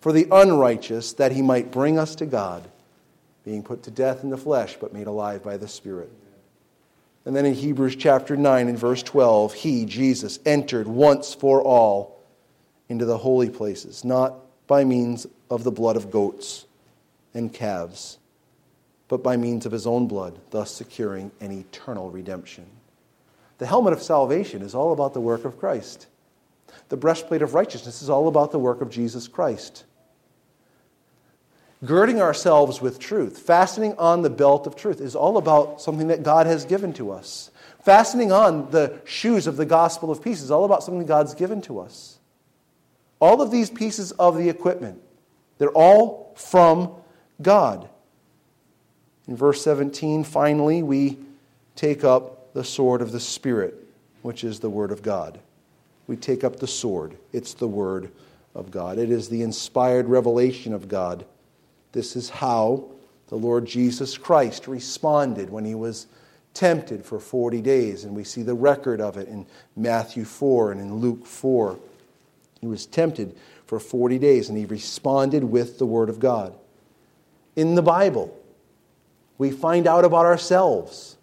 for 0.00 0.10
the 0.10 0.26
unrighteous, 0.32 1.12
that 1.12 1.30
he 1.30 1.42
might 1.42 1.70
bring 1.70 1.96
us 1.96 2.16
to 2.16 2.26
God 2.26 2.68
being 3.44 3.62
put 3.62 3.84
to 3.84 3.92
death 3.92 4.24
in 4.24 4.30
the 4.30 4.36
flesh, 4.36 4.76
but 4.80 4.92
made 4.92 5.06
alive 5.06 5.44
by 5.44 5.56
the 5.56 5.68
Spirit. 5.68 6.10
And 7.24 7.36
then 7.36 7.46
in 7.46 7.54
Hebrews 7.54 7.94
chapter 7.94 8.36
9 8.36 8.66
and 8.66 8.76
verse 8.76 9.04
12, 9.04 9.54
he, 9.54 9.84
Jesus, 9.84 10.40
entered 10.44 10.88
once 10.88 11.34
for 11.34 11.62
all 11.62 12.20
into 12.88 13.04
the 13.04 13.18
holy 13.18 13.48
places, 13.48 14.04
not 14.04 14.40
by 14.66 14.84
means 14.84 15.26
of 15.50 15.64
the 15.64 15.70
blood 15.70 15.96
of 15.96 16.10
goats 16.10 16.66
and 17.32 17.52
calves, 17.52 18.18
but 19.08 19.22
by 19.22 19.36
means 19.36 19.66
of 19.66 19.72
his 19.72 19.86
own 19.86 20.06
blood, 20.06 20.38
thus 20.50 20.70
securing 20.70 21.30
an 21.40 21.52
eternal 21.52 22.10
redemption. 22.10 22.66
The 23.58 23.66
helmet 23.66 23.92
of 23.92 24.02
salvation 24.02 24.62
is 24.62 24.74
all 24.74 24.92
about 24.92 25.14
the 25.14 25.20
work 25.20 25.44
of 25.44 25.58
Christ. 25.58 26.06
The 26.88 26.96
breastplate 26.96 27.42
of 27.42 27.54
righteousness 27.54 28.02
is 28.02 28.10
all 28.10 28.28
about 28.28 28.50
the 28.50 28.58
work 28.58 28.80
of 28.80 28.90
Jesus 28.90 29.28
Christ 29.28 29.84
girding 31.84 32.20
ourselves 32.20 32.80
with 32.80 32.98
truth, 32.98 33.38
fastening 33.38 33.94
on 33.98 34.22
the 34.22 34.30
belt 34.30 34.66
of 34.66 34.76
truth, 34.76 35.00
is 35.00 35.14
all 35.14 35.36
about 35.36 35.80
something 35.80 36.08
that 36.08 36.22
God 36.22 36.46
has 36.46 36.64
given 36.64 36.92
to 36.94 37.10
us. 37.10 37.50
Fastening 37.84 38.32
on 38.32 38.70
the 38.70 38.98
shoes 39.04 39.46
of 39.46 39.56
the 39.56 39.66
gospel 39.66 40.10
of 40.10 40.22
peace 40.22 40.40
is 40.40 40.50
all 40.50 40.64
about 40.64 40.82
something 40.82 41.06
God's 41.06 41.34
given 41.34 41.60
to 41.62 41.80
us. 41.80 42.13
All 43.24 43.40
of 43.40 43.50
these 43.50 43.70
pieces 43.70 44.12
of 44.12 44.36
the 44.36 44.48
equipment, 44.48 45.00
they're 45.58 45.70
all 45.70 46.34
from 46.36 46.92
God. 47.40 47.88
In 49.26 49.36
verse 49.36 49.62
17, 49.62 50.24
finally, 50.24 50.82
we 50.82 51.18
take 51.76 52.04
up 52.04 52.52
the 52.52 52.64
sword 52.64 53.00
of 53.00 53.12
the 53.12 53.20
Spirit, 53.20 53.74
which 54.22 54.44
is 54.44 54.60
the 54.60 54.70
Word 54.70 54.90
of 54.92 55.02
God. 55.02 55.40
We 56.06 56.16
take 56.16 56.44
up 56.44 56.56
the 56.56 56.66
sword, 56.66 57.16
it's 57.32 57.54
the 57.54 57.68
Word 57.68 58.10
of 58.54 58.70
God. 58.70 58.98
It 58.98 59.10
is 59.10 59.28
the 59.28 59.42
inspired 59.42 60.06
revelation 60.06 60.74
of 60.74 60.88
God 60.88 61.24
this 61.94 62.16
is 62.16 62.28
how 62.28 62.86
the 63.28 63.36
Lord 63.36 63.66
Jesus 63.66 64.18
Christ 64.18 64.66
responded 64.66 65.48
when 65.48 65.64
he 65.64 65.76
was 65.76 66.08
tempted 66.52 67.04
for 67.04 67.20
40 67.20 67.60
days. 67.62 68.02
And 68.04 68.16
we 68.16 68.24
see 68.24 68.42
the 68.42 68.54
record 68.54 69.00
of 69.00 69.16
it 69.16 69.28
in 69.28 69.46
Matthew 69.76 70.24
4 70.24 70.72
and 70.72 70.80
in 70.80 70.96
Luke 70.96 71.24
4. 71.24 71.78
He 72.64 72.68
was 72.68 72.86
tempted 72.86 73.36
for 73.66 73.78
40 73.78 74.18
days 74.18 74.48
and 74.48 74.56
he 74.56 74.64
responded 74.64 75.44
with 75.44 75.78
the 75.78 75.84
Word 75.84 76.08
of 76.08 76.18
God. 76.18 76.54
In 77.56 77.74
the 77.74 77.82
Bible, 77.82 78.34
we 79.36 79.50
find 79.50 79.86
out 79.86 80.02
about 80.06 80.24
ourselves. 80.24 81.18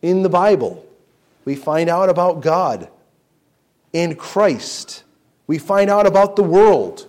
In 0.00 0.22
the 0.22 0.30
Bible, 0.30 0.86
we 1.44 1.54
find 1.54 1.90
out 1.90 2.08
about 2.08 2.40
God 2.40 2.88
and 3.92 4.18
Christ. 4.18 5.04
We 5.46 5.58
find 5.58 5.90
out 5.90 6.06
about 6.06 6.36
the 6.36 6.42
world. 6.42 7.06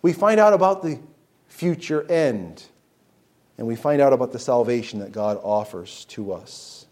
We 0.00 0.14
find 0.14 0.40
out 0.40 0.54
about 0.54 0.82
the 0.82 1.00
future 1.48 2.10
end, 2.10 2.62
and 3.58 3.66
we 3.66 3.76
find 3.76 4.00
out 4.00 4.14
about 4.14 4.32
the 4.32 4.38
salvation 4.38 5.00
that 5.00 5.12
God 5.12 5.38
offers 5.42 6.06
to 6.06 6.32
us. 6.32 6.86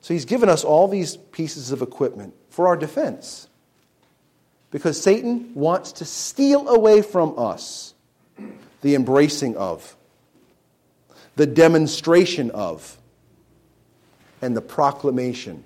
So 0.00 0.14
He's 0.14 0.24
given 0.24 0.48
us 0.48 0.62
all 0.62 0.86
these 0.86 1.16
pieces 1.16 1.72
of 1.72 1.82
equipment 1.82 2.34
for 2.50 2.68
our 2.68 2.76
defense. 2.76 3.48
Because 4.70 5.00
Satan 5.00 5.52
wants 5.54 5.92
to 5.92 6.04
steal 6.04 6.68
away 6.68 7.02
from 7.02 7.34
us 7.38 7.94
the 8.82 8.94
embracing 8.94 9.56
of, 9.56 9.96
the 11.36 11.46
demonstration 11.46 12.50
of, 12.50 12.96
and 14.42 14.56
the 14.56 14.62
proclamation 14.62 15.64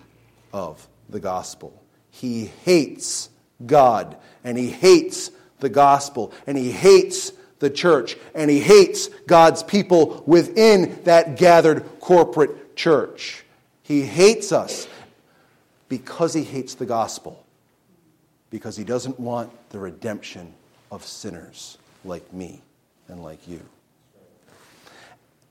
of 0.53 0.87
the 1.09 1.21
gospel. 1.21 1.81
He 2.11 2.47
hates 2.65 3.29
God 3.65 4.17
and 4.43 4.59
he 4.59 4.71
hates 4.71 5.31
the 5.61 5.69
gospel, 5.69 6.33
and 6.47 6.59
he 6.59 6.71
hates 6.71 7.33
the 7.59 7.71
church, 7.71 8.17
and 8.35 8.51
he 8.51 8.61
hates 8.61 9.09
God's 9.27 9.63
people 9.63 10.23
within 10.27 11.01
that 11.05 11.37
gathered 11.37 11.85
corporate 12.01 12.77
church. 12.77 13.45
He 13.83 14.03
hates 14.03 14.53
us 14.53 14.87
because 15.89 16.35
he 16.35 16.43
hates 16.43 16.75
the 16.75 16.87
gospel, 16.87 17.44
because 18.55 18.77
he 18.77 18.85
doesn't 18.85 19.19
want 19.19 19.51
the 19.71 19.79
redemption 19.81 20.55
of 20.93 21.05
sinners 21.05 21.77
like 22.05 22.33
me 22.33 22.63
and 23.09 23.21
like 23.21 23.49
you. 23.49 23.59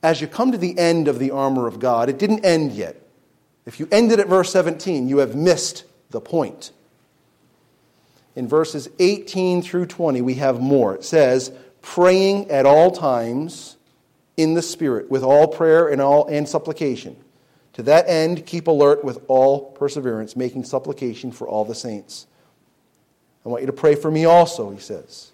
As 0.02 0.22
you 0.22 0.28
come 0.28 0.54
to 0.54 0.58
the 0.58 0.80
end 0.80 1.10
of 1.10 1.20
the 1.20 1.32
armor 1.32 1.68
of 1.68 1.82
God, 1.82 2.08
it 2.08 2.18
didn't 2.18 2.46
end 2.46 2.72
yet. 2.72 2.96
If 3.66 3.78
you 3.78 3.90
ended 3.92 4.22
at 4.22 4.28
verse 4.28 4.54
17, 4.54 5.10
you 5.10 5.18
have 5.18 5.36
missed 5.36 5.84
the 6.12 6.22
point 6.22 6.72
in 8.38 8.48
verses 8.48 8.88
18 9.00 9.62
through 9.62 9.88
20, 9.88 10.22
we 10.22 10.36
have 10.36 10.62
more. 10.62 10.96
It 10.96 11.04
says, 11.04 11.52
praying 11.82 12.50
at 12.50 12.66
all 12.66 12.90
times 12.90 13.76
in 14.38 14.54
the 14.54 14.62
Spirit, 14.62 15.12
with 15.12 15.24
all 15.24 15.50
prayer 15.50 15.90
and 15.90 16.00
all 16.00 16.26
and 16.28 16.48
supplication. 16.48 17.18
To 17.74 17.84
that 17.84 18.08
end, 18.08 18.46
keep 18.46 18.68
alert 18.68 19.04
with 19.04 19.20
all 19.28 19.72
perseverance, 19.74 20.38
making 20.38 20.64
supplication 20.64 21.34
for 21.34 21.50
all 21.50 21.66
the 21.66 21.76
saints. 21.76 22.28
I 23.46 23.50
want 23.50 23.62
you 23.62 23.68
to 23.68 23.74
pray 23.74 23.96
for 23.96 24.10
me 24.10 24.26
also, 24.26 24.70
he 24.72 24.80
says, 24.80 25.32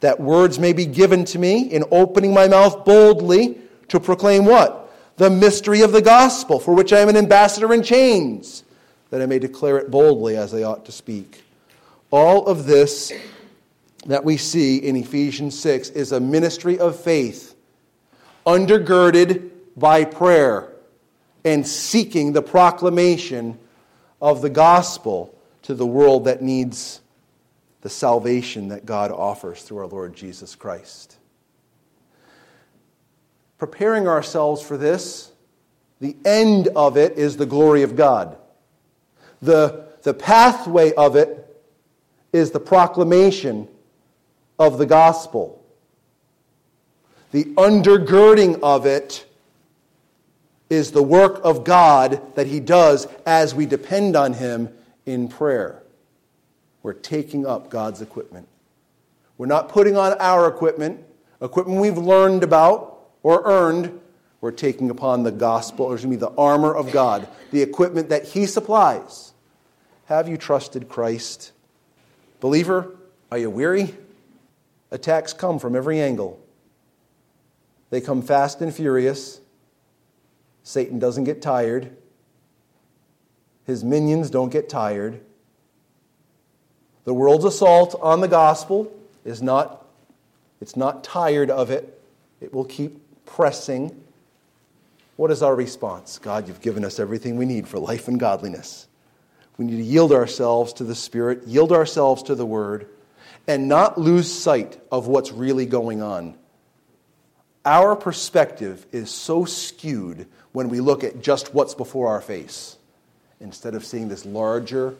that 0.00 0.20
words 0.20 0.58
may 0.58 0.72
be 0.72 0.86
given 0.86 1.24
to 1.26 1.38
me 1.38 1.62
in 1.62 1.84
opening 1.90 2.34
my 2.34 2.48
mouth 2.48 2.84
boldly 2.84 3.58
to 3.88 3.98
proclaim 3.98 4.44
what? 4.44 4.92
The 5.16 5.30
mystery 5.30 5.80
of 5.80 5.92
the 5.92 6.02
gospel, 6.02 6.60
for 6.60 6.74
which 6.74 6.92
I 6.92 7.00
am 7.00 7.08
an 7.08 7.16
ambassador 7.16 7.72
in 7.72 7.82
chains, 7.82 8.62
that 9.10 9.22
I 9.22 9.26
may 9.26 9.38
declare 9.38 9.78
it 9.78 9.90
boldly 9.90 10.36
as 10.36 10.54
I 10.54 10.62
ought 10.62 10.84
to 10.84 10.92
speak. 10.92 11.42
All 12.10 12.46
of 12.46 12.66
this 12.66 13.12
that 14.06 14.24
we 14.24 14.36
see 14.36 14.76
in 14.76 14.96
Ephesians 14.96 15.58
6 15.58 15.90
is 15.90 16.12
a 16.12 16.20
ministry 16.20 16.78
of 16.78 16.98
faith, 16.98 17.54
undergirded 18.46 19.50
by 19.76 20.04
prayer 20.04 20.72
and 21.44 21.66
seeking 21.66 22.32
the 22.32 22.42
proclamation 22.42 23.58
of 24.20 24.42
the 24.42 24.50
gospel 24.50 25.34
to 25.68 25.74
the 25.74 25.86
world 25.86 26.24
that 26.24 26.40
needs 26.40 27.02
the 27.82 27.90
salvation 27.90 28.68
that 28.68 28.86
God 28.86 29.12
offers 29.12 29.62
through 29.62 29.76
our 29.76 29.86
Lord 29.86 30.16
Jesus 30.16 30.54
Christ. 30.54 31.18
Preparing 33.58 34.08
ourselves 34.08 34.62
for 34.62 34.78
this, 34.78 35.30
the 36.00 36.16
end 36.24 36.68
of 36.68 36.96
it 36.96 37.18
is 37.18 37.36
the 37.36 37.44
glory 37.44 37.82
of 37.82 37.96
God. 37.96 38.38
The, 39.42 39.84
the 40.04 40.14
pathway 40.14 40.94
of 40.94 41.16
it 41.16 41.62
is 42.32 42.50
the 42.50 42.60
proclamation 42.60 43.68
of 44.58 44.78
the 44.78 44.86
gospel. 44.86 45.62
The 47.30 47.44
undergirding 47.44 48.60
of 48.62 48.86
it 48.86 49.26
is 50.70 50.92
the 50.92 51.02
work 51.02 51.42
of 51.44 51.64
God 51.64 52.22
that 52.36 52.46
He 52.46 52.58
does 52.58 53.06
as 53.26 53.54
we 53.54 53.66
depend 53.66 54.16
on 54.16 54.32
Him 54.32 54.70
in 55.08 55.28
prayer. 55.28 55.82
We're 56.82 56.92
taking 56.92 57.46
up 57.46 57.70
God's 57.70 58.02
equipment. 58.02 58.46
We're 59.38 59.46
not 59.46 59.68
putting 59.68 59.96
on 59.96 60.14
our 60.20 60.46
equipment, 60.46 61.04
equipment 61.40 61.80
we've 61.80 61.98
learned 61.98 62.42
about 62.42 63.08
or 63.22 63.42
earned. 63.44 64.00
We're 64.40 64.52
taking 64.52 64.90
upon 64.90 65.24
the 65.24 65.32
gospel, 65.32 65.86
or 65.86 65.94
excuse 65.94 66.10
me, 66.10 66.16
the 66.16 66.30
armor 66.36 66.74
of 66.74 66.92
God, 66.92 67.26
the 67.50 67.62
equipment 67.62 68.10
that 68.10 68.24
He 68.24 68.46
supplies. 68.46 69.32
Have 70.06 70.28
you 70.28 70.36
trusted 70.36 70.88
Christ? 70.88 71.52
Believer, 72.40 72.96
are 73.32 73.38
you 73.38 73.50
weary? 73.50 73.94
Attacks 74.90 75.32
come 75.32 75.58
from 75.58 75.74
every 75.74 76.00
angle. 76.00 76.40
They 77.90 78.00
come 78.00 78.22
fast 78.22 78.60
and 78.60 78.74
furious. 78.74 79.40
Satan 80.62 80.98
doesn't 80.98 81.24
get 81.24 81.42
tired. 81.42 81.96
His 83.68 83.84
minions 83.84 84.30
don't 84.30 84.48
get 84.48 84.70
tired. 84.70 85.20
The 87.04 87.12
world's 87.12 87.44
assault 87.44 87.94
on 88.00 88.22
the 88.22 88.26
gospel 88.26 88.90
is 89.26 89.42
not 89.42 89.84
it's 90.62 90.74
not 90.74 91.04
tired 91.04 91.50
of 91.50 91.70
it. 91.70 92.00
It 92.40 92.54
will 92.54 92.64
keep 92.64 92.98
pressing. 93.26 94.02
What 95.16 95.30
is 95.30 95.42
our 95.42 95.54
response? 95.54 96.18
God, 96.18 96.48
you've 96.48 96.62
given 96.62 96.82
us 96.82 96.98
everything 96.98 97.36
we 97.36 97.44
need 97.44 97.68
for 97.68 97.78
life 97.78 98.08
and 98.08 98.18
godliness. 98.18 98.88
We 99.58 99.66
need 99.66 99.76
to 99.76 99.82
yield 99.82 100.12
ourselves 100.12 100.72
to 100.74 100.84
the 100.84 100.94
Spirit, 100.94 101.46
yield 101.46 101.70
ourselves 101.70 102.22
to 102.24 102.34
the 102.34 102.46
Word, 102.46 102.88
and 103.46 103.68
not 103.68 103.98
lose 103.98 104.32
sight 104.32 104.80
of 104.90 105.08
what's 105.08 105.30
really 105.30 105.66
going 105.66 106.00
on. 106.00 106.38
Our 107.66 107.94
perspective 107.94 108.86
is 108.92 109.10
so 109.10 109.44
skewed 109.44 110.26
when 110.52 110.70
we 110.70 110.80
look 110.80 111.04
at 111.04 111.20
just 111.20 111.52
what's 111.52 111.74
before 111.74 112.08
our 112.08 112.22
face 112.22 112.77
instead 113.40 113.74
of 113.74 113.84
seeing 113.84 114.08
this 114.08 114.24
larger 114.24 114.94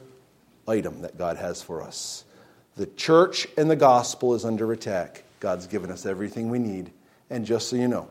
item 0.67 1.03
that 1.03 1.19
God 1.19 1.37
has 1.37 1.63
for 1.63 1.83
us. 1.83 2.25
The 2.77 2.87
church 2.87 3.49
and 3.57 3.71
the 3.71 3.77
gospel 3.77 4.35
is 4.35 4.45
under 4.45 4.71
attack. 4.73 5.25
God's 5.41 5.67
given 5.67 5.91
us 5.91 6.07
everything 6.07 6.51
we 6.51 6.59
need. 6.59 6.91
And 7.31 7.45
just 7.45 7.69
so 7.69 7.77
you 7.77 7.89
know, 7.89 8.09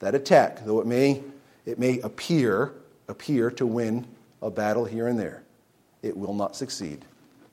that 0.00 0.14
attack, 0.14 0.64
though 0.64 0.80
it 0.80 0.86
may, 0.86 1.22
it 1.64 1.78
may 1.78 2.00
appear, 2.00 2.72
appear 3.08 3.50
to 3.52 3.66
win 3.66 4.06
a 4.40 4.50
battle 4.50 4.84
here 4.84 5.06
and 5.06 5.18
there, 5.18 5.42
it 6.02 6.16
will 6.16 6.34
not 6.34 6.56
succeed 6.56 7.04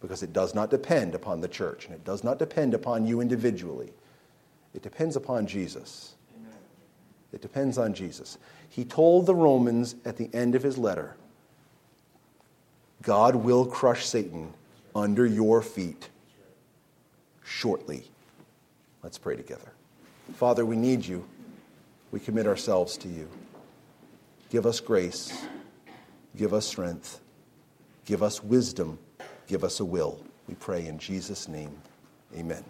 because 0.01 0.23
it 0.23 0.33
does 0.33 0.55
not 0.55 0.71
depend 0.71 1.13
upon 1.13 1.41
the 1.41 1.47
church 1.47 1.85
and 1.85 1.93
it 1.93 2.03
does 2.03 2.23
not 2.23 2.39
depend 2.39 2.73
upon 2.73 3.05
you 3.05 3.21
individually. 3.21 3.91
It 4.73 4.81
depends 4.81 5.15
upon 5.15 5.45
Jesus. 5.45 6.15
It 7.31 7.41
depends 7.41 7.77
on 7.77 7.93
Jesus. 7.93 8.37
He 8.69 8.85
told 8.85 9.25
the 9.25 9.35
Romans 9.35 9.95
at 10.05 10.17
the 10.17 10.29
end 10.33 10.55
of 10.55 10.63
his 10.63 10.77
letter 10.77 11.15
God 13.01 13.35
will 13.35 13.65
crush 13.65 14.05
Satan 14.05 14.53
under 14.95 15.25
your 15.25 15.61
feet 15.61 16.09
shortly. 17.43 18.03
Let's 19.03 19.17
pray 19.17 19.35
together. 19.35 19.71
Father, 20.35 20.65
we 20.65 20.75
need 20.75 21.05
you. 21.05 21.25
We 22.11 22.19
commit 22.19 22.47
ourselves 22.47 22.97
to 22.97 23.07
you. 23.07 23.27
Give 24.49 24.65
us 24.65 24.79
grace. 24.79 25.45
Give 26.35 26.53
us 26.53 26.65
strength. 26.65 27.19
Give 28.05 28.23
us 28.23 28.43
wisdom. 28.43 28.99
Give 29.47 29.63
us 29.63 29.79
a 29.79 29.85
will. 29.85 30.23
We 30.47 30.55
pray 30.55 30.87
in 30.87 30.97
Jesus' 30.97 31.47
name. 31.47 31.75
Amen. 32.35 32.63